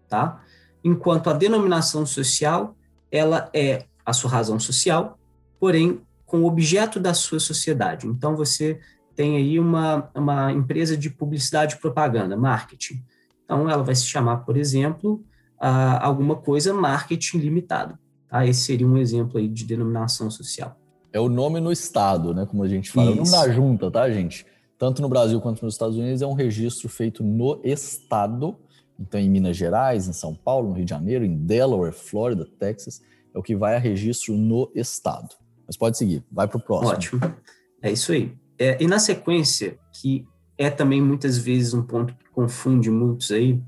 Tá? 0.10 0.44
Enquanto 0.84 1.30
a 1.30 1.34
denominação 1.34 2.06
social 2.06 2.76
ela 3.12 3.50
é 3.54 3.86
a 4.06 4.14
sua 4.14 4.30
razão 4.30 4.60
social, 4.60 5.20
porém 5.60 6.02
com 6.26 6.42
o 6.42 6.46
objeto 6.46 7.00
da 7.00 7.14
sua 7.14 7.40
sociedade. 7.40 8.08
Então 8.08 8.36
você 8.36 8.80
tem 9.16 9.36
aí 9.36 9.60
uma, 9.60 10.10
uma 10.16 10.52
empresa 10.52 10.96
de 10.96 11.10
publicidade 11.10 11.76
e 11.76 11.78
propaganda, 11.78 12.38
marketing. 12.38 13.04
Então 13.44 13.70
ela 13.70 13.84
vai 13.84 13.94
se 13.94 14.06
chamar, 14.06 14.38
por 14.38 14.56
exemplo, 14.56 15.24
alguma 15.60 16.36
coisa 16.36 16.74
marketing 16.74 17.38
limitado. 17.38 17.98
Tá? 18.30 18.46
Esse 18.48 18.62
seria 18.62 18.88
um 18.88 18.98
exemplo 18.98 19.38
aí 19.38 19.48
de 19.48 19.66
denominação 19.66 20.32
social. 20.32 20.78
É 21.12 21.20
o 21.20 21.28
nome 21.28 21.60
no 21.60 21.72
estado, 21.72 22.34
né? 22.34 22.46
Como 22.46 22.64
a 22.64 22.68
gente 22.70 22.90
fala. 22.90 23.12
Isso. 23.12 23.20
É 23.20 23.22
o 23.22 23.26
nome 23.26 23.48
da 23.48 23.54
junta, 23.54 23.92
tá, 23.92 24.10
gente? 24.10 24.46
Tanto 24.78 25.02
no 25.02 25.10
Brasil 25.10 25.40
quanto 25.42 25.64
nos 25.66 25.74
Estados 25.74 25.98
Unidos 25.98 26.22
é 26.22 26.26
um 26.26 26.34
registro 26.34 26.88
feito 26.88 27.22
no 27.22 27.60
estado 27.64 28.58
então, 29.02 29.20
em 29.20 29.30
Minas 29.30 29.58
Gerais, 29.58 30.08
em 30.08 30.14
São 30.14 30.36
Paulo, 30.36 30.70
no 30.70 30.76
Rio 30.76 30.86
de 30.86 30.92
Janeiro, 30.92 31.26
em 31.26 31.36
Delaware, 31.36 31.92
Flórida, 31.92 32.48
Texas, 32.60 33.02
é 33.34 33.40
o 33.40 33.42
que 33.42 33.56
vai 33.56 33.76
a 33.76 33.80
registro 33.80 34.38
no 34.38 34.72
estado. 34.76 35.30
Mas 35.66 35.76
pode 35.76 35.98
seguir, 35.98 36.24
vai 36.32 36.48
para 36.48 36.58
o 36.58 36.62
próximo. 36.62 36.92
Ótimo. 36.92 37.36
É 37.82 37.92
isso 37.92 38.12
aí. 38.12 38.38
É, 38.60 38.78
e 38.82 38.86
na 38.86 39.00
sequência, 39.00 39.80
que 40.00 40.24
é 40.56 40.70
também 40.70 41.02
muitas 41.02 41.36
vezes 41.38 41.74
um 41.74 41.82
ponto 41.82 42.14
que 42.14 42.30
confunde 42.30 42.92
muitos 42.92 43.32
aí, 43.32 43.60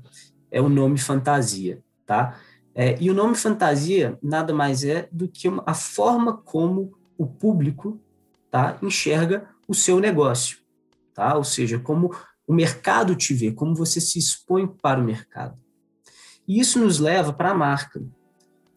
é 0.52 0.60
o 0.60 0.68
nome 0.68 0.98
fantasia, 0.98 1.82
tá? 2.06 2.38
É, 2.72 2.96
e 3.00 3.10
o 3.10 3.14
nome 3.14 3.34
fantasia 3.34 4.16
nada 4.22 4.54
mais 4.54 4.84
é 4.84 5.08
do 5.10 5.26
que 5.26 5.48
uma, 5.48 5.64
a 5.66 5.74
forma 5.74 6.36
como 6.36 6.96
o 7.18 7.26
público 7.26 8.00
tá, 8.50 8.78
enxerga 8.80 9.48
o 9.66 9.74
seu 9.74 9.98
negócio, 9.98 10.58
tá? 11.12 11.36
Ou 11.36 11.42
seja, 11.42 11.78
como 11.80 12.14
o 12.46 12.52
mercado 12.52 13.14
te 13.16 13.32
vê, 13.32 13.52
como 13.52 13.74
você 13.74 14.00
se 14.00 14.18
expõe 14.18 14.66
para 14.66 15.00
o 15.00 15.04
mercado. 15.04 15.58
E 16.46 16.60
isso 16.60 16.78
nos 16.78 16.98
leva 16.98 17.32
para 17.32 17.50
a 17.50 17.54
marca. 17.54 18.02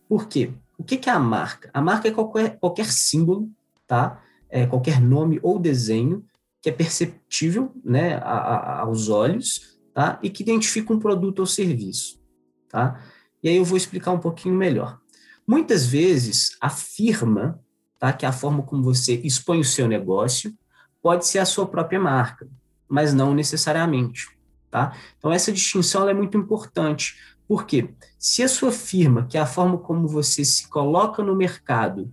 Por 0.08 0.28
quê? 0.28 0.54
O 0.78 0.84
que 0.84 1.10
é 1.10 1.14
a 1.14 1.20
marca? 1.20 1.70
A 1.74 1.82
marca 1.82 2.08
é 2.08 2.12
qualquer, 2.12 2.58
qualquer 2.60 2.92
símbolo, 2.92 3.50
tá? 3.86 4.24
É 4.50 4.66
qualquer 4.66 5.02
nome 5.02 5.40
ou 5.44 5.60
desenho 5.60 6.26
que 6.62 6.70
é 6.70 6.72
perceptível 6.72 7.72
né, 7.84 8.16
a, 8.16 8.20
a, 8.22 8.80
aos 8.82 9.10
olhos 9.10 9.78
tá? 9.94 10.18
e 10.24 10.30
que 10.30 10.44
identifica 10.44 10.94
um 10.94 11.00
produto 11.00 11.40
ou 11.40 11.46
serviço. 11.46 12.22
Tá? 12.70 13.04
E 13.44 13.50
aí 13.50 13.58
eu 13.58 13.66
vou 13.66 13.78
explicar 13.78 14.12
um 14.12 14.20
pouquinho 14.20 14.56
melhor. 14.56 15.00
Muitas 15.46 15.86
vezes, 15.86 16.58
a 16.62 16.70
firma, 16.70 17.60
tá, 18.00 18.14
que 18.14 18.26
é 18.26 18.30
a 18.30 18.34
forma 18.34 18.64
como 18.64 18.84
você 18.84 19.16
expõe 19.16 19.60
o 19.60 19.66
seu 19.66 19.88
negócio, 19.88 20.54
pode 21.02 21.28
ser 21.28 21.40
a 21.40 21.46
sua 21.46 21.68
própria 21.68 22.00
marca 22.00 22.48
mas 22.88 23.14
não 23.14 23.34
necessariamente. 23.34 24.28
Tá? 24.70 24.94
Então, 25.18 25.32
essa 25.32 25.52
distinção 25.52 26.08
é 26.10 26.14
muito 26.14 26.38
importante. 26.38 27.16
Por 27.48 27.66
quê? 27.66 27.90
Se 28.20 28.44
a 28.44 28.48
sua 28.48 28.72
firma, 28.72 29.26
que 29.26 29.38
é 29.38 29.42
a 29.42 29.46
forma 29.46 29.78
como 29.78 30.08
você 30.08 30.44
se 30.44 30.68
coloca 30.68 31.24
no 31.24 31.36
mercado, 31.36 32.12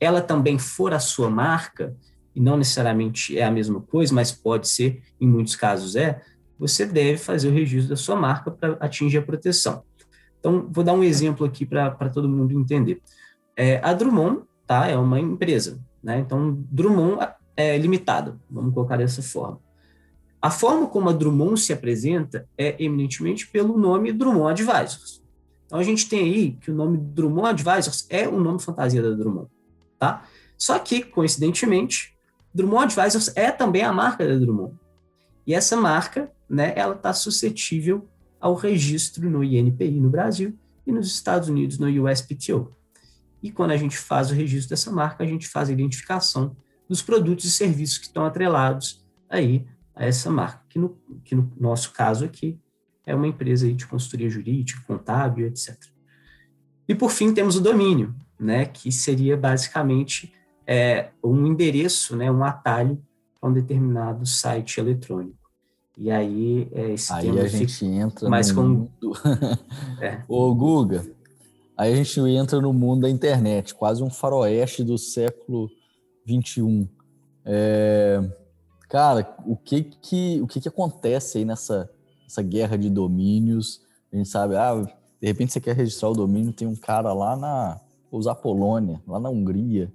ela 0.00 0.20
também 0.20 0.58
for 0.58 0.92
a 0.92 0.98
sua 0.98 1.30
marca, 1.30 1.96
e 2.34 2.40
não 2.40 2.56
necessariamente 2.56 3.38
é 3.38 3.44
a 3.44 3.50
mesma 3.50 3.80
coisa, 3.80 4.12
mas 4.12 4.32
pode 4.32 4.68
ser, 4.68 5.02
em 5.20 5.28
muitos 5.28 5.54
casos 5.54 5.94
é, 5.94 6.20
você 6.58 6.84
deve 6.84 7.18
fazer 7.18 7.48
o 7.48 7.52
registro 7.52 7.90
da 7.90 7.96
sua 7.96 8.16
marca 8.16 8.50
para 8.50 8.72
atingir 8.80 9.18
a 9.18 9.22
proteção. 9.22 9.84
Então, 10.38 10.68
vou 10.70 10.84
dar 10.84 10.92
um 10.92 11.02
exemplo 11.02 11.46
aqui 11.46 11.64
para 11.64 12.10
todo 12.10 12.28
mundo 12.28 12.52
entender. 12.58 13.00
É, 13.56 13.80
a 13.82 13.92
Drummond 13.92 14.42
tá, 14.66 14.88
é 14.88 14.96
uma 14.96 15.20
empresa, 15.20 15.78
né? 16.02 16.18
então 16.18 16.64
Drummond 16.70 17.18
é 17.56 17.78
limitada, 17.78 18.36
vamos 18.50 18.74
colocar 18.74 18.96
dessa 18.96 19.22
forma. 19.22 19.60
A 20.44 20.50
forma 20.50 20.86
como 20.86 21.08
a 21.08 21.12
Drummond 21.14 21.58
se 21.58 21.72
apresenta 21.72 22.46
é 22.58 22.76
eminentemente 22.78 23.46
pelo 23.46 23.78
nome 23.78 24.12
Drummond 24.12 24.60
Advisors. 24.60 25.22
Então 25.64 25.78
a 25.78 25.82
gente 25.82 26.06
tem 26.06 26.20
aí 26.20 26.52
que 26.60 26.70
o 26.70 26.74
nome 26.74 26.98
Drummond 26.98 27.48
Advisors 27.48 28.06
é 28.10 28.28
o 28.28 28.38
nome 28.38 28.60
fantasia 28.60 29.02
da 29.02 29.08
Drummond, 29.12 29.48
tá? 29.98 30.28
Só 30.58 30.78
que, 30.78 31.02
coincidentemente, 31.02 32.14
Drummond 32.52 32.92
Advisors 32.92 33.32
é 33.34 33.50
também 33.50 33.84
a 33.84 33.90
marca 33.90 34.28
da 34.28 34.34
Drummond. 34.34 34.74
E 35.46 35.54
essa 35.54 35.78
marca, 35.78 36.30
né, 36.46 36.74
ela 36.76 36.94
está 36.94 37.14
suscetível 37.14 38.06
ao 38.38 38.54
registro 38.54 39.30
no 39.30 39.42
INPI 39.42 39.98
no 39.98 40.10
Brasil 40.10 40.58
e 40.86 40.92
nos 40.92 41.06
Estados 41.06 41.48
Unidos 41.48 41.78
no 41.78 41.86
USPTO. 41.86 42.70
E 43.42 43.50
quando 43.50 43.70
a 43.70 43.78
gente 43.78 43.96
faz 43.96 44.30
o 44.30 44.34
registro 44.34 44.68
dessa 44.68 44.92
marca, 44.92 45.24
a 45.24 45.26
gente 45.26 45.48
faz 45.48 45.70
a 45.70 45.72
identificação 45.72 46.54
dos 46.86 47.00
produtos 47.00 47.46
e 47.46 47.50
serviços 47.50 47.96
que 47.96 48.08
estão 48.08 48.26
atrelados 48.26 49.02
aí 49.26 49.64
a 49.94 50.04
essa 50.04 50.30
marca, 50.30 50.62
que 50.68 50.78
no, 50.78 50.96
que 51.24 51.34
no 51.34 51.50
nosso 51.58 51.92
caso 51.92 52.24
aqui 52.24 52.58
é 53.06 53.14
uma 53.14 53.26
empresa 53.26 53.70
de 53.72 53.86
consultoria 53.86 54.28
jurídica, 54.28 54.82
contábil, 54.86 55.46
etc. 55.46 55.76
E 56.88 56.94
por 56.94 57.10
fim 57.10 57.32
temos 57.32 57.56
o 57.56 57.60
domínio, 57.60 58.14
né, 58.38 58.66
que 58.66 58.90
seria 58.90 59.36
basicamente 59.36 60.32
é, 60.66 61.10
um 61.22 61.46
endereço, 61.46 62.16
né, 62.16 62.30
um 62.30 62.42
atalho 62.44 63.00
para 63.40 63.50
um 63.50 63.52
determinado 63.52 64.26
site 64.26 64.80
eletrônico. 64.80 65.38
E 65.96 66.10
aí 66.10 66.68
é, 66.72 66.92
esse 66.92 67.12
aí 67.12 67.38
a 67.38 67.46
gente 67.46 67.84
entra 67.84 68.28
mais 68.28 68.50
no 68.50 68.54
com... 68.54 68.68
mundo. 68.68 69.12
é. 70.00 70.22
Ô 70.26 70.52
Guga, 70.54 71.06
aí 71.76 71.92
a 71.92 71.96
gente 71.96 72.18
entra 72.20 72.60
no 72.60 72.72
mundo 72.72 73.02
da 73.02 73.10
internet, 73.10 73.74
quase 73.74 74.02
um 74.02 74.10
faroeste 74.10 74.82
do 74.82 74.98
século 74.98 75.70
21. 76.26 76.88
É... 77.44 78.20
Cara, 78.88 79.34
o 79.46 79.56
que 79.56 79.82
que 79.82 80.40
o 80.42 80.46
que 80.46 80.60
que 80.60 80.68
acontece 80.68 81.38
aí 81.38 81.44
nessa, 81.44 81.90
nessa 82.22 82.42
guerra 82.42 82.76
de 82.76 82.90
domínios? 82.90 83.80
A 84.12 84.16
gente 84.16 84.28
sabe, 84.28 84.56
ah, 84.56 84.74
de 85.20 85.26
repente 85.26 85.52
você 85.52 85.60
quer 85.60 85.74
registrar 85.74 86.10
o 86.10 86.14
domínio, 86.14 86.52
tem 86.52 86.68
um 86.68 86.76
cara 86.76 87.12
lá 87.12 87.36
na 87.36 87.80
vou 88.10 88.20
usar 88.20 88.34
Polônia, 88.36 89.02
lá 89.06 89.18
na 89.18 89.28
Hungria, 89.28 89.92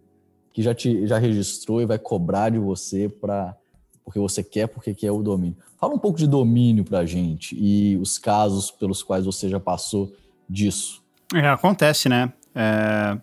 que 0.51 0.61
já 0.61 0.73
te 0.73 1.07
já 1.07 1.17
registrou 1.17 1.81
e 1.81 1.85
vai 1.85 1.97
cobrar 1.97 2.49
de 2.49 2.57
você 2.59 3.07
para 3.07 3.55
porque 4.03 4.19
você 4.19 4.43
quer, 4.43 4.67
porque 4.67 4.93
quer 4.93 5.11
o 5.11 5.21
domínio. 5.21 5.55
Fala 5.77 5.93
um 5.93 5.99
pouco 5.99 6.17
de 6.17 6.25
domínio 6.25 6.83
para 6.83 6.99
a 6.99 7.05
gente 7.05 7.55
e 7.55 7.95
os 7.97 8.17
casos 8.17 8.71
pelos 8.71 9.03
quais 9.03 9.23
você 9.23 9.47
já 9.47 9.59
passou 9.59 10.11
disso. 10.49 11.03
É, 11.35 11.47
acontece, 11.47 12.09
né? 12.09 12.33
É, 12.55 13.17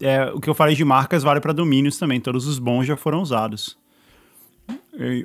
é, 0.00 0.24
o 0.32 0.40
que 0.40 0.48
eu 0.48 0.54
falei 0.54 0.74
de 0.74 0.84
marcas 0.84 1.22
vale 1.22 1.40
para 1.40 1.52
domínios 1.52 1.98
também. 1.98 2.20
Todos 2.20 2.46
os 2.46 2.58
bons 2.58 2.86
já 2.86 2.96
foram 2.96 3.20
usados 3.20 3.76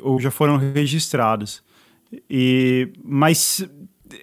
ou 0.01 0.19
já 0.19 0.31
foram 0.31 0.57
registrados. 0.57 1.63
E, 2.29 2.89
mas 3.03 3.65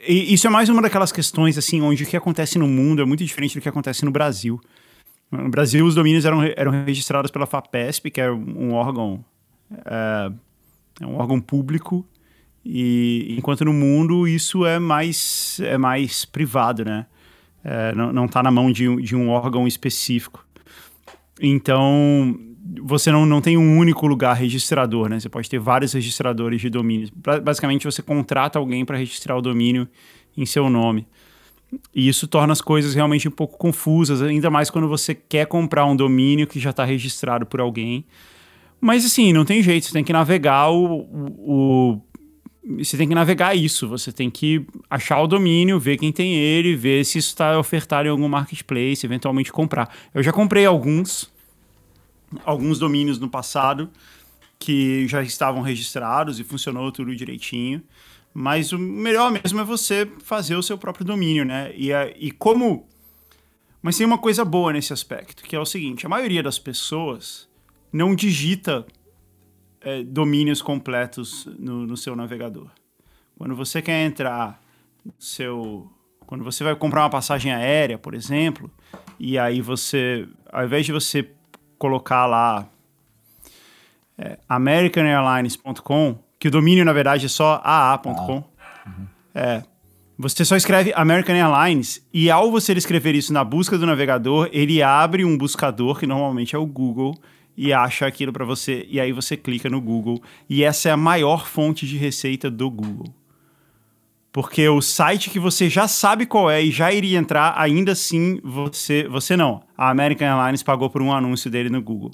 e, 0.07 0.35
isso 0.35 0.47
é 0.47 0.51
mais 0.51 0.69
uma 0.69 0.83
daquelas 0.83 1.13
questões 1.13 1.57
assim, 1.57 1.81
onde 1.81 2.05
o 2.05 2.07
que 2.07 2.17
acontece 2.17 2.59
no 2.59 2.69
mundo 2.69 3.03
é 3.03 3.05
muito 3.05 3.25
diferente 3.25 3.59
do 3.59 3.63
que 3.63 3.69
acontece 3.69 4.05
no 4.05 4.11
Brasil. 4.11 4.61
No 5.31 5.49
Brasil, 5.49 5.85
os 5.85 5.95
domínios 5.95 6.25
eram, 6.25 6.43
eram 6.43 6.73
registrados 6.85 7.31
pela 7.31 7.47
FAPESP, 7.47 8.11
que 8.11 8.21
é 8.21 8.31
um 8.31 8.73
órgão, 8.73 9.25
é, 9.71 10.33
é 11.03 11.07
um 11.07 11.17
órgão 11.17 11.41
público, 11.41 12.07
e 12.65 13.35
enquanto 13.39 13.65
no 13.65 13.73
mundo 13.73 14.27
isso 14.27 14.65
é 14.65 14.79
mais, 14.79 15.61
é 15.61 15.77
mais 15.77 16.25
privado, 16.25 16.85
né? 16.85 17.07
É, 17.71 17.95
não 17.95 18.25
está 18.25 18.43
na 18.43 18.51
mão 18.51 18.73
de, 18.73 18.97
de 19.03 19.15
um 19.15 19.29
órgão 19.29 19.67
específico. 19.69 20.43
Então, 21.39 22.35
você 22.83 23.13
não, 23.13 23.27
não 23.27 23.43
tem 23.43 23.59
um 23.59 23.77
único 23.77 24.07
lugar 24.07 24.35
registrador, 24.35 25.11
né? 25.11 25.21
Você 25.21 25.29
pode 25.29 25.51
ter 25.51 25.59
vários 25.59 25.93
registradores 25.93 26.63
de 26.63 26.71
domínios. 26.71 27.11
Basicamente, 27.43 27.85
você 27.85 28.01
contrata 28.01 28.59
alguém 28.59 28.87
para 28.87 28.97
registrar 28.97 29.37
o 29.37 29.43
domínio 29.43 29.87
em 30.35 30.47
seu 30.47 30.71
nome. 30.71 31.07
E 31.95 32.09
isso 32.09 32.27
torna 32.27 32.55
as 32.55 32.63
coisas 32.63 32.95
realmente 32.95 33.29
um 33.29 33.31
pouco 33.31 33.59
confusas, 33.59 34.23
ainda 34.23 34.49
mais 34.49 34.71
quando 34.71 34.89
você 34.89 35.15
quer 35.15 35.47
comprar 35.47 35.85
um 35.85 35.95
domínio 35.95 36.47
que 36.47 36.59
já 36.59 36.71
está 36.71 36.87
registrado 36.87 37.45
por 37.45 37.61
alguém. 37.61 38.07
Mas 38.81 39.05
assim, 39.05 39.31
não 39.31 39.45
tem 39.45 39.63
jeito, 39.63 39.85
você 39.85 39.93
tem 39.93 40.05
que 40.05 40.13
navegar 40.13 40.71
o, 40.71 41.01
o, 41.03 41.93
o, 41.93 42.01
Você 42.65 42.97
tem 42.97 43.09
que 43.09 43.15
navegar 43.15 43.55
isso, 43.55 43.89
você 43.89 44.13
tem 44.13 44.29
que 44.29 44.67
achar 44.91 45.21
o 45.23 45.27
domínio, 45.27 45.79
ver 45.79 45.97
quem 45.97 46.13
tem 46.13 46.35
ele, 46.35 46.77
ver 46.77 47.05
se 47.05 47.19
isso 47.19 47.29
está 47.29 47.59
ofertado 47.59 48.09
em 48.09 48.11
algum 48.11 48.29
marketplace, 48.29 49.07
eventualmente 49.07 49.53
comprar. 49.53 49.95
Eu 50.13 50.23
já 50.23 50.33
comprei 50.33 50.67
alguns, 50.67 51.33
alguns 52.45 52.79
domínios 52.79 53.19
no 53.19 53.29
passado 53.29 53.91
que 54.59 55.07
já 55.07 55.23
estavam 55.23 55.63
registrados 55.63 56.41
e 56.41 56.45
funcionou 56.45 56.91
tudo 56.91 57.15
direitinho. 57.15 57.83
Mas 58.35 58.73
o 58.73 58.79
melhor 58.79 59.31
mesmo 59.31 59.61
é 59.61 59.65
você 59.65 60.11
fazer 60.23 60.57
o 60.57 60.63
seu 60.63 60.77
próprio 60.77 61.05
domínio, 61.05 61.45
né? 61.45 61.73
E, 61.75 61.91
e 62.19 62.31
como. 62.31 62.87
Mas 63.81 63.97
tem 63.97 64.07
uma 64.07 64.19
coisa 64.19 64.45
boa 64.45 64.73
nesse 64.73 64.93
aspecto, 64.93 65.43
que 65.43 65.57
é 65.57 65.61
o 65.61 65.65
seguinte: 65.65 66.05
a 66.05 66.09
maioria 66.09 66.43
das 66.43 66.59
pessoas 66.59 67.49
não 67.93 68.15
digita 68.15 68.87
é, 69.81 70.03
domínios 70.03 70.63
completos 70.63 71.47
no, 71.59 71.87
no 71.87 71.97
seu 71.97 72.15
navegador. 72.17 72.69
Quando 73.37 73.55
você 73.55 73.81
quer 73.81 74.05
entrar 74.05 74.61
no 75.05 75.15
seu. 75.19 75.91
Quando 76.27 76.45
você 76.45 76.63
vai 76.63 76.75
comprar 76.77 77.03
uma 77.03 77.11
passagem 77.11 77.53
aérea, 77.53 77.97
por 77.97 78.15
exemplo, 78.15 78.71
e 79.19 79.39
aí 79.39 79.63
você, 79.63 80.29
ao 80.53 80.65
invés 80.65 80.85
de 80.85 80.93
você 80.93 81.31
colocar 81.79 82.27
lá 82.27 82.69
é, 84.19 84.39
americanairlines.com, 84.47 86.19
que 86.39 86.49
o 86.49 86.51
domínio, 86.51 86.85
na 86.85 86.93
verdade, 86.93 87.27
é 87.27 87.29
só 87.29 87.63
aa.com. 87.65 88.45
Ah, 88.59 88.83
uhum. 88.87 89.07
É. 89.35 89.63
Você 90.19 90.45
só 90.45 90.57
escreve 90.57 90.93
American 90.97 91.37
Airlines 91.37 92.05
e 92.13 92.29
ao 92.29 92.51
você 92.51 92.73
escrever 92.73 93.15
isso 93.15 93.33
na 93.33 93.45
busca 93.45 93.79
do 93.79 93.87
navegador, 93.87 94.49
ele 94.53 94.83
abre 94.83 95.25
um 95.25 95.39
buscador 95.39 95.97
que 95.99 96.09
normalmente 96.09 96.57
é 96.57 96.59
o 96.59 96.67
Google 96.67 97.17
e 97.59 97.73
acha 97.73 98.07
aquilo 98.07 98.33
para 98.33 98.45
você 98.45 98.87
e 98.89 99.01
aí 99.01 99.11
você 99.11 99.37
clica 99.37 99.69
no 99.69 99.81
Google 99.81 100.23
e 100.49 100.63
essa 100.63 100.89
é 100.89 100.93
a 100.93 100.97
maior 100.97 101.45
fonte 101.45 101.89
de 101.89 101.97
receita 101.97 102.49
do 102.49 102.71
Google. 102.71 103.13
Porque 104.31 104.69
o 104.69 104.81
site 104.81 105.29
que 105.29 105.41
você 105.41 105.69
já 105.69 105.89
sabe 105.89 106.25
qual 106.25 106.49
é 106.49 106.63
e 106.63 106.71
já 106.71 106.93
iria 106.93 107.19
entrar, 107.19 107.55
ainda 107.57 107.93
assim 107.93 108.39
você, 108.45 109.09
você 109.09 109.37
não. 109.37 109.61
A 109.77 109.91
American 109.91 110.29
Airlines 110.29 110.63
pagou 110.63 110.89
por 110.89 111.03
um 111.03 111.13
anúncio 111.13 111.51
dele 111.51 111.69
no 111.69 111.83
Google. 111.83 112.13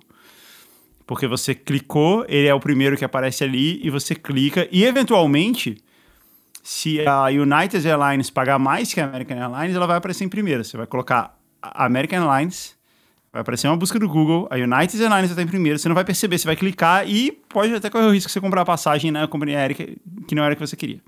Porque 1.06 1.26
você 1.26 1.54
clicou, 1.54 2.24
ele 2.26 2.48
é 2.48 2.54
o 2.54 2.60
primeiro 2.60 2.96
que 2.96 3.04
aparece 3.04 3.44
ali 3.44 3.84
e 3.84 3.90
você 3.90 4.14
clica 4.14 4.66
e 4.72 4.84
eventualmente 4.84 5.76
se 6.62 7.06
a 7.06 7.26
United 7.26 7.86
Airlines 7.86 8.30
pagar 8.30 8.58
mais 8.58 8.94
que 8.94 9.00
a 9.02 9.04
American 9.04 9.36
Airlines, 9.36 9.76
ela 9.76 9.86
vai 9.86 9.98
aparecer 9.98 10.24
em 10.24 10.30
primeiro. 10.30 10.64
Você 10.64 10.78
vai 10.78 10.86
colocar 10.86 11.38
American 11.60 12.22
Airlines, 12.22 12.73
vai 13.34 13.40
aparecer 13.40 13.66
uma 13.66 13.76
busca 13.76 13.98
do 13.98 14.08
Google, 14.08 14.46
a 14.48 14.54
United 14.54 15.02
Airlines 15.02 15.30
está 15.30 15.42
em 15.42 15.46
primeiro, 15.48 15.76
você 15.76 15.88
não 15.88 15.94
vai 15.94 16.04
perceber, 16.04 16.38
você 16.38 16.46
vai 16.46 16.54
clicar 16.54 17.08
e 17.08 17.32
pode 17.32 17.74
até 17.74 17.90
correr 17.90 18.06
o 18.06 18.12
risco 18.12 18.28
de 18.28 18.32
você 18.32 18.40
comprar 18.40 18.60
a 18.60 18.64
passagem 18.64 19.10
na 19.10 19.26
companhia 19.26 19.58
aérea 19.58 19.74
que 19.74 20.34
não 20.36 20.44
era 20.44 20.52
a 20.52 20.54
que 20.54 20.64
você 20.64 20.76
queria. 20.76 21.00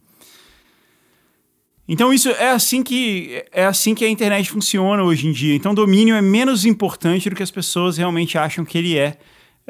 Então 1.86 2.12
isso 2.12 2.28
é 2.30 2.50
assim 2.50 2.82
que 2.82 3.44
é 3.52 3.64
assim 3.64 3.94
que 3.94 4.04
a 4.04 4.08
internet 4.08 4.50
funciona 4.50 5.04
hoje 5.04 5.28
em 5.28 5.32
dia. 5.32 5.54
Então 5.54 5.72
domínio 5.72 6.16
é 6.16 6.20
menos 6.20 6.64
importante 6.64 7.30
do 7.30 7.36
que 7.36 7.44
as 7.44 7.50
pessoas 7.52 7.96
realmente 7.96 8.36
acham 8.36 8.64
que 8.64 8.76
ele 8.76 8.98
é. 8.98 9.16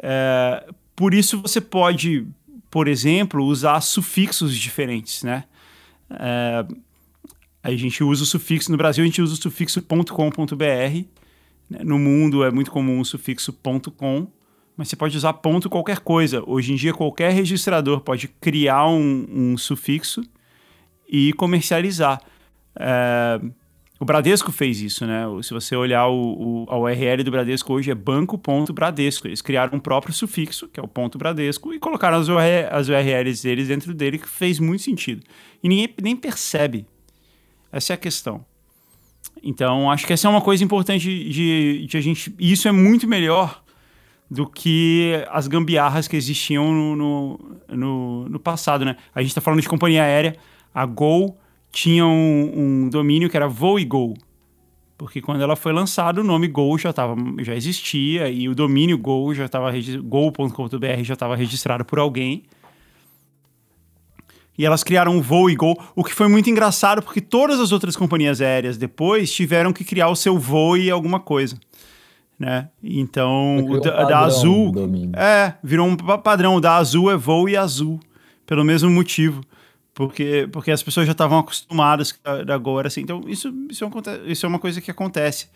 É, 0.01 0.65
por 0.95 1.13
isso 1.13 1.39
você 1.39 1.61
pode, 1.61 2.25
por 2.71 2.87
exemplo, 2.87 3.43
usar 3.43 3.79
sufixos 3.81 4.57
diferentes, 4.57 5.21
né? 5.21 5.43
É, 6.09 6.65
a 7.61 7.71
gente 7.75 8.03
usa 8.03 8.23
o 8.23 8.25
sufixo, 8.25 8.71
no 8.71 8.77
Brasil 8.77 9.03
a 9.03 9.05
gente 9.05 9.21
usa 9.21 9.35
o 9.35 9.37
sufixo 9.37 9.79
.com.br, 9.83 10.63
né? 10.63 11.05
No 11.69 11.99
mundo 11.99 12.43
é 12.43 12.51
muito 12.51 12.71
comum 12.71 12.99
o 12.99 13.05
sufixo 13.05 13.53
.com, 13.95 14.27
mas 14.75 14.87
você 14.87 14.95
pode 14.95 15.17
usar 15.17 15.33
ponto 15.33 15.69
qualquer 15.69 15.99
coisa. 15.99 16.43
Hoje 16.45 16.73
em 16.73 16.75
dia 16.75 16.93
qualquer 16.93 17.31
registrador 17.31 18.01
pode 18.01 18.27
criar 18.27 18.87
um, 18.87 19.25
um 19.29 19.57
sufixo 19.57 20.21
e 21.09 21.33
comercializar. 21.33 22.21
É, 22.79 23.41
o 23.99 24.05
Bradesco 24.05 24.51
fez 24.51 24.79
isso, 24.79 25.07
né? 25.07 25.23
Se 25.41 25.51
você 25.53 25.75
olhar 25.75 26.07
o, 26.07 26.65
o, 26.65 26.69
a 26.69 26.77
URL 26.77 27.23
do 27.23 27.31
Bradesco 27.31 27.73
hoje 27.73 27.89
é 27.89 27.95
banco.bradesco. 27.95 29.27
Eles 29.27 29.41
criaram 29.41 29.75
um 29.75 29.79
próprio 29.79 30.13
sufixo, 30.13 30.67
que 30.67 30.79
é 30.79 30.83
o 30.83 30.87
ponto 30.87 31.17
Bradesco, 31.17 31.73
e 31.73 31.79
colocaram 31.79 32.17
as, 32.17 32.29
as 32.29 32.89
URLs 32.89 33.41
deles 33.41 33.67
dentro 33.67 33.93
dele, 33.95 34.19
que 34.19 34.29
fez 34.29 34.59
muito 34.59 34.83
sentido. 34.83 35.23
E 35.63 35.67
ninguém 35.67 35.95
nem 36.01 36.15
percebe. 36.15 36.85
Essa 37.71 37.93
é 37.93 37.95
a 37.95 37.97
questão. 37.97 38.45
Então, 39.43 39.89
acho 39.91 40.05
que 40.05 40.13
essa 40.13 40.27
é 40.27 40.29
uma 40.29 40.41
coisa 40.41 40.63
importante 40.63 41.07
de, 41.29 41.85
de 41.85 41.97
a 41.97 42.01
gente. 42.01 42.33
E 42.39 42.51
isso 42.51 42.67
é 42.67 42.71
muito 42.71 43.07
melhor 43.07 43.61
do 44.29 44.45
que 44.45 45.23
as 45.29 45.47
gambiarras 45.47 46.07
que 46.07 46.15
existiam 46.15 46.73
no, 46.73 46.95
no, 46.95 47.39
no, 47.69 48.29
no 48.29 48.39
passado, 48.39 48.83
né? 48.83 48.97
A 49.15 49.21
gente 49.21 49.29
está 49.29 49.41
falando 49.41 49.61
de 49.61 49.69
companhia 49.69 50.03
aérea, 50.03 50.35
a 50.73 50.85
Gol 50.85 51.37
tinha 51.71 52.05
um, 52.05 52.51
um 52.85 52.89
domínio 52.89 53.29
que 53.29 53.37
era 53.37 53.47
Voo 53.47 53.79
e 53.79 53.85
Go. 53.85 54.13
Porque 54.97 55.21
quando 55.21 55.41
ela 55.41 55.55
foi 55.55 55.71
lançada, 55.71 56.19
o 56.19 56.23
nome 56.23 56.47
Go 56.47 56.77
já, 56.77 56.91
tava, 56.91 57.15
já 57.39 57.55
existia 57.55 58.29
e 58.29 58.49
o 58.49 58.55
domínio 58.55 58.97
Go 58.97 59.33
já 59.33 59.45
estava 59.45 59.71
go.com.br 60.03 61.03
já 61.03 61.13
estava 61.13 61.35
registrado 61.35 61.85
por 61.85 61.99
alguém. 61.99 62.43
E 64.57 64.65
elas 64.65 64.83
criaram 64.83 65.17
o 65.17 65.21
Voo 65.21 65.49
e 65.49 65.55
Go, 65.55 65.77
o 65.95 66.03
que 66.03 66.13
foi 66.13 66.27
muito 66.27 66.49
engraçado 66.49 67.01
porque 67.01 67.21
todas 67.21 67.59
as 67.59 67.71
outras 67.71 67.95
companhias 67.95 68.41
aéreas 68.41 68.77
depois 68.77 69.31
tiveram 69.31 69.71
que 69.71 69.83
criar 69.83 70.09
o 70.09 70.15
seu 70.15 70.37
Voo 70.37 70.77
e 70.77 70.89
alguma 70.89 71.19
coisa. 71.19 71.57
Né? 72.39 72.69
Então, 72.83 73.57
o 73.65 73.79
da, 73.79 74.03
da 74.03 74.19
Azul. 74.19 74.71
É, 75.15 75.53
virou 75.63 75.87
um 75.87 75.95
padrão. 75.95 76.55
O 76.55 76.61
da 76.61 76.75
Azul 76.75 77.11
é 77.11 77.17
Voo 77.17 77.49
e 77.49 77.57
Azul. 77.57 77.99
Pelo 78.45 78.63
mesmo 78.63 78.89
motivo 78.89 79.41
porque, 79.97 80.47
porque 80.51 80.69
as 80.69 80.83
pessoas 80.83 81.07
já 81.07 81.11
estavam 81.11 81.39
acostumadas 81.39 82.19
agora, 82.53 82.87
assim. 82.87 83.01
Então, 83.01 83.23
isso, 83.25 83.51
isso, 83.67 83.83
é, 83.83 83.87
uma, 83.87 84.03
isso 84.27 84.45
é 84.45 84.49
uma 84.49 84.59
coisa 84.59 84.79
que 84.79 84.91
acontece. 84.91 85.49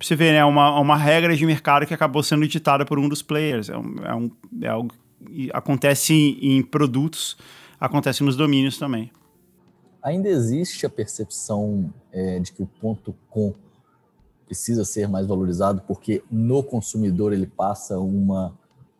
Você 0.00 0.16
vê, 0.16 0.32
né, 0.32 0.44
uma, 0.44 0.80
uma 0.80 0.96
regra 0.96 1.36
de 1.36 1.46
mercado 1.46 1.86
que 1.86 1.94
acabou 1.94 2.20
sendo 2.20 2.44
ditada 2.48 2.84
por 2.84 2.98
um 2.98 3.08
dos 3.08 3.22
players. 3.22 3.68
É, 3.68 3.78
um, 3.78 3.94
é, 4.02 4.14
um, 4.16 4.30
é 4.62 4.66
algo 4.66 4.92
acontece 5.52 6.36
em 6.42 6.60
produtos, 6.60 7.36
acontece 7.84 8.22
nos 8.22 8.36
domínios 8.36 8.78
também. 8.78 9.10
Ainda 10.02 10.28
existe 10.28 10.84
a 10.84 10.90
percepção 10.90 11.92
é, 12.12 12.38
de 12.38 12.52
que 12.52 12.62
o 12.62 12.66
ponto 12.66 13.14
.com 13.30 13.54
precisa 14.46 14.84
ser 14.84 15.08
mais 15.08 15.26
valorizado 15.26 15.82
porque 15.86 16.22
no 16.30 16.62
consumidor 16.62 17.32
ele 17.32 17.46
passa 17.46 17.98
uma 17.98 18.54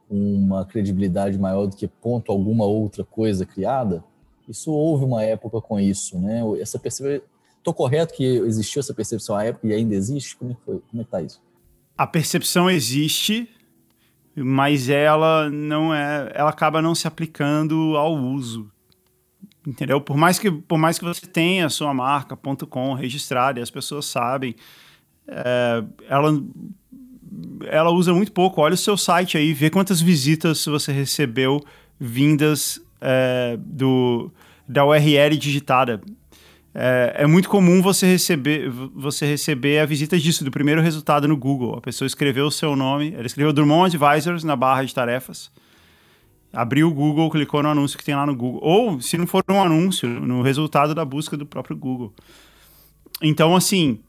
uma 0.09 0.65
credibilidade 0.65 1.39
maior 1.39 1.67
do 1.67 1.77
que 1.77 1.89
ponto 1.89 2.31
alguma 2.31 2.65
outra 2.65 3.05
coisa 3.05 3.45
criada. 3.45 4.05
Isso 4.49 4.71
houve 4.71 5.05
uma 5.05 5.23
época 5.23 5.61
com 5.61 5.81
isso, 5.81 6.19
né? 6.19 6.43
Essa 6.61 6.79
percepção, 6.79 7.27
tô 7.63 7.73
correto 7.73 8.15
que 8.15 8.25
existiu 8.25 8.81
essa 8.81 8.93
percepção 8.93 9.35
à 9.35 9.45
época 9.45 9.67
e 9.67 9.73
ainda 9.73 9.95
existe? 9.95 10.37
Como 10.37 10.53
é 10.53 10.55
que 10.55 10.61
foi? 10.61 10.83
Como 10.91 11.03
é 11.03 11.05
que 11.05 11.11
tá 11.11 11.23
isso? 11.23 11.41
A 11.97 12.07
percepção 12.07 12.71
existe, 12.71 13.49
mas 14.37 14.89
ela 14.89 15.49
não 15.49 15.95
é, 15.95 16.31
ela 16.35 16.51
acaba 16.51 16.83
não 16.83 16.95
se 16.95 17.09
aplicando 17.09 17.97
ao 17.97 18.15
uso. 18.15 18.71
Entendeu? 19.67 20.01
Por 20.01 20.17
mais 20.17 20.39
que, 20.39 20.51
por 20.51 20.79
mais 20.79 20.99
que 20.99 21.05
você 21.05 21.27
tenha 21.27 21.67
a 21.67 21.71
sua 21.71 21.95
marca 21.95 22.37
.com 22.37 22.93
registrada 22.93 23.59
e 23.59 23.63
as 23.63 23.71
pessoas 23.71 24.05
sabem, 24.05 24.55
é, 25.27 25.85
ela 26.09 26.31
ela 27.67 27.91
usa 27.91 28.13
muito 28.13 28.33
pouco. 28.33 28.61
Olha 28.61 28.75
o 28.75 28.79
seu 28.79 28.97
site 28.97 29.37
aí, 29.37 29.53
vê 29.53 29.71
quantas 29.71 30.01
visitas 30.01 30.65
você 30.65 30.93
recebeu 30.93 31.61
vindas 31.99 32.81
é, 33.01 33.57
do, 33.59 34.31
da 34.69 34.85
URL 34.85 35.37
digitada. 35.37 36.01
É, 36.75 37.15
é, 37.19 37.27
muito 37.27 37.49
comum 37.49 37.81
você 37.81 38.07
receber, 38.07 38.69
você 38.69 39.27
receber 39.27 39.79
a 39.79 39.87
visita 39.87 40.19
disso, 40.19 40.45
do 40.45 40.51
primeiro 40.51 40.83
resultado 40.83 41.29
no 41.29 41.37
Google. 41.37 41.77
A 41.77 41.81
pessoa 41.81 42.07
escreveu 42.07 42.47
o 42.47 42.51
seu 42.51 42.75
nome, 42.75 43.15
ela 43.15 43.27
escreveu 43.27 43.53
Drummond 43.53 43.97
Advisors 43.97 44.43
na 44.43 44.57
barra 44.57 44.85
de 44.85 44.93
tarefas, 44.93 45.53
abriu 46.55 46.89
o 46.89 46.95
Google, 46.95 47.31
clicou 47.31 47.63
no 47.63 47.69
anúncio 47.69 47.99
que 47.99 48.05
tem 48.05 48.15
lá 48.15 48.25
no 48.25 48.35
Google. 48.35 48.61
Ou, 48.63 49.01
se 49.01 49.19
não 49.19 49.27
for 49.27 49.45
um 49.49 49.61
anúncio, 49.61 50.09
no 50.09 50.43
resultado 50.43 50.95
da 50.95 51.05
busca 51.05 51.37
do 51.37 51.45
próprio 51.45 51.77
Google. 51.77 52.13
Então, 53.23 53.55
assim, 53.55 54.01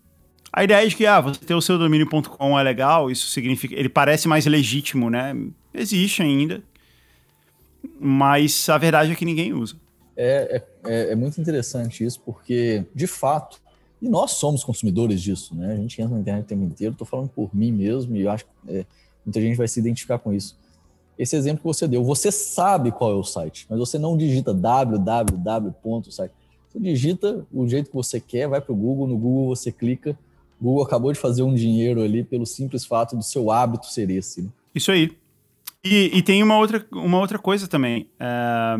a 0.52 0.64
ideia 0.64 0.88
de 0.88 0.96
que 0.96 1.06
ah, 1.06 1.20
você 1.20 1.40
ter 1.40 1.54
o 1.54 1.62
seu 1.62 1.78
domínio.com 1.78 2.60
é 2.60 2.64
legal, 2.64 3.12
isso 3.12 3.28
significa. 3.28 3.76
Ele 3.76 3.90
parece 3.90 4.28
mais 4.28 4.46
legítimo, 4.46 5.10
né? 5.10 5.36
Existe 5.74 6.22
ainda. 6.22 6.64
Mas 8.00 8.68
a 8.70 8.78
verdade 8.78 9.12
é 9.12 9.16
que 9.16 9.26
ninguém 9.26 9.54
usa. 9.54 9.76
É, 10.18 10.64
é, 10.86 11.12
é 11.12 11.16
muito 11.16 11.40
interessante 11.42 12.04
isso, 12.06 12.22
porque, 12.22 12.86
de 12.96 13.06
fato, 13.06 13.62
e 14.02 14.08
nós 14.08 14.32
somos 14.32 14.64
consumidores 14.64 15.22
disso, 15.22 15.56
né? 15.56 15.74
A 15.74 15.76
gente 15.76 16.02
entra 16.02 16.14
na 16.14 16.22
internet 16.22 16.46
o 16.46 16.48
tempo 16.48 16.64
inteiro, 16.64 16.94
estou 16.94 17.08
falando 17.08 17.30
por 17.30 17.54
mim 17.56 17.72
mesmo, 17.72 18.16
e 18.16 18.22
eu 18.22 18.32
acho 18.32 18.46
que 18.46 18.52
é, 18.70 18.86
muita 19.26 19.42
gente 19.42 19.58
vai 19.58 19.68
se 19.68 19.80
identificar 19.80 20.20
com 20.20 20.34
isso. 20.34 20.58
Esse 21.18 21.36
exemplo 21.36 21.60
que 21.60 21.66
você 21.66 21.88
deu, 21.88 22.04
você 22.04 22.32
sabe 22.32 22.92
qual 22.92 23.12
é 23.12 23.16
o 23.16 23.24
site, 23.24 23.66
mas 23.70 23.80
você 23.80 23.98
não 23.98 24.18
digita 24.18 24.54
www.site. 24.54 26.34
Você 26.70 26.80
digita 26.80 27.46
o 27.54 27.68
jeito 27.68 27.90
que 27.90 27.96
você 27.96 28.20
quer, 28.20 28.48
vai 28.48 28.60
para 28.60 28.74
o 28.74 28.76
Google, 28.76 29.08
no 29.08 29.18
Google 29.18 29.56
você 29.56 29.72
clica, 29.72 30.18
Google 30.62 30.84
acabou 30.84 31.12
de 31.12 31.20
fazer 31.20 31.44
um 31.44 31.54
dinheiro 31.54 32.02
ali 32.02 32.24
pelo 32.24 32.46
simples 32.46 32.86
fato 32.86 33.16
do 33.16 33.24
seu 33.24 33.52
hábito 33.52 33.88
ser 33.88 34.10
esse. 34.10 34.42
Né? 34.42 34.50
Isso 34.74 34.92
aí. 34.92 35.16
E, 35.84 36.18
e, 36.18 36.22
tem 36.24 36.42
uma 36.42 36.58
outra, 36.58 36.86
uma 36.92 37.20
outra 37.20 37.38
coisa 37.38 37.68
também. 37.68 38.10
É, 38.20 38.78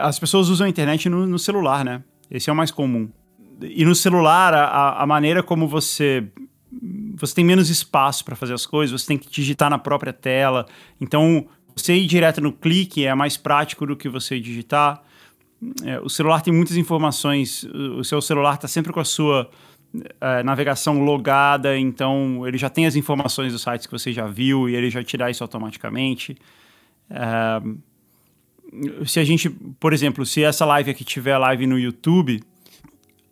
as 0.00 0.18
pessoas 0.18 0.48
usam 0.48 0.66
a 0.66 0.70
internet 0.70 1.08
no, 1.08 1.26
no, 1.26 1.38
celular, 1.38 1.84
né? 1.84 2.02
Esse 2.30 2.50
é 2.50 2.52
o 2.52 2.56
mais 2.56 2.70
comum. 2.70 3.08
E 3.62 3.84
no 3.84 3.94
celular, 3.94 4.52
a, 4.52 5.02
a 5.02 5.06
maneira 5.06 5.42
como 5.42 5.66
você. 5.66 6.28
Você 7.16 7.34
tem 7.34 7.44
menos 7.44 7.68
espaço 7.68 8.24
para 8.24 8.36
fazer 8.36 8.54
as 8.54 8.64
coisas, 8.64 9.00
você 9.00 9.08
tem 9.08 9.18
que 9.18 9.28
digitar 9.28 9.68
na 9.68 9.78
própria 9.78 10.12
tela. 10.12 10.66
Então, 11.00 11.46
você 11.74 11.94
ir 11.94 12.06
direto 12.06 12.40
no 12.40 12.52
clique 12.52 13.04
é 13.04 13.14
mais 13.14 13.36
prático 13.36 13.86
do 13.86 13.96
que 13.96 14.08
você 14.08 14.38
digitar. 14.38 15.02
É, 15.84 16.00
o 16.00 16.08
celular 16.08 16.40
tem 16.40 16.52
muitas 16.54 16.76
informações, 16.76 17.64
o 17.64 18.02
seu 18.02 18.22
celular 18.22 18.54
está 18.54 18.68
sempre 18.68 18.92
com 18.92 19.00
a 19.00 19.04
sua 19.04 19.50
é, 20.20 20.42
navegação 20.42 21.02
logada, 21.02 21.76
então 21.76 22.46
ele 22.46 22.56
já 22.56 22.70
tem 22.70 22.86
as 22.86 22.96
informações 22.96 23.52
dos 23.52 23.62
sites 23.62 23.86
que 23.86 23.92
você 23.92 24.12
já 24.12 24.26
viu 24.26 24.68
e 24.68 24.76
ele 24.76 24.88
já 24.88 25.00
dá 25.18 25.30
isso 25.30 25.44
automaticamente. 25.44 26.36
É, 27.10 27.60
se 29.04 29.18
a 29.18 29.24
gente, 29.24 29.50
por 29.50 29.92
exemplo, 29.92 30.24
se 30.24 30.42
essa 30.44 30.64
live 30.64 30.92
aqui 30.92 31.04
tiver 31.04 31.36
live 31.36 31.66
no 31.66 31.78
YouTube, 31.78 32.40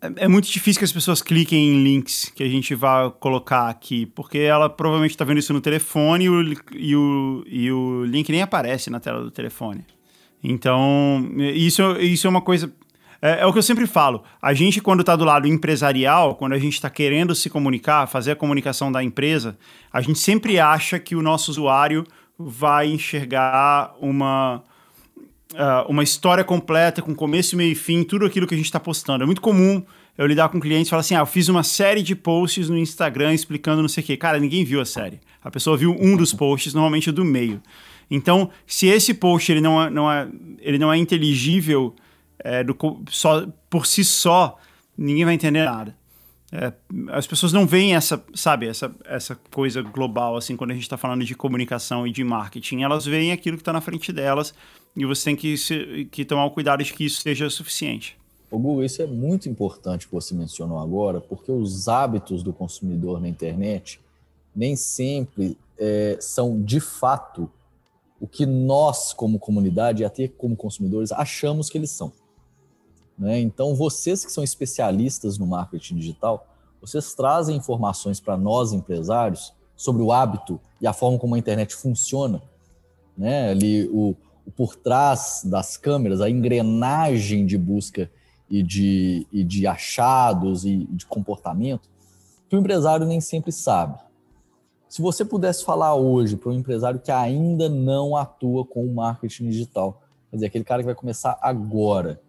é, 0.01 0.25
é 0.25 0.27
muito 0.27 0.49
difícil 0.49 0.79
que 0.79 0.85
as 0.85 0.91
pessoas 0.91 1.21
cliquem 1.21 1.73
em 1.73 1.83
links 1.83 2.31
que 2.35 2.43
a 2.43 2.49
gente 2.49 2.73
vai 2.75 3.11
colocar 3.19 3.69
aqui, 3.69 4.05
porque 4.05 4.39
ela 4.39 4.69
provavelmente 4.69 5.11
está 5.11 5.25
vendo 5.25 5.39
isso 5.39 5.53
no 5.53 5.61
telefone 5.61 6.25
e 6.25 6.29
o, 6.29 6.53
e, 6.73 6.95
o, 6.95 7.43
e 7.47 7.71
o 7.71 8.05
link 8.05 8.29
nem 8.31 8.41
aparece 8.41 8.89
na 8.89 8.99
tela 8.99 9.21
do 9.21 9.31
telefone. 9.31 9.85
Então, 10.43 11.29
isso, 11.37 11.83
isso 11.99 12.25
é 12.25 12.29
uma 12.29 12.41
coisa 12.41 12.71
é, 13.21 13.41
é, 13.41 13.45
o 13.45 13.51
que 13.51 13.59
eu 13.59 13.63
sempre 13.63 13.85
falo. 13.85 14.23
A 14.41 14.53
gente, 14.53 14.81
quando 14.81 15.01
está 15.01 15.15
do 15.15 15.25
lado 15.25 15.47
empresarial, 15.47 16.35
quando 16.35 16.53
a 16.53 16.59
gente 16.59 16.73
está 16.73 16.89
querendo 16.89 17.35
se 17.35 17.49
comunicar, 17.49 18.07
fazer 18.07 18.31
a 18.31 18.35
comunicação 18.35 18.91
da 18.91 19.03
empresa, 19.03 19.57
a 19.91 20.01
gente 20.01 20.19
sempre 20.19 20.59
acha 20.59 20.97
que 20.97 21.15
o 21.15 21.21
nosso 21.21 21.51
usuário 21.51 22.05
vai 22.37 22.87
enxergar 22.87 23.93
uma, 23.99 24.63
uh, 25.53 25.89
uma 25.89 26.03
história 26.03 26.43
completa, 26.43 27.01
com 27.01 27.13
começo, 27.15 27.55
meio 27.55 27.71
e 27.71 27.75
fim, 27.75 28.03
tudo 28.03 28.25
aquilo 28.25 28.47
que 28.47 28.53
a 28.53 28.57
gente 28.57 28.67
está 28.67 28.79
postando. 28.79 29.23
É 29.23 29.25
muito 29.25 29.41
comum 29.41 29.83
eu 30.17 30.27
lidar 30.27 30.49
com 30.49 30.59
clientes 30.59 30.87
e 30.87 30.89
falar 30.89 31.01
assim: 31.01 31.15
ah, 31.15 31.19
eu 31.19 31.25
fiz 31.25 31.47
uma 31.47 31.63
série 31.63 32.03
de 32.03 32.15
posts 32.15 32.69
no 32.69 32.77
Instagram 32.77 33.33
explicando 33.33 33.81
não 33.81 33.89
sei 33.89 34.03
o 34.03 34.07
quê. 34.07 34.17
Cara, 34.17 34.39
ninguém 34.39 34.63
viu 34.63 34.81
a 34.81 34.85
série. 34.85 35.19
A 35.43 35.49
pessoa 35.49 35.77
viu 35.77 35.95
um 35.99 36.15
dos 36.17 36.33
posts, 36.33 36.73
normalmente 36.73 37.09
o 37.09 37.13
do 37.13 37.23
meio. 37.23 37.61
Então, 38.11 38.49
se 38.65 38.87
esse 38.87 39.13
post 39.13 39.51
ele 39.51 39.61
não 39.61 39.81
é, 39.81 39.89
não 39.89 40.11
é, 40.11 40.27
ele 40.59 40.77
não 40.77 40.91
é 40.91 40.97
inteligível 40.97 41.95
é, 42.39 42.63
do, 42.63 42.75
só, 43.09 43.47
por 43.69 43.85
si 43.85 44.03
só, 44.03 44.57
ninguém 44.97 45.25
vai 45.25 45.33
entender 45.33 45.63
nada. 45.63 45.95
É, 46.51 46.73
as 47.11 47.27
pessoas 47.27 47.53
não 47.53 47.67
veem 47.67 47.95
essa, 47.95 48.23
sabe, 48.33 48.67
essa, 48.67 48.91
essa 49.05 49.39
coisa 49.51 49.83
global, 49.83 50.35
assim, 50.35 50.55
quando 50.55 50.71
a 50.71 50.73
gente 50.73 50.83
está 50.83 50.97
falando 50.97 51.23
de 51.23 51.35
comunicação 51.35 52.07
e 52.07 52.11
de 52.11 52.23
marketing. 52.23 52.81
Elas 52.81 53.05
veem 53.05 53.31
aquilo 53.31 53.55
que 53.55 53.61
está 53.61 53.71
na 53.71 53.81
frente 53.81 54.11
delas 54.11 54.53
e 54.95 55.05
você 55.05 55.25
tem 55.25 55.35
que, 55.35 55.57
se, 55.57 56.05
que 56.11 56.25
tomar 56.25 56.45
o 56.45 56.51
cuidado 56.51 56.83
de 56.83 56.93
que 56.93 57.05
isso 57.05 57.21
seja 57.21 57.49
suficiente. 57.49 58.17
O 58.51 58.57
Google, 58.57 58.83
isso 58.83 59.01
é 59.01 59.05
muito 59.05 59.47
importante 59.47 60.07
que 60.07 60.13
você 60.13 60.33
mencionou 60.33 60.79
agora, 60.79 61.21
porque 61.21 61.51
os 61.51 61.87
hábitos 61.87 62.41
do 62.41 62.51
consumidor 62.51 63.21
na 63.21 63.29
internet 63.29 64.01
nem 64.55 64.75
sempre 64.75 65.55
é, 65.77 66.17
são 66.19 66.61
de 66.61 66.79
fato 66.79 67.49
o 68.19 68.27
que 68.27 68.45
nós, 68.45 69.13
como 69.13 69.39
comunidade 69.39 70.01
e 70.01 70.05
até 70.05 70.27
como 70.27 70.55
consumidores, 70.55 71.11
achamos 71.11 71.69
que 71.69 71.77
eles 71.77 71.91
são. 71.91 72.11
Né? 73.17 73.39
Então, 73.39 73.75
vocês 73.75 74.25
que 74.25 74.31
são 74.31 74.43
especialistas 74.43 75.37
no 75.37 75.45
marketing 75.45 75.95
digital, 75.95 76.47
vocês 76.81 77.13
trazem 77.13 77.55
informações 77.55 78.19
para 78.19 78.35
nós 78.35 78.73
empresários 78.73 79.53
sobre 79.75 80.01
o 80.01 80.11
hábito 80.11 80.59
e 80.81 80.87
a 80.87 80.93
forma 80.93 81.19
como 81.19 81.35
a 81.35 81.39
internet 81.39 81.75
funciona, 81.75 82.41
né? 83.17 83.49
Ali 83.49 83.87
o, 83.89 84.15
por 84.55 84.75
trás 84.75 85.41
das 85.45 85.77
câmeras, 85.77 86.21
a 86.21 86.29
engrenagem 86.29 87.45
de 87.45 87.57
busca 87.57 88.09
e 88.49 88.63
de, 88.63 89.27
e 89.31 89.43
de 89.43 89.67
achados 89.67 90.65
e 90.65 90.77
de 90.89 91.05
comportamento 91.05 91.89
que 92.49 92.55
o 92.55 92.59
empresário 92.59 93.05
nem 93.05 93.21
sempre 93.21 93.51
sabe. 93.51 93.99
Se 94.89 95.03
você 95.03 95.23
pudesse 95.23 95.63
falar 95.63 95.93
hoje 95.93 96.35
para 96.35 96.49
um 96.49 96.53
empresário 96.53 96.99
que 96.99 97.11
ainda 97.11 97.69
não 97.69 98.15
atua 98.15 98.65
com 98.65 98.83
o 98.83 98.93
marketing 98.93 99.49
digital, 99.49 100.01
quer 100.31 100.37
dizer, 100.37 100.45
aquele 100.47 100.63
cara 100.63 100.81
que 100.81 100.87
vai 100.87 100.95
começar 100.95 101.37
agora, 101.41 102.19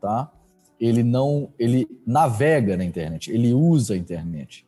tá? 0.00 0.30
Ele 0.78 1.02
não, 1.02 1.48
ele 1.58 1.88
navega 2.06 2.76
na 2.76 2.84
internet, 2.84 3.30
ele 3.32 3.52
usa 3.52 3.94
a 3.94 3.96
internet, 3.96 4.64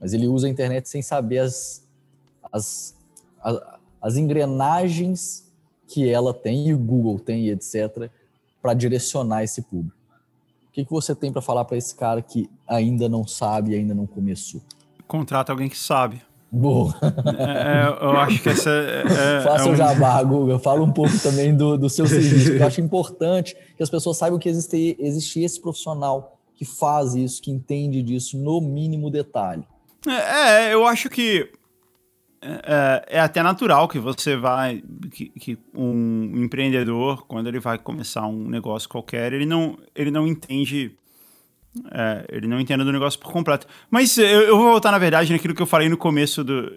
mas 0.00 0.14
ele 0.14 0.26
usa 0.26 0.46
a 0.46 0.50
internet 0.50 0.88
sem 0.88 1.02
saber 1.02 1.38
as, 1.38 1.86
as, 2.50 2.96
as, 3.42 3.60
as 4.00 4.16
engrenagens 4.16 5.51
que 5.86 6.08
ela 6.08 6.32
tem 6.32 6.68
e 6.68 6.74
o 6.74 6.78
Google 6.78 7.18
tem, 7.18 7.48
etc, 7.48 8.10
para 8.60 8.74
direcionar 8.74 9.42
esse 9.42 9.62
público. 9.62 9.96
O 10.68 10.72
que, 10.72 10.84
que 10.84 10.90
você 10.90 11.14
tem 11.14 11.30
para 11.30 11.42
falar 11.42 11.64
para 11.64 11.76
esse 11.76 11.94
cara 11.94 12.22
que 12.22 12.48
ainda 12.66 13.08
não 13.08 13.26
sabe, 13.26 13.74
ainda 13.74 13.94
não 13.94 14.06
começou? 14.06 14.62
Contrata 15.06 15.52
alguém 15.52 15.68
que 15.68 15.76
sabe. 15.76 16.22
Boa. 16.50 16.94
É, 17.38 17.88
é, 17.88 18.04
eu 18.04 18.10
acho 18.10 18.42
que 18.42 18.48
essa 18.50 18.70
é, 18.70 19.02
é 19.06 19.40
Faça 19.42 19.64
é 19.64 19.68
um... 19.68 19.72
o 19.72 19.76
jabá, 19.76 20.22
Guga. 20.22 20.58
Fala 20.58 20.82
um 20.82 20.92
pouco 20.92 21.18
também 21.18 21.54
do, 21.56 21.78
do 21.78 21.88
seu 21.88 22.04
serviço. 22.08 22.52
eu 22.52 22.66
acho 22.66 22.80
importante 22.80 23.56
que 23.76 23.82
as 23.82 23.88
pessoas 23.88 24.18
saibam 24.18 24.38
que 24.38 24.48
existe, 24.48 24.96
existe 24.98 25.40
esse 25.40 25.60
profissional 25.60 26.38
que 26.54 26.64
faz 26.64 27.14
isso, 27.14 27.40
que 27.40 27.50
entende 27.50 28.02
disso 28.02 28.36
no 28.36 28.60
mínimo 28.60 29.10
detalhe. 29.10 29.64
É, 30.06 30.68
é 30.68 30.74
eu 30.74 30.86
acho 30.86 31.08
que 31.08 31.50
é, 32.42 33.04
é, 33.08 33.20
até 33.20 33.42
natural 33.42 33.86
que 33.88 33.98
você 33.98 34.36
vai, 34.36 34.82
que, 35.10 35.28
que, 35.28 35.58
um 35.74 36.42
empreendedor, 36.42 37.24
quando 37.26 37.46
ele 37.46 37.60
vai 37.60 37.78
começar 37.78 38.26
um 38.26 38.48
negócio 38.48 38.88
qualquer, 38.88 39.32
ele 39.32 39.46
não, 39.46 39.78
ele 39.94 40.10
não 40.10 40.26
entende 40.26 40.96
é, 41.90 42.26
ele 42.28 42.46
não 42.46 42.60
entende 42.60 42.84
do 42.84 42.92
negócio 42.92 43.18
por 43.18 43.32
completo. 43.32 43.66
Mas 43.90 44.18
eu, 44.18 44.26
eu, 44.26 44.56
vou 44.56 44.70
voltar, 44.70 44.90
na 44.90 44.98
verdade, 44.98 45.32
naquilo 45.32 45.54
que 45.54 45.62
eu 45.62 45.66
falei 45.66 45.88
no 45.88 45.96
começo, 45.96 46.44
do, 46.44 46.70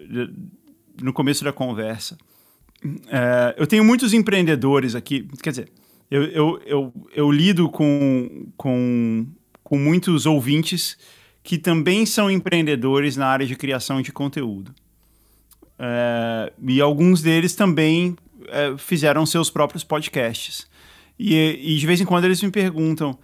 no 1.02 1.12
começo 1.12 1.44
da 1.44 1.52
conversa. 1.52 2.16
é, 3.08 3.54
eu 3.58 3.66
tenho 3.66 3.84
muitos 3.84 4.14
empreendedores 4.14 4.94
aqui, 4.94 5.28
quer 5.42 5.50
dizer, 5.50 5.68
eu, 6.10 6.22
eu, 6.24 6.62
eu, 6.64 6.92
eu 7.14 7.32
lido 7.32 7.68
com, 7.68 8.46
com, 8.56 9.26
com 9.62 9.78
muitos 9.78 10.26
ouvintes 10.26 10.96
que 11.42 11.58
também 11.58 12.06
são 12.06 12.30
empreendedores 12.30 13.16
na 13.16 13.26
área 13.26 13.46
de 13.46 13.56
criação 13.56 14.00
de 14.00 14.12
conteúdo. 14.12 14.72
É, 15.78 16.52
e 16.66 16.80
alguns 16.80 17.22
deles 17.22 17.54
também 17.54 18.16
é, 18.48 18.76
fizeram 18.78 19.26
seus 19.26 19.50
próprios 19.50 19.84
podcasts. 19.84 20.66
E, 21.18 21.34
e, 21.62 21.78
de 21.78 21.86
vez 21.86 22.00
em 22.00 22.04
quando 22.04 22.24
eles 22.24 22.42
me 22.42 22.50
perguntam 22.50 23.18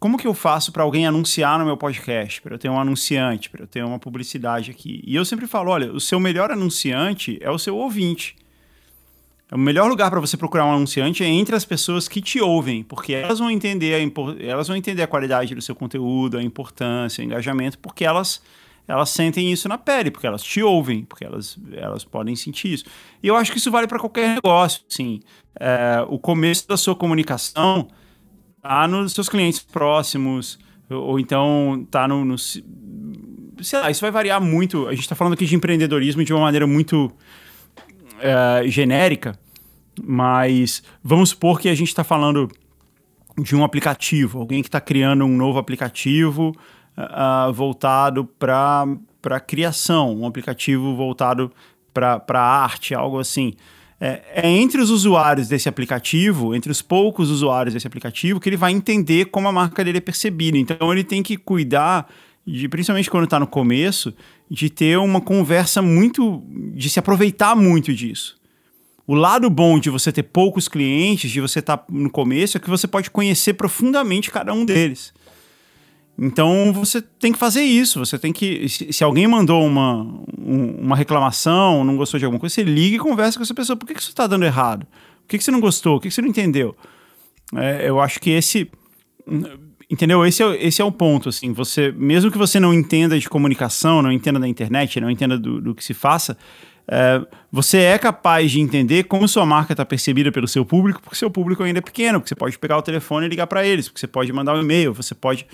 como 0.00 0.16
que 0.16 0.26
eu 0.26 0.34
faço 0.34 0.72
para 0.72 0.82
alguém 0.82 1.06
anunciar 1.06 1.58
no 1.58 1.64
meu 1.64 1.76
podcast, 1.76 2.40
para 2.40 2.54
eu 2.54 2.58
ter 2.58 2.68
um 2.68 2.78
anunciante, 2.78 3.50
para 3.50 3.62
eu 3.62 3.66
ter 3.66 3.84
uma 3.84 3.98
publicidade 3.98 4.70
aqui. 4.70 5.02
E 5.04 5.14
eu 5.14 5.24
sempre 5.24 5.46
falo, 5.46 5.70
olha, 5.70 5.92
o 5.92 6.00
seu 6.00 6.20
melhor 6.20 6.50
anunciante 6.52 7.38
é 7.40 7.50
o 7.50 7.58
seu 7.58 7.76
ouvinte. 7.76 8.36
O 9.50 9.56
melhor 9.56 9.88
lugar 9.88 10.10
para 10.10 10.20
você 10.20 10.36
procurar 10.36 10.66
um 10.66 10.72
anunciante 10.72 11.24
é 11.24 11.26
entre 11.26 11.56
as 11.56 11.64
pessoas 11.64 12.06
que 12.06 12.20
te 12.20 12.38
ouvem, 12.38 12.82
porque 12.82 13.14
elas 13.14 13.38
vão 13.38 13.50
entender 13.50 13.94
a, 13.94 14.42
elas 14.44 14.68
vão 14.68 14.76
entender 14.76 15.02
a 15.02 15.06
qualidade 15.06 15.54
do 15.54 15.62
seu 15.62 15.74
conteúdo, 15.74 16.36
a 16.36 16.42
importância, 16.42 17.22
o 17.22 17.24
engajamento, 17.24 17.78
porque 17.78 18.04
elas 18.04 18.42
elas 18.88 19.10
sentem 19.10 19.52
isso 19.52 19.68
na 19.68 19.76
pele, 19.76 20.10
porque 20.10 20.26
elas 20.26 20.42
te 20.42 20.62
ouvem, 20.62 21.04
porque 21.04 21.22
elas, 21.22 21.58
elas 21.72 22.04
podem 22.04 22.34
sentir 22.34 22.72
isso. 22.72 22.84
E 23.22 23.28
eu 23.28 23.36
acho 23.36 23.52
que 23.52 23.58
isso 23.58 23.70
vale 23.70 23.86
para 23.86 23.98
qualquer 23.98 24.36
negócio. 24.36 24.82
Sim, 24.88 25.20
é, 25.60 26.02
o 26.08 26.18
começo 26.18 26.66
da 26.66 26.76
sua 26.76 26.96
comunicação 26.96 27.88
tá 28.62 28.88
nos 28.88 29.12
seus 29.12 29.28
clientes 29.28 29.60
próximos, 29.60 30.58
ou, 30.88 31.02
ou 31.02 31.20
então 31.20 31.86
tá 31.90 32.08
no, 32.08 32.24
no, 32.24 32.38
Sei 32.38 33.78
lá, 33.78 33.90
isso 33.90 34.00
vai 34.00 34.10
variar 34.10 34.40
muito. 34.40 34.88
A 34.88 34.92
gente 34.92 35.02
está 35.02 35.14
falando 35.14 35.34
aqui 35.34 35.44
de 35.44 35.54
empreendedorismo 35.54 36.24
de 36.24 36.32
uma 36.32 36.40
maneira 36.40 36.66
muito 36.66 37.12
é, 38.20 38.66
genérica, 38.68 39.38
mas 40.02 40.82
vamos 41.04 41.30
supor 41.30 41.60
que 41.60 41.68
a 41.68 41.74
gente 41.74 41.88
está 41.88 42.02
falando 42.02 42.48
de 43.36 43.54
um 43.54 43.62
aplicativo, 43.62 44.40
alguém 44.40 44.62
que 44.62 44.68
está 44.68 44.80
criando 44.80 45.24
um 45.24 45.36
novo 45.36 45.58
aplicativo 45.58 46.54
uh, 46.98 47.52
voltado 47.52 48.24
para 48.24 49.40
criação, 49.46 50.14
um 50.14 50.26
aplicativo 50.26 50.96
voltado 50.96 51.52
para 51.92 52.40
arte, 52.40 52.94
algo 52.94 53.18
assim. 53.18 53.54
É, 54.00 54.22
é, 54.32 54.48
entre 54.48 54.80
os 54.80 54.90
usuários 54.90 55.48
desse 55.48 55.68
aplicativo, 55.68 56.54
entre 56.54 56.70
os 56.70 56.80
poucos 56.80 57.30
usuários 57.30 57.74
desse 57.74 57.86
aplicativo, 57.86 58.38
que 58.38 58.48
ele 58.48 58.56
vai 58.56 58.72
entender 58.72 59.26
como 59.26 59.48
a 59.48 59.52
marca 59.52 59.84
dele 59.84 59.98
é 59.98 60.00
percebida. 60.00 60.56
Então 60.56 60.92
ele 60.92 61.02
tem 61.02 61.22
que 61.22 61.36
cuidar, 61.36 62.08
de, 62.46 62.68
principalmente 62.68 63.10
quando 63.10 63.24
está 63.24 63.40
no 63.40 63.46
começo, 63.46 64.14
de 64.48 64.70
ter 64.70 64.98
uma 64.98 65.20
conversa 65.20 65.82
muito. 65.82 66.44
de 66.74 66.88
se 66.88 66.98
aproveitar 66.98 67.56
muito 67.56 67.92
disso. 67.92 68.38
O 69.04 69.14
lado 69.14 69.48
bom 69.48 69.80
de 69.80 69.90
você 69.90 70.12
ter 70.12 70.22
poucos 70.22 70.68
clientes, 70.68 71.30
de 71.30 71.40
você 71.40 71.58
estar 71.60 71.78
tá 71.78 71.84
no 71.88 72.10
começo, 72.10 72.56
é 72.56 72.60
que 72.60 72.70
você 72.70 72.86
pode 72.86 73.10
conhecer 73.10 73.54
profundamente 73.54 74.30
cada 74.30 74.52
um 74.52 74.64
deles. 74.64 75.12
Então 76.18 76.72
você 76.72 77.00
tem 77.00 77.32
que 77.32 77.38
fazer 77.38 77.62
isso. 77.62 78.00
Você 78.00 78.18
tem 78.18 78.32
que. 78.32 78.68
Se, 78.68 79.04
alguém 79.04 79.28
mandou 79.28 79.64
uma, 79.64 80.04
uma 80.36 80.96
reclamação, 80.96 81.84
não 81.84 81.96
gostou 81.96 82.18
de 82.18 82.24
alguma 82.24 82.40
coisa, 82.40 82.56
você 82.56 82.64
liga 82.64 82.96
e 82.96 82.98
conversa 82.98 83.38
com 83.38 83.44
essa 83.44 83.54
pessoa. 83.54 83.76
Por 83.76 83.86
que, 83.86 83.94
que 83.94 84.00
isso 84.00 84.10
está 84.10 84.26
dando 84.26 84.44
errado? 84.44 84.84
Por 84.84 85.28
que, 85.28 85.38
que 85.38 85.44
você 85.44 85.52
não 85.52 85.60
gostou? 85.60 85.96
Por 85.96 86.02
que, 86.02 86.08
que 86.08 86.14
você 86.14 86.22
não 86.22 86.28
entendeu? 86.28 86.76
É, 87.54 87.88
eu 87.88 88.00
acho 88.00 88.20
que 88.20 88.30
esse. 88.30 88.68
Entendeu? 89.90 90.26
Esse 90.26 90.42
é, 90.42 90.66
esse 90.66 90.82
é 90.82 90.84
o 90.84 90.90
ponto, 90.90 91.28
assim. 91.28 91.52
Você, 91.52 91.92
mesmo 91.92 92.30
que 92.30 92.36
você 92.36 92.58
não 92.58 92.74
entenda 92.74 93.18
de 93.18 93.28
comunicação, 93.28 94.02
não 94.02 94.10
entenda 94.10 94.40
da 94.40 94.48
internet, 94.48 95.00
não 95.00 95.10
entenda 95.10 95.38
do, 95.38 95.60
do 95.60 95.74
que 95.74 95.82
se 95.82 95.94
faça, 95.94 96.36
é, 96.90 97.22
você 97.50 97.78
é 97.78 97.96
capaz 97.96 98.50
de 98.50 98.60
entender 98.60 99.04
como 99.04 99.28
sua 99.28 99.46
marca 99.46 99.72
está 99.72 99.84
percebida 99.84 100.32
pelo 100.32 100.48
seu 100.48 100.64
público, 100.64 101.00
porque 101.00 101.16
seu 101.16 101.30
público 101.30 101.62
ainda 101.62 101.78
é 101.78 101.82
pequeno, 101.82 102.18
porque 102.18 102.30
você 102.30 102.34
pode 102.34 102.58
pegar 102.58 102.76
o 102.76 102.82
telefone 102.82 103.26
e 103.26 103.28
ligar 103.28 103.46
para 103.46 103.64
eles, 103.64 103.88
porque 103.88 104.00
você 104.00 104.06
pode 104.06 104.32
mandar 104.32 104.56
um 104.56 104.60
e-mail, 104.60 104.92
você 104.92 105.14
pode 105.14 105.46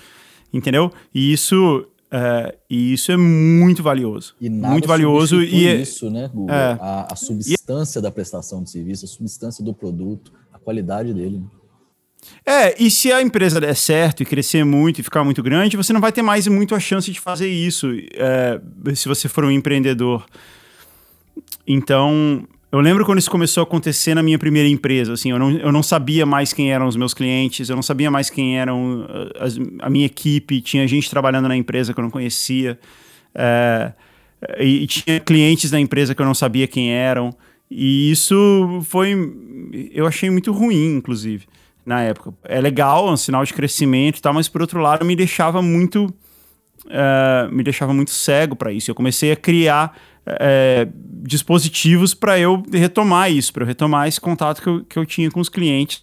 entendeu? 0.57 0.91
E 1.13 1.31
isso 1.33 1.85
é, 2.11 2.55
e 2.69 2.93
isso 2.93 3.11
é 3.11 3.17
muito 3.17 3.83
valioso. 3.83 4.35
E 4.39 4.49
muito 4.49 4.87
valioso 4.87 5.43
e 5.43 5.67
é, 5.67 5.75
isso, 5.75 6.09
né, 6.09 6.29
Google? 6.33 6.55
É, 6.55 6.77
a, 6.79 7.07
a, 7.11 7.15
substância 7.15 7.99
e, 7.99 8.01
da 8.01 8.09
prestação 8.09 8.63
de 8.63 8.69
serviço, 8.69 9.05
a 9.05 9.07
substância 9.07 9.63
do 9.63 9.73
produto, 9.73 10.31
a 10.53 10.57
qualidade 10.57 11.13
dele. 11.13 11.39
Né? 11.39 11.45
É, 12.45 12.81
e 12.81 12.89
se 12.89 13.11
a 13.11 13.21
empresa 13.21 13.59
der 13.59 13.75
certo 13.75 14.23
e 14.23 14.25
crescer 14.25 14.63
muito 14.63 14.99
e 14.99 15.03
ficar 15.03 15.23
muito 15.23 15.43
grande, 15.43 15.77
você 15.77 15.91
não 15.91 16.01
vai 16.01 16.11
ter 16.11 16.21
mais 16.21 16.47
muito 16.47 16.73
a 16.73 16.79
chance 16.79 17.11
de 17.11 17.19
fazer 17.19 17.49
isso 17.49 17.87
é, 18.13 18.61
se 18.95 19.07
você 19.07 19.27
for 19.27 19.43
um 19.43 19.51
empreendedor. 19.51 20.25
Então, 21.67 22.47
eu 22.75 22.81
lembro 22.81 23.05
quando 23.05 23.19
isso 23.19 23.31
começou 23.31 23.61
a 23.61 23.63
acontecer 23.63 24.13
na 24.13 24.21
minha 24.21 24.37
primeira 24.37 24.67
empresa, 24.67 25.13
assim, 25.13 25.31
eu 25.31 25.39
não, 25.39 25.51
eu 25.51 25.71
não 25.71 25.81
sabia 25.81 26.25
mais 26.25 26.51
quem 26.51 26.73
eram 26.73 26.87
os 26.87 26.97
meus 26.97 27.13
clientes, 27.13 27.69
eu 27.69 27.75
não 27.75 27.83
sabia 27.83 28.11
mais 28.11 28.29
quem 28.29 28.59
eram 28.59 29.01
uh, 29.01 29.43
as, 29.43 29.57
a 29.79 29.89
minha 29.89 30.05
equipe, 30.05 30.59
tinha 30.59 30.85
gente 30.85 31.09
trabalhando 31.09 31.47
na 31.47 31.55
empresa 31.55 31.93
que 31.93 31.99
eu 31.99 32.03
não 32.03 32.11
conhecia, 32.11 32.77
é, 33.33 33.93
e, 34.59 34.83
e, 34.83 34.87
tinha 34.87 35.19
clientes 35.21 35.71
da 35.71 35.79
empresa 35.79 36.13
que 36.13 36.21
eu 36.21 36.25
não 36.25 36.33
sabia 36.33 36.67
quem 36.67 36.91
eram, 36.91 37.33
e 37.71 38.11
isso 38.11 38.81
foi, 38.83 39.15
eu 39.91 40.05
achei 40.05 40.29
muito 40.29 40.51
ruim, 40.51 40.97
inclusive, 40.97 41.45
na 41.85 42.01
época. 42.01 42.33
É 42.43 42.59
legal, 42.59 43.07
é 43.07 43.11
um 43.11 43.17
sinal 43.17 43.45
de 43.45 43.53
crescimento 43.53 44.17
e 44.17 44.21
tal, 44.21 44.33
mas 44.33 44.49
por 44.49 44.61
outro 44.61 44.81
lado 44.81 45.05
me 45.05 45.15
deixava 45.15 45.61
muito, 45.61 46.05
uh, 46.85 47.51
me 47.51 47.63
deixava 47.63 47.93
muito 47.93 48.11
cego 48.11 48.55
para 48.55 48.71
isso. 48.71 48.91
Eu 48.91 48.95
comecei 48.95 49.31
a 49.31 49.35
criar 49.35 49.97
é, 50.25 50.87
dispositivos 51.23 52.13
para 52.13 52.39
eu 52.39 52.63
retomar 52.71 53.31
isso, 53.31 53.53
para 53.53 53.63
eu 53.63 53.67
retomar 53.67 54.07
esse 54.07 54.19
contato 54.19 54.61
que 54.61 54.67
eu, 54.69 54.85
que 54.85 54.99
eu 54.99 55.05
tinha 55.05 55.29
com 55.29 55.39
os 55.39 55.49
clientes. 55.49 56.01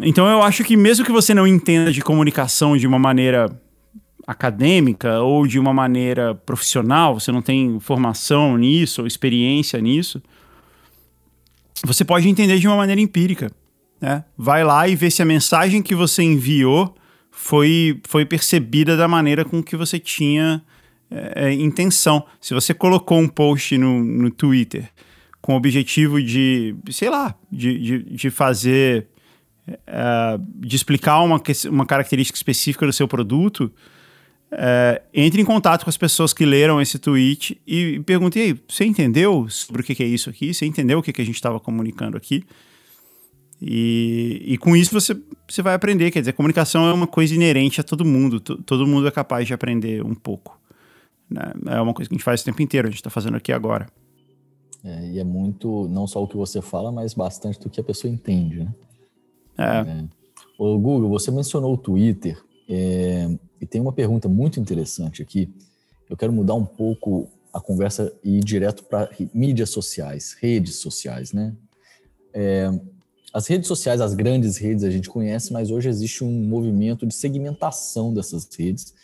Então 0.00 0.26
eu 0.28 0.42
acho 0.42 0.62
que 0.64 0.76
mesmo 0.76 1.04
que 1.04 1.12
você 1.12 1.32
não 1.32 1.46
entenda 1.46 1.92
de 1.92 2.02
comunicação 2.02 2.76
de 2.76 2.86
uma 2.86 2.98
maneira 2.98 3.50
acadêmica 4.26 5.20
ou 5.20 5.46
de 5.46 5.58
uma 5.58 5.72
maneira 5.72 6.34
profissional, 6.34 7.18
você 7.18 7.30
não 7.30 7.40
tem 7.40 7.78
formação 7.80 8.58
nisso 8.58 9.02
ou 9.02 9.06
experiência 9.06 9.80
nisso, 9.80 10.20
você 11.84 12.04
pode 12.04 12.28
entender 12.28 12.58
de 12.58 12.66
uma 12.66 12.76
maneira 12.76 13.00
empírica. 13.00 13.50
Né? 14.00 14.24
Vai 14.36 14.64
lá 14.64 14.88
e 14.88 14.96
vê 14.96 15.10
se 15.10 15.22
a 15.22 15.24
mensagem 15.24 15.82
que 15.82 15.94
você 15.94 16.22
enviou 16.22 16.94
foi, 17.30 18.00
foi 18.06 18.24
percebida 18.24 18.96
da 18.96 19.06
maneira 19.06 19.44
com 19.44 19.62
que 19.62 19.76
você 19.76 19.98
tinha 19.98 20.62
é, 21.10 21.46
é, 21.46 21.52
intenção. 21.52 22.24
Se 22.40 22.54
você 22.54 22.74
colocou 22.74 23.18
um 23.18 23.28
post 23.28 23.76
no, 23.78 24.02
no 24.02 24.30
Twitter 24.30 24.90
com 25.40 25.54
o 25.54 25.56
objetivo 25.56 26.20
de, 26.20 26.74
sei 26.90 27.08
lá, 27.08 27.34
de, 27.50 27.78
de, 27.78 28.02
de 28.02 28.30
fazer, 28.30 29.06
é, 29.86 30.38
de 30.56 30.74
explicar 30.74 31.20
uma, 31.20 31.40
uma 31.70 31.86
característica 31.86 32.36
específica 32.36 32.84
do 32.86 32.92
seu 32.92 33.06
produto, 33.06 33.72
é, 34.50 35.02
entre 35.12 35.40
em 35.40 35.44
contato 35.44 35.84
com 35.84 35.90
as 35.90 35.96
pessoas 35.96 36.32
que 36.32 36.44
leram 36.44 36.80
esse 36.80 36.98
tweet 36.98 37.60
e, 37.66 37.94
e 37.94 38.00
pergunte, 38.00 38.38
aí, 38.38 38.58
você 38.68 38.84
entendeu 38.84 39.46
sobre 39.48 39.82
o 39.82 39.84
que, 39.84 39.94
que 39.94 40.02
é 40.02 40.06
isso 40.06 40.30
aqui? 40.30 40.52
Você 40.52 40.66
entendeu 40.66 40.98
o 40.98 41.02
que, 41.02 41.12
que 41.12 41.22
a 41.22 41.24
gente 41.24 41.36
estava 41.36 41.60
comunicando 41.60 42.16
aqui? 42.16 42.44
E, 43.60 44.42
e 44.44 44.58
com 44.58 44.76
isso 44.76 44.92
você, 44.92 45.16
você 45.48 45.62
vai 45.62 45.74
aprender. 45.74 46.10
Quer 46.10 46.20
dizer, 46.20 46.32
comunicação 46.32 46.88
é 46.88 46.92
uma 46.92 47.06
coisa 47.06 47.34
inerente 47.34 47.80
a 47.80 47.84
todo 47.84 48.04
mundo. 48.04 48.40
Todo 48.40 48.86
mundo 48.86 49.06
é 49.06 49.10
capaz 49.10 49.46
de 49.46 49.54
aprender 49.54 50.04
um 50.04 50.14
pouco. 50.14 50.58
Né? 51.30 51.52
É 51.66 51.80
uma 51.80 51.92
coisa 51.92 52.08
que 52.08 52.14
a 52.14 52.16
gente 52.16 52.24
faz 52.24 52.42
o 52.42 52.44
tempo 52.44 52.62
inteiro, 52.62 52.88
a 52.88 52.90
gente 52.90 53.00
está 53.00 53.10
fazendo 53.10 53.36
aqui 53.36 53.52
agora. 53.52 53.86
É, 54.84 55.10
e 55.10 55.18
é 55.18 55.24
muito, 55.24 55.88
não 55.88 56.06
só 56.06 56.22
o 56.22 56.28
que 56.28 56.36
você 56.36 56.62
fala, 56.62 56.92
mas 56.92 57.14
bastante 57.14 57.58
do 57.58 57.68
que 57.68 57.80
a 57.80 57.84
pessoa 57.84 58.12
entende, 58.12 58.60
né? 58.60 58.74
É. 59.58 59.90
é. 59.90 60.04
Ô, 60.58 60.78
Google, 60.78 61.08
você 61.08 61.30
mencionou 61.30 61.74
o 61.74 61.76
Twitter, 61.76 62.42
é, 62.68 63.28
e 63.60 63.66
tem 63.66 63.80
uma 63.80 63.92
pergunta 63.92 64.28
muito 64.28 64.60
interessante 64.60 65.22
aqui. 65.22 65.52
Eu 66.08 66.16
quero 66.16 66.32
mudar 66.32 66.54
um 66.54 66.64
pouco 66.64 67.28
a 67.52 67.60
conversa 67.60 68.12
e 68.22 68.38
ir 68.38 68.44
direto 68.44 68.84
para 68.84 69.10
mídias 69.32 69.70
sociais, 69.70 70.36
redes 70.40 70.76
sociais, 70.76 71.32
né? 71.32 71.54
É, 72.32 72.70
as 73.32 73.46
redes 73.46 73.66
sociais, 73.66 74.00
as 74.00 74.14
grandes 74.14 74.56
redes 74.56 74.84
a 74.84 74.90
gente 74.90 75.10
conhece, 75.10 75.52
mas 75.52 75.70
hoje 75.70 75.88
existe 75.88 76.22
um 76.22 76.30
movimento 76.30 77.06
de 77.06 77.14
segmentação 77.14 78.12
dessas 78.12 78.48
redes. 78.56 78.94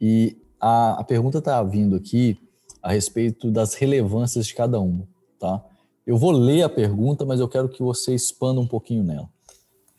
E 0.00 0.36
a, 0.60 1.00
a 1.00 1.04
pergunta 1.04 1.38
está 1.38 1.62
vindo 1.62 1.96
aqui 1.96 2.38
a 2.82 2.92
respeito 2.92 3.50
das 3.50 3.74
relevâncias 3.74 4.46
de 4.46 4.54
cada 4.54 4.80
uma, 4.80 5.06
tá? 5.38 5.62
Eu 6.06 6.16
vou 6.16 6.30
ler 6.30 6.62
a 6.62 6.68
pergunta, 6.68 7.24
mas 7.24 7.38
eu 7.38 7.48
quero 7.48 7.68
que 7.68 7.82
você 7.82 8.14
expanda 8.14 8.60
um 8.60 8.66
pouquinho 8.66 9.04
nela. 9.04 9.28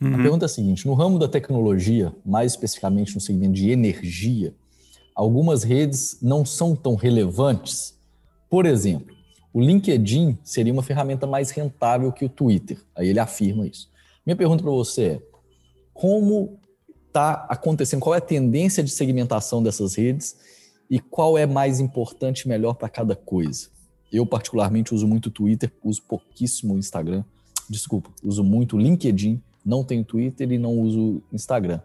Uhum. 0.01 0.15
A 0.15 0.17
pergunta 0.17 0.45
é 0.45 0.47
a 0.47 0.49
seguinte: 0.49 0.87
no 0.87 0.93
ramo 0.93 1.19
da 1.19 1.27
tecnologia, 1.27 2.13
mais 2.25 2.53
especificamente 2.53 3.13
no 3.13 3.21
segmento 3.21 3.53
de 3.53 3.69
energia, 3.69 4.53
algumas 5.13 5.63
redes 5.63 6.17
não 6.21 6.45
são 6.45 6.75
tão 6.75 6.95
relevantes. 6.95 7.97
Por 8.49 8.65
exemplo, 8.65 9.15
o 9.53 9.59
LinkedIn 9.59 10.37
seria 10.43 10.73
uma 10.73 10.83
ferramenta 10.83 11.27
mais 11.27 11.51
rentável 11.51 12.11
que 12.11 12.25
o 12.25 12.29
Twitter. 12.29 12.81
Aí 12.95 13.09
ele 13.09 13.19
afirma 13.19 13.67
isso. 13.67 13.89
Minha 14.25 14.35
pergunta 14.35 14.63
para 14.63 14.71
você 14.71 15.03
é: 15.03 15.21
como 15.93 16.59
está 17.19 17.45
acontecendo? 17.49 17.99
Qual 17.99 18.15
é 18.15 18.19
a 18.19 18.21
tendência 18.21 18.81
de 18.81 18.89
segmentação 18.89 19.61
dessas 19.61 19.95
redes 19.95 20.37
e 20.89 20.99
qual 20.99 21.37
é 21.37 21.45
mais 21.45 21.79
importante 21.79 22.41
e 22.41 22.47
melhor 22.47 22.75
para 22.75 22.87
cada 22.87 23.15
coisa? 23.15 23.67
Eu, 24.11 24.25
particularmente, 24.25 24.95
uso 24.95 25.05
muito 25.05 25.29
Twitter, 25.29 25.71
uso 25.83 26.01
pouquíssimo 26.03 26.77
Instagram. 26.77 27.23
Desculpa, 27.69 28.09
uso 28.23 28.43
muito 28.43 28.77
LinkedIn, 28.77 29.41
não 29.63 29.83
tenho 29.83 30.03
Twitter 30.03 30.51
e 30.51 30.57
não 30.57 30.79
uso 30.79 31.21
Instagram. 31.31 31.81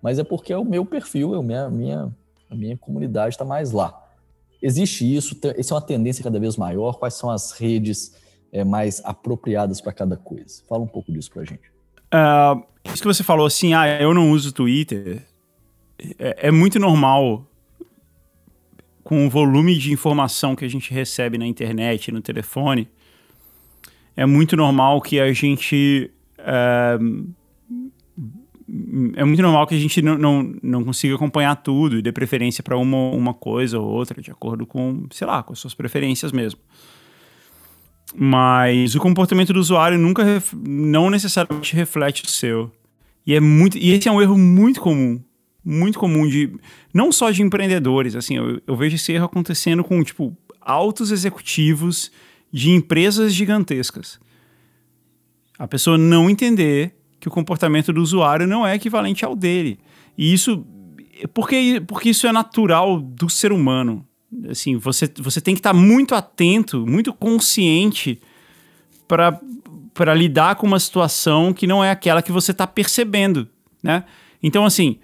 Mas 0.00 0.18
é 0.18 0.24
porque 0.24 0.52
é 0.52 0.56
o 0.56 0.64
meu 0.64 0.86
perfil, 0.86 1.34
é 1.34 1.38
a 1.38 1.42
minha, 1.42 1.68
minha, 1.68 2.14
a 2.48 2.54
minha 2.54 2.76
comunidade 2.76 3.34
está 3.34 3.44
mais 3.44 3.72
lá. 3.72 4.02
Existe 4.62 5.04
isso? 5.04 5.36
Isso 5.58 5.74
é 5.74 5.76
uma 5.76 5.82
tendência 5.82 6.24
cada 6.24 6.40
vez 6.40 6.56
maior? 6.56 6.98
Quais 6.98 7.14
são 7.14 7.28
as 7.28 7.52
redes 7.52 8.14
é, 8.50 8.64
mais 8.64 9.02
apropriadas 9.04 9.80
para 9.80 9.92
cada 9.92 10.16
coisa? 10.16 10.62
Fala 10.66 10.82
um 10.82 10.88
pouco 10.88 11.12
disso 11.12 11.30
para 11.30 11.42
a 11.42 11.44
gente. 11.44 11.75
Uh, 12.12 12.64
isso 12.84 13.02
que 13.02 13.08
você 13.08 13.22
falou 13.22 13.46
assim, 13.46 13.74
ah, 13.74 14.00
eu 14.00 14.14
não 14.14 14.30
uso 14.30 14.52
Twitter, 14.52 15.22
é, 16.18 16.48
é 16.48 16.50
muito 16.50 16.78
normal 16.78 17.46
com 19.02 19.26
o 19.26 19.30
volume 19.30 19.76
de 19.78 19.92
informação 19.92 20.56
que 20.56 20.64
a 20.64 20.68
gente 20.68 20.92
recebe 20.92 21.38
na 21.38 21.46
internet, 21.46 22.10
no 22.10 22.20
telefone, 22.20 22.88
é 24.16 24.26
muito 24.26 24.56
normal 24.56 25.00
que 25.00 25.20
a 25.20 25.32
gente. 25.32 26.10
É, 26.38 26.98
é 29.14 29.24
muito 29.24 29.42
normal 29.42 29.64
que 29.66 29.76
a 29.76 29.78
gente 29.78 30.02
não, 30.02 30.18
não, 30.18 30.54
não 30.60 30.84
consiga 30.84 31.14
acompanhar 31.14 31.54
tudo 31.54 31.98
e 31.98 32.02
dê 32.02 32.10
preferência 32.10 32.64
para 32.64 32.76
uma, 32.76 33.10
uma 33.10 33.32
coisa 33.32 33.78
ou 33.78 33.86
outra, 33.86 34.20
de 34.20 34.30
acordo 34.30 34.66
com, 34.66 35.06
sei 35.12 35.26
lá, 35.26 35.40
com 35.42 35.52
as 35.52 35.58
suas 35.60 35.74
preferências 35.74 36.32
mesmo. 36.32 36.58
Mas 38.18 38.94
o 38.94 39.00
comportamento 39.00 39.52
do 39.52 39.60
usuário 39.60 39.98
nunca, 39.98 40.42
não 40.54 41.10
necessariamente 41.10 41.76
reflete 41.76 42.24
o 42.24 42.28
seu. 42.28 42.72
E 43.26 43.34
é 43.34 43.40
muito, 43.40 43.76
e 43.76 43.90
esse 43.90 44.08
é 44.08 44.12
um 44.12 44.22
erro 44.22 44.38
muito 44.38 44.80
comum, 44.80 45.20
muito 45.64 45.98
comum 45.98 46.26
de, 46.26 46.50
não 46.94 47.12
só 47.12 47.30
de 47.30 47.42
empreendedores, 47.42 48.14
assim, 48.14 48.36
eu, 48.36 48.62
eu 48.66 48.76
vejo 48.76 48.94
esse 48.94 49.12
erro 49.12 49.26
acontecendo 49.26 49.82
com, 49.84 50.02
tipo, 50.02 50.34
altos 50.60 51.10
executivos 51.10 52.10
de 52.52 52.70
empresas 52.70 53.34
gigantescas. 53.34 54.18
A 55.58 55.66
pessoa 55.66 55.98
não 55.98 56.30
entender 56.30 56.94
que 57.18 57.28
o 57.28 57.30
comportamento 57.30 57.92
do 57.92 58.00
usuário 58.00 58.46
não 58.46 58.66
é 58.66 58.74
equivalente 58.74 59.24
ao 59.24 59.34
dele. 59.34 59.78
E 60.16 60.32
isso 60.32 60.64
porque, 61.32 61.82
porque 61.86 62.10
isso 62.10 62.26
é 62.26 62.32
natural 62.32 63.00
do 63.00 63.28
ser 63.28 63.52
humano. 63.52 64.05
Assim, 64.50 64.76
você, 64.76 65.10
você 65.18 65.40
tem 65.40 65.54
que 65.54 65.60
estar 65.60 65.72
muito 65.72 66.14
atento, 66.14 66.86
muito 66.86 67.12
consciente 67.12 68.20
para 69.06 70.14
lidar 70.14 70.56
com 70.56 70.66
uma 70.66 70.80
situação 70.80 71.52
que 71.52 71.66
não 71.66 71.82
é 71.82 71.90
aquela 71.90 72.22
que 72.22 72.32
você 72.32 72.50
está 72.50 72.66
percebendo, 72.66 73.48
né? 73.82 74.04
Então, 74.42 74.64
assim, 74.64 74.98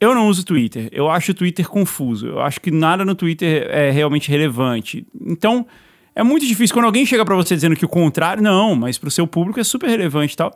eu 0.00 0.14
não 0.14 0.28
uso 0.28 0.44
Twitter. 0.44 0.88
Eu 0.92 1.10
acho 1.10 1.32
o 1.32 1.34
Twitter 1.34 1.68
confuso. 1.68 2.26
Eu 2.26 2.40
acho 2.40 2.60
que 2.60 2.70
nada 2.70 3.04
no 3.04 3.14
Twitter 3.14 3.66
é 3.68 3.90
realmente 3.90 4.30
relevante. 4.30 5.06
Então, 5.20 5.66
é 6.14 6.22
muito 6.22 6.46
difícil 6.46 6.74
quando 6.74 6.86
alguém 6.86 7.04
chega 7.04 7.24
para 7.24 7.36
você 7.36 7.54
dizendo 7.54 7.76
que 7.76 7.84
o 7.84 7.88
contrário, 7.88 8.42
não, 8.42 8.74
mas 8.74 8.96
para 8.96 9.08
o 9.08 9.10
seu 9.10 9.26
público 9.26 9.60
é 9.60 9.64
super 9.64 9.88
relevante 9.88 10.34
e 10.34 10.36
tal. 10.36 10.50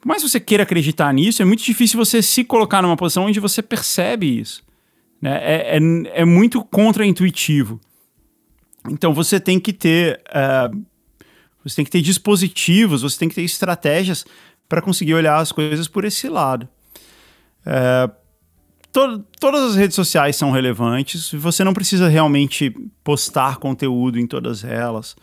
Por 0.00 0.08
mais 0.08 0.22
que 0.22 0.28
você 0.28 0.38
queira 0.38 0.62
acreditar 0.62 1.12
nisso, 1.12 1.42
é 1.42 1.44
muito 1.44 1.64
difícil 1.64 1.98
você 1.98 2.22
se 2.22 2.44
colocar 2.44 2.82
numa 2.82 2.96
posição 2.96 3.24
onde 3.24 3.40
você 3.40 3.62
percebe 3.62 4.38
isso. 4.38 4.62
Né? 5.24 5.40
É, 5.42 5.78
é, 5.78 6.20
é 6.20 6.24
muito 6.26 6.62
contraintuitivo. 6.62 7.80
Então 8.90 9.14
você 9.14 9.40
tem 9.40 9.58
que 9.58 9.72
ter. 9.72 10.20
Uh, 10.28 10.84
você 11.64 11.76
tem 11.76 11.84
que 11.86 11.90
ter 11.90 12.02
dispositivos, 12.02 13.00
você 13.00 13.18
tem 13.18 13.30
que 13.30 13.34
ter 13.34 13.42
estratégias 13.42 14.26
para 14.68 14.82
conseguir 14.82 15.14
olhar 15.14 15.38
as 15.38 15.50
coisas 15.50 15.88
por 15.88 16.04
esse 16.04 16.28
lado. 16.28 16.68
Uh, 17.66 18.12
to 18.92 19.24
todas 19.40 19.62
as 19.62 19.76
redes 19.76 19.94
sociais 19.94 20.36
são 20.36 20.50
relevantes, 20.50 21.32
você 21.32 21.64
não 21.64 21.72
precisa 21.72 22.06
realmente 22.06 22.70
postar 23.02 23.56
conteúdo 23.56 24.20
em 24.20 24.26
todas 24.26 24.62
elas 24.62 25.16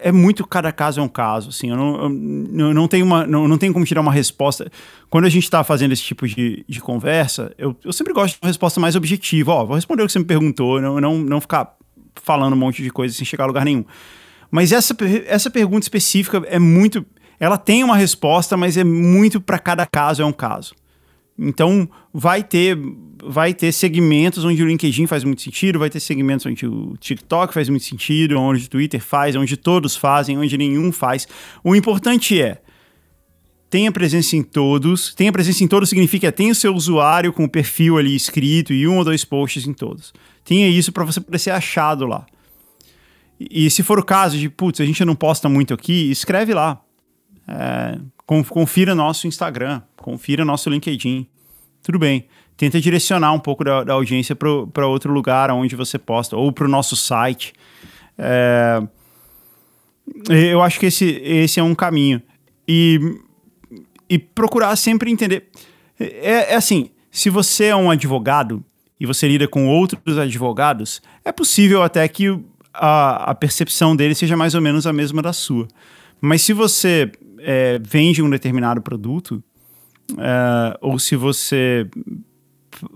é 0.00 0.12
muito 0.12 0.46
cada 0.46 0.70
caso 0.70 1.00
é 1.00 1.02
um 1.02 1.08
caso, 1.08 1.48
assim, 1.48 1.70
eu 1.70 1.76
não, 1.76 2.02
eu 2.04 2.74
não, 2.74 2.86
tenho, 2.86 3.04
uma, 3.04 3.26
não, 3.26 3.48
não 3.48 3.58
tenho 3.58 3.72
como 3.72 3.84
tirar 3.84 4.00
uma 4.00 4.12
resposta. 4.12 4.70
Quando 5.10 5.24
a 5.24 5.28
gente 5.28 5.44
está 5.44 5.64
fazendo 5.64 5.92
esse 5.92 6.02
tipo 6.02 6.28
de, 6.28 6.64
de 6.68 6.80
conversa, 6.80 7.52
eu, 7.58 7.76
eu 7.84 7.92
sempre 7.92 8.12
gosto 8.12 8.34
de 8.34 8.40
uma 8.42 8.48
resposta 8.48 8.80
mais 8.80 8.94
objetiva. 8.94 9.52
Ó, 9.52 9.64
vou 9.64 9.76
responder 9.76 10.02
o 10.02 10.06
que 10.06 10.12
você 10.12 10.18
me 10.18 10.24
perguntou, 10.24 10.80
não, 10.80 11.00
não, 11.00 11.18
não 11.18 11.40
ficar 11.40 11.76
falando 12.14 12.52
um 12.52 12.56
monte 12.56 12.82
de 12.82 12.90
coisa 12.90 13.14
sem 13.14 13.24
chegar 13.24 13.44
a 13.44 13.46
lugar 13.48 13.64
nenhum. 13.64 13.84
Mas 14.50 14.70
essa, 14.70 14.94
essa 15.26 15.50
pergunta 15.50 15.84
específica 15.84 16.42
é 16.46 16.58
muito. 16.58 17.04
Ela 17.40 17.58
tem 17.58 17.82
uma 17.82 17.96
resposta, 17.96 18.56
mas 18.56 18.76
é 18.76 18.84
muito 18.84 19.40
para 19.40 19.58
cada 19.58 19.86
caso 19.86 20.22
é 20.22 20.26
um 20.26 20.32
caso. 20.32 20.74
Então, 21.42 21.88
vai 22.12 22.42
ter, 22.42 22.78
vai 23.22 23.52
ter 23.52 23.72
segmentos 23.72 24.44
onde 24.44 24.62
o 24.62 24.66
LinkedIn 24.66 25.06
faz 25.06 25.24
muito 25.24 25.42
sentido, 25.42 25.78
vai 25.78 25.90
ter 25.90 26.00
segmentos 26.00 26.46
onde 26.46 26.66
o 26.66 26.96
TikTok 26.98 27.52
faz 27.52 27.68
muito 27.68 27.84
sentido, 27.84 28.38
onde 28.38 28.66
o 28.66 28.68
Twitter 28.68 29.02
faz, 29.02 29.34
onde 29.34 29.56
todos 29.56 29.96
fazem, 29.96 30.38
onde 30.38 30.56
nenhum 30.56 30.92
faz. 30.92 31.26
O 31.64 31.74
importante 31.74 32.40
é 32.40 32.62
tenha 33.72 33.90
presença 33.90 34.36
em 34.36 34.42
todos. 34.42 35.14
Tenha 35.14 35.32
presença 35.32 35.64
em 35.64 35.66
todos 35.66 35.88
significa 35.88 36.30
tenha 36.30 36.52
o 36.52 36.54
seu 36.54 36.74
usuário 36.74 37.32
com 37.32 37.44
o 37.44 37.48
perfil 37.48 37.96
ali 37.96 38.14
escrito 38.14 38.70
e 38.70 38.86
um 38.86 38.98
ou 38.98 39.04
dois 39.04 39.24
posts 39.24 39.66
em 39.66 39.72
todos. 39.72 40.12
Tenha 40.44 40.68
isso 40.68 40.92
para 40.92 41.04
você 41.04 41.22
poder 41.22 41.38
ser 41.38 41.52
achado 41.52 42.06
lá. 42.06 42.26
E, 43.40 43.64
e, 43.64 43.70
se 43.70 43.82
for 43.82 43.98
o 43.98 44.04
caso 44.04 44.36
de, 44.36 44.50
putz, 44.50 44.78
a 44.78 44.84
gente 44.84 45.02
não 45.06 45.14
posta 45.14 45.48
muito 45.48 45.72
aqui, 45.72 46.10
escreve 46.10 46.52
lá. 46.52 46.82
É, 47.48 47.98
confira 48.26 48.94
nosso 48.94 49.26
Instagram, 49.26 49.80
confira 50.02 50.44
nosso 50.44 50.68
LinkedIn. 50.68 51.26
Tudo 51.82 51.98
bem. 51.98 52.26
Tenta 52.56 52.80
direcionar 52.80 53.32
um 53.32 53.40
pouco 53.40 53.64
da, 53.64 53.82
da 53.82 53.94
audiência 53.94 54.36
para 54.36 54.86
outro 54.86 55.12
lugar 55.12 55.50
onde 55.50 55.74
você 55.74 55.98
posta, 55.98 56.36
ou 56.36 56.52
para 56.52 56.66
o 56.66 56.68
nosso 56.68 56.94
site. 56.94 57.54
É, 58.18 58.82
eu 60.28 60.62
acho 60.62 60.78
que 60.78 60.86
esse, 60.86 61.06
esse 61.24 61.58
é 61.58 61.62
um 61.62 61.74
caminho. 61.74 62.22
E, 62.68 63.18
e 64.08 64.18
procurar 64.18 64.76
sempre 64.76 65.10
entender. 65.10 65.48
É, 65.98 66.52
é 66.52 66.54
assim: 66.54 66.90
se 67.10 67.30
você 67.30 67.66
é 67.66 67.76
um 67.76 67.90
advogado 67.90 68.62
e 69.00 69.06
você 69.06 69.26
lida 69.26 69.48
com 69.48 69.66
outros 69.66 70.18
advogados, 70.18 71.02
é 71.24 71.32
possível 71.32 71.82
até 71.82 72.06
que 72.06 72.38
a, 72.72 73.30
a 73.30 73.34
percepção 73.34 73.96
dele 73.96 74.14
seja 74.14 74.36
mais 74.36 74.54
ou 74.54 74.60
menos 74.60 74.86
a 74.86 74.92
mesma 74.92 75.20
da 75.20 75.32
sua. 75.32 75.66
Mas 76.20 76.42
se 76.42 76.52
você 76.52 77.10
é, 77.40 77.80
vende 77.82 78.22
um 78.22 78.30
determinado 78.30 78.80
produto, 78.80 79.42
é, 80.18 80.78
ou 80.80 80.98
se 80.98 81.16
você 81.16 81.88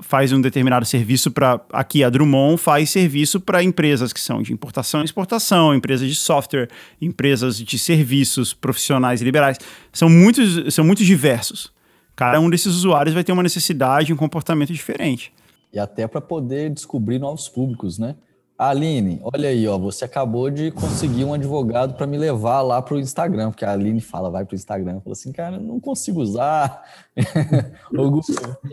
faz 0.01 0.33
um 0.33 0.41
determinado 0.41 0.85
serviço 0.85 1.31
para. 1.31 1.61
Aqui, 1.73 2.03
a 2.03 2.11
Drummond 2.11 2.59
faz 2.59 2.91
serviço 2.91 3.41
para 3.41 3.63
empresas 3.63 4.13
que 4.13 4.21
são 4.21 4.43
de 4.43 4.53
importação 4.53 5.03
e 5.03 5.05
exportação, 5.05 5.75
empresas 5.75 6.09
de 6.09 6.15
software, 6.15 6.69
empresas 7.01 7.59
de 7.59 7.79
serviços 7.79 8.53
profissionais 8.53 9.21
e 9.21 9.25
liberais. 9.25 9.59
São 9.93 10.09
muitos, 10.09 10.75
são 10.75 10.85
muito 10.85 11.05
diversos. 11.05 11.73
Cada 12.15 12.41
um 12.41 12.49
desses 12.49 12.75
usuários 12.75 13.15
vai 13.15 13.23
ter 13.23 13.33
uma 13.33 13.43
necessidade, 13.43 14.13
um 14.13 14.17
comportamento 14.17 14.73
diferente. 14.73 15.33
E 15.73 15.79
até 15.79 16.07
para 16.07 16.21
poder 16.21 16.71
descobrir 16.71 17.19
novos 17.19 17.49
públicos, 17.49 17.99
né? 17.99 18.17
Aline, 18.59 19.21
olha 19.23 19.51
aí, 19.51 19.69
ó, 19.69 19.77
você 19.77 20.07
acabou 20.07 20.51
de 20.51 20.71
conseguir 20.71 21.25
um 21.25 21.35
advogado 21.35 21.93
para 21.95 22.07
me 22.07 22.17
levar 22.17 22.63
lá 22.63 22.81
para 22.81 22.95
o 22.95 22.99
Instagram, 22.99 23.51
porque 23.51 23.67
a 23.67 23.73
Aline 23.73 24.01
fala, 24.01 24.31
vai 24.31 24.47
para 24.47 24.55
o 24.55 24.57
Instagram, 24.57 24.99
fala 25.01 25.13
assim, 25.13 25.31
cara, 25.31 25.59
não 25.59 25.79
consigo 25.79 26.23
usar. 26.23 26.83
o 27.93 28.11
Google 28.11 28.23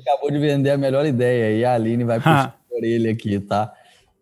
acabou 0.07 0.31
de 0.31 0.39
vender 0.39 0.69
a 0.69 0.77
melhor 0.77 1.05
ideia 1.05 1.57
e 1.57 1.65
a 1.65 1.73
Aline 1.73 2.05
vai 2.05 2.17
puxar 2.17 2.57
a 2.71 2.75
orelha 2.75 3.11
aqui, 3.11 3.37
tá? 3.41 3.73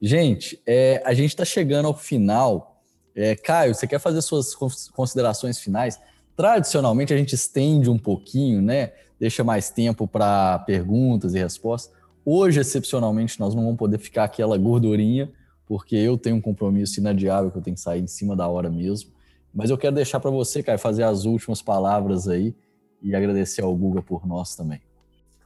Gente, 0.01 0.59
é, 0.65 0.99
a 1.05 1.13
gente 1.13 1.29
está 1.29 1.45
chegando 1.45 1.87
ao 1.87 1.93
final. 1.93 2.81
É, 3.15 3.35
Caio, 3.35 3.75
você 3.75 3.85
quer 3.85 3.99
fazer 3.99 4.21
suas 4.23 4.55
considerações 4.95 5.59
finais? 5.59 5.99
Tradicionalmente 6.35 7.13
a 7.13 7.17
gente 7.17 7.35
estende 7.35 7.87
um 7.87 7.99
pouquinho, 7.99 8.63
né? 8.63 8.93
Deixa 9.19 9.43
mais 9.43 9.69
tempo 9.69 10.07
para 10.07 10.57
perguntas 10.59 11.35
e 11.35 11.37
respostas. 11.37 11.93
Hoje, 12.25 12.59
excepcionalmente, 12.59 13.39
nós 13.39 13.53
não 13.53 13.63
vamos 13.63 13.77
poder 13.77 13.99
ficar 13.99 14.23
aquela 14.23 14.57
gordurinha 14.57 15.29
porque 15.71 15.95
eu 15.95 16.17
tenho 16.17 16.35
um 16.35 16.41
compromisso 16.41 16.99
inadiável 16.99 17.49
que 17.49 17.57
eu 17.57 17.61
tenho 17.61 17.75
que 17.75 17.81
sair 17.81 18.01
em 18.01 18.07
cima 18.07 18.35
da 18.35 18.45
hora 18.45 18.69
mesmo. 18.69 19.09
Mas 19.53 19.69
eu 19.69 19.77
quero 19.77 19.95
deixar 19.95 20.19
para 20.19 20.29
você, 20.29 20.61
Caio, 20.61 20.77
fazer 20.77 21.03
as 21.03 21.23
últimas 21.23 21.61
palavras 21.61 22.27
aí 22.27 22.53
e 23.01 23.15
agradecer 23.15 23.61
ao 23.61 23.73
Guga 23.73 24.01
por 24.01 24.27
nós 24.27 24.53
também. 24.53 24.81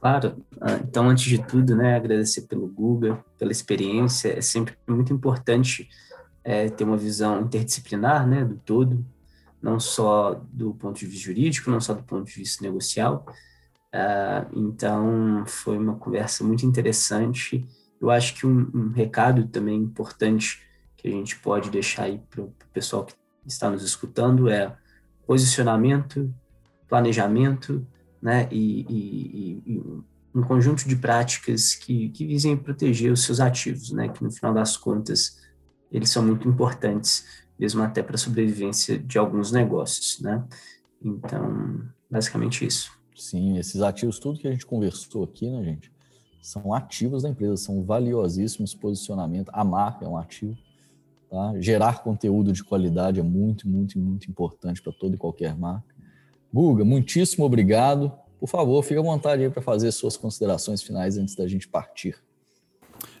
Claro. 0.00 0.44
Ah, 0.60 0.80
então, 0.82 1.08
antes 1.08 1.26
de 1.26 1.40
tudo, 1.40 1.76
né, 1.76 1.94
agradecer 1.94 2.42
pelo 2.48 2.66
Guga, 2.66 3.24
pela 3.38 3.52
experiência. 3.52 4.36
É 4.36 4.40
sempre 4.40 4.74
muito 4.84 5.12
importante 5.12 5.88
é, 6.42 6.68
ter 6.70 6.82
uma 6.82 6.96
visão 6.96 7.42
interdisciplinar, 7.42 8.26
né, 8.26 8.44
do 8.44 8.56
todo, 8.56 9.06
não 9.62 9.78
só 9.78 10.42
do 10.52 10.74
ponto 10.74 10.98
de 10.98 11.06
vista 11.06 11.24
jurídico, 11.24 11.70
não 11.70 11.80
só 11.80 11.94
do 11.94 12.02
ponto 12.02 12.26
de 12.26 12.34
vista 12.34 12.64
negocial. 12.64 13.24
Uh, 13.94 14.58
então, 14.58 15.44
foi 15.46 15.78
uma 15.78 15.94
conversa 15.94 16.42
muito 16.42 16.66
interessante 16.66 17.64
eu 18.00 18.10
acho 18.10 18.34
que 18.34 18.46
um, 18.46 18.70
um 18.74 18.90
recado 18.90 19.46
também 19.48 19.76
importante 19.76 20.62
que 20.96 21.08
a 21.08 21.10
gente 21.10 21.38
pode 21.38 21.70
deixar 21.70 22.04
aí 22.04 22.20
para 22.30 22.42
o 22.42 22.52
pessoal 22.72 23.04
que 23.04 23.14
está 23.46 23.70
nos 23.70 23.82
escutando 23.82 24.48
é 24.48 24.76
posicionamento, 25.26 26.32
planejamento, 26.88 27.86
né, 28.20 28.48
e, 28.50 28.86
e, 28.88 29.62
e, 29.66 30.02
um 30.34 30.42
conjunto 30.42 30.86
de 30.86 30.96
práticas 30.96 31.74
que, 31.74 32.10
que 32.10 32.26
visem 32.26 32.56
proteger 32.56 33.10
os 33.10 33.24
seus 33.24 33.40
ativos, 33.40 33.90
né, 33.92 34.08
que 34.08 34.22
no 34.22 34.30
final 34.30 34.52
das 34.52 34.76
contas 34.76 35.38
eles 35.90 36.10
são 36.10 36.24
muito 36.24 36.48
importantes, 36.48 37.24
mesmo 37.58 37.82
até 37.82 38.02
para 38.02 38.16
a 38.16 38.18
sobrevivência 38.18 38.98
de 38.98 39.18
alguns 39.18 39.50
negócios, 39.50 40.20
né? 40.20 40.44
Então, 41.02 41.80
basicamente 42.10 42.66
isso. 42.66 42.90
Sim, 43.14 43.56
esses 43.56 43.80
ativos, 43.80 44.18
tudo 44.18 44.38
que 44.38 44.46
a 44.46 44.50
gente 44.50 44.66
conversou 44.66 45.24
aqui, 45.24 45.48
né, 45.48 45.64
gente, 45.64 45.90
são 46.40 46.72
ativos 46.72 47.22
da 47.22 47.28
empresa, 47.28 47.56
são 47.56 47.82
valiosíssimos 47.82 48.74
posicionamento. 48.74 49.50
A 49.52 49.64
marca 49.64 50.04
é 50.04 50.08
um 50.08 50.16
ativo. 50.16 50.56
Tá? 51.30 51.52
Gerar 51.60 52.02
conteúdo 52.02 52.52
de 52.52 52.62
qualidade 52.62 53.18
é 53.18 53.22
muito, 53.22 53.68
muito, 53.68 53.98
muito 53.98 54.30
importante 54.30 54.80
para 54.80 54.92
toda 54.92 55.14
e 55.14 55.18
qualquer 55.18 55.56
marca. 55.56 55.94
Guga, 56.52 56.84
muitíssimo 56.84 57.44
obrigado. 57.44 58.12
Por 58.38 58.48
favor, 58.48 58.82
fique 58.82 58.98
à 58.98 59.02
vontade 59.02 59.42
aí 59.42 59.50
para 59.50 59.62
fazer 59.62 59.90
suas 59.92 60.16
considerações 60.16 60.82
finais 60.82 61.18
antes 61.18 61.34
da 61.34 61.48
gente 61.48 61.66
partir. 61.66 62.16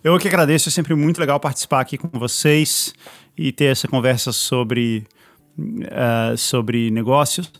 Eu 0.04 0.16
que 0.18 0.28
agradeço, 0.28 0.68
é 0.68 0.72
sempre 0.72 0.94
muito 0.94 1.18
legal 1.18 1.40
participar 1.40 1.80
aqui 1.80 1.98
com 1.98 2.08
vocês 2.18 2.94
e 3.36 3.50
ter 3.50 3.66
essa 3.66 3.88
conversa 3.88 4.30
sobre, 4.32 5.04
uh, 5.58 6.36
sobre 6.36 6.90
negócios 6.90 7.50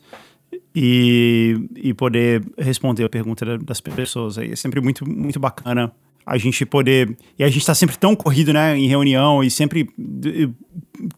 e, 0.74 1.68
e 1.74 1.94
poder 1.94 2.44
responder 2.58 3.04
a 3.04 3.08
pergunta 3.08 3.58
das 3.58 3.80
pessoas 3.80 4.38
aí. 4.38 4.52
É 4.52 4.56
sempre 4.56 4.80
muito, 4.80 5.08
muito 5.08 5.40
bacana 5.40 5.92
a 6.24 6.36
gente 6.36 6.66
poder. 6.66 7.16
E 7.38 7.44
a 7.44 7.48
gente 7.48 7.58
está 7.58 7.74
sempre 7.74 7.96
tão 7.96 8.16
corrido, 8.16 8.52
né, 8.52 8.76
em 8.76 8.88
reunião 8.88 9.42
e 9.44 9.50
sempre 9.50 9.88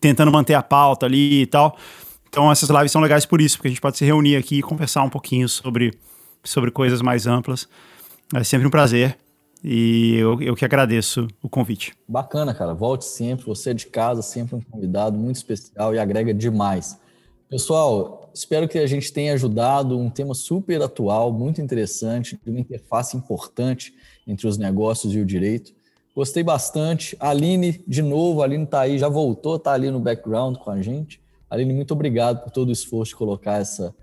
tentando 0.00 0.30
manter 0.30 0.54
a 0.54 0.62
pauta 0.62 1.06
ali 1.06 1.42
e 1.42 1.46
tal. 1.46 1.76
Então 2.28 2.52
essas 2.52 2.68
lives 2.68 2.92
são 2.92 3.00
legais 3.00 3.24
por 3.24 3.40
isso, 3.40 3.56
porque 3.56 3.68
a 3.68 3.70
gente 3.70 3.80
pode 3.80 3.96
se 3.96 4.04
reunir 4.04 4.36
aqui 4.36 4.58
e 4.58 4.62
conversar 4.62 5.02
um 5.02 5.08
pouquinho 5.08 5.48
sobre, 5.48 5.94
sobre 6.44 6.70
coisas 6.70 7.00
mais 7.00 7.26
amplas. 7.26 7.66
É 8.34 8.44
sempre 8.44 8.66
um 8.66 8.70
prazer. 8.70 9.16
E 9.64 10.14
eu, 10.16 10.40
eu 10.40 10.54
que 10.54 10.64
agradeço 10.64 11.26
o 11.42 11.48
convite. 11.48 11.92
Bacana, 12.06 12.54
cara. 12.54 12.74
Volte 12.74 13.04
sempre. 13.04 13.44
Você 13.46 13.70
é 13.70 13.74
de 13.74 13.86
casa, 13.86 14.22
sempre 14.22 14.54
um 14.54 14.60
convidado 14.60 15.18
muito 15.18 15.36
especial 15.36 15.94
e 15.94 15.98
agrega 15.98 16.32
demais. 16.32 16.96
Pessoal, 17.48 18.30
espero 18.34 18.68
que 18.68 18.78
a 18.78 18.86
gente 18.86 19.10
tenha 19.10 19.32
ajudado 19.32 19.98
um 19.98 20.10
tema 20.10 20.34
super 20.34 20.82
atual, 20.82 21.32
muito 21.32 21.62
interessante, 21.62 22.38
de 22.44 22.50
uma 22.50 22.60
interface 22.60 23.16
importante 23.16 23.94
entre 24.26 24.46
os 24.46 24.58
negócios 24.58 25.14
e 25.14 25.18
o 25.18 25.24
direito. 25.24 25.72
Gostei 26.14 26.42
bastante. 26.42 27.16
Aline, 27.18 27.82
de 27.86 28.02
novo, 28.02 28.42
a 28.42 28.44
Aline 28.44 28.64
está 28.64 28.80
aí, 28.80 28.98
já 28.98 29.08
voltou, 29.08 29.56
está 29.56 29.72
ali 29.72 29.90
no 29.90 29.98
background 29.98 30.56
com 30.56 30.70
a 30.70 30.82
gente. 30.82 31.22
Aline, 31.48 31.72
muito 31.72 31.92
obrigado 31.92 32.42
por 32.42 32.50
todo 32.50 32.68
o 32.68 32.72
esforço 32.72 33.12
de 33.12 33.16
colocar 33.16 33.60
essa, 33.60 33.94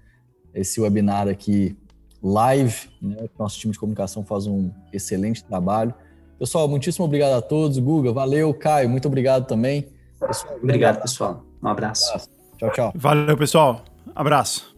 esse 0.52 0.82
webinar 0.82 1.28
aqui 1.28 1.78
live. 2.24 2.90
Né? 3.00 3.30
Nosso 3.38 3.60
time 3.60 3.74
de 3.74 3.78
comunicação 3.80 4.26
faz 4.26 4.48
um 4.48 4.72
excelente 4.92 5.44
trabalho. 5.44 5.94
Pessoal, 6.40 6.68
muitíssimo 6.68 7.06
obrigado 7.06 7.34
a 7.34 7.42
todos. 7.42 7.78
Guga, 7.78 8.12
valeu. 8.12 8.52
Caio, 8.56 8.90
muito 8.90 9.08
obrigado 9.08 9.46
também. 9.46 9.88
Pessoal, 10.20 10.56
obrigado, 10.56 11.02
pessoal. 11.02 11.46
Um 11.62 11.68
abraço. 11.68 12.35
Tchau, 12.58 12.72
tchau. 12.72 12.92
Valeu, 12.96 13.38
pessoal. 13.38 13.84
Abraço. 14.16 14.75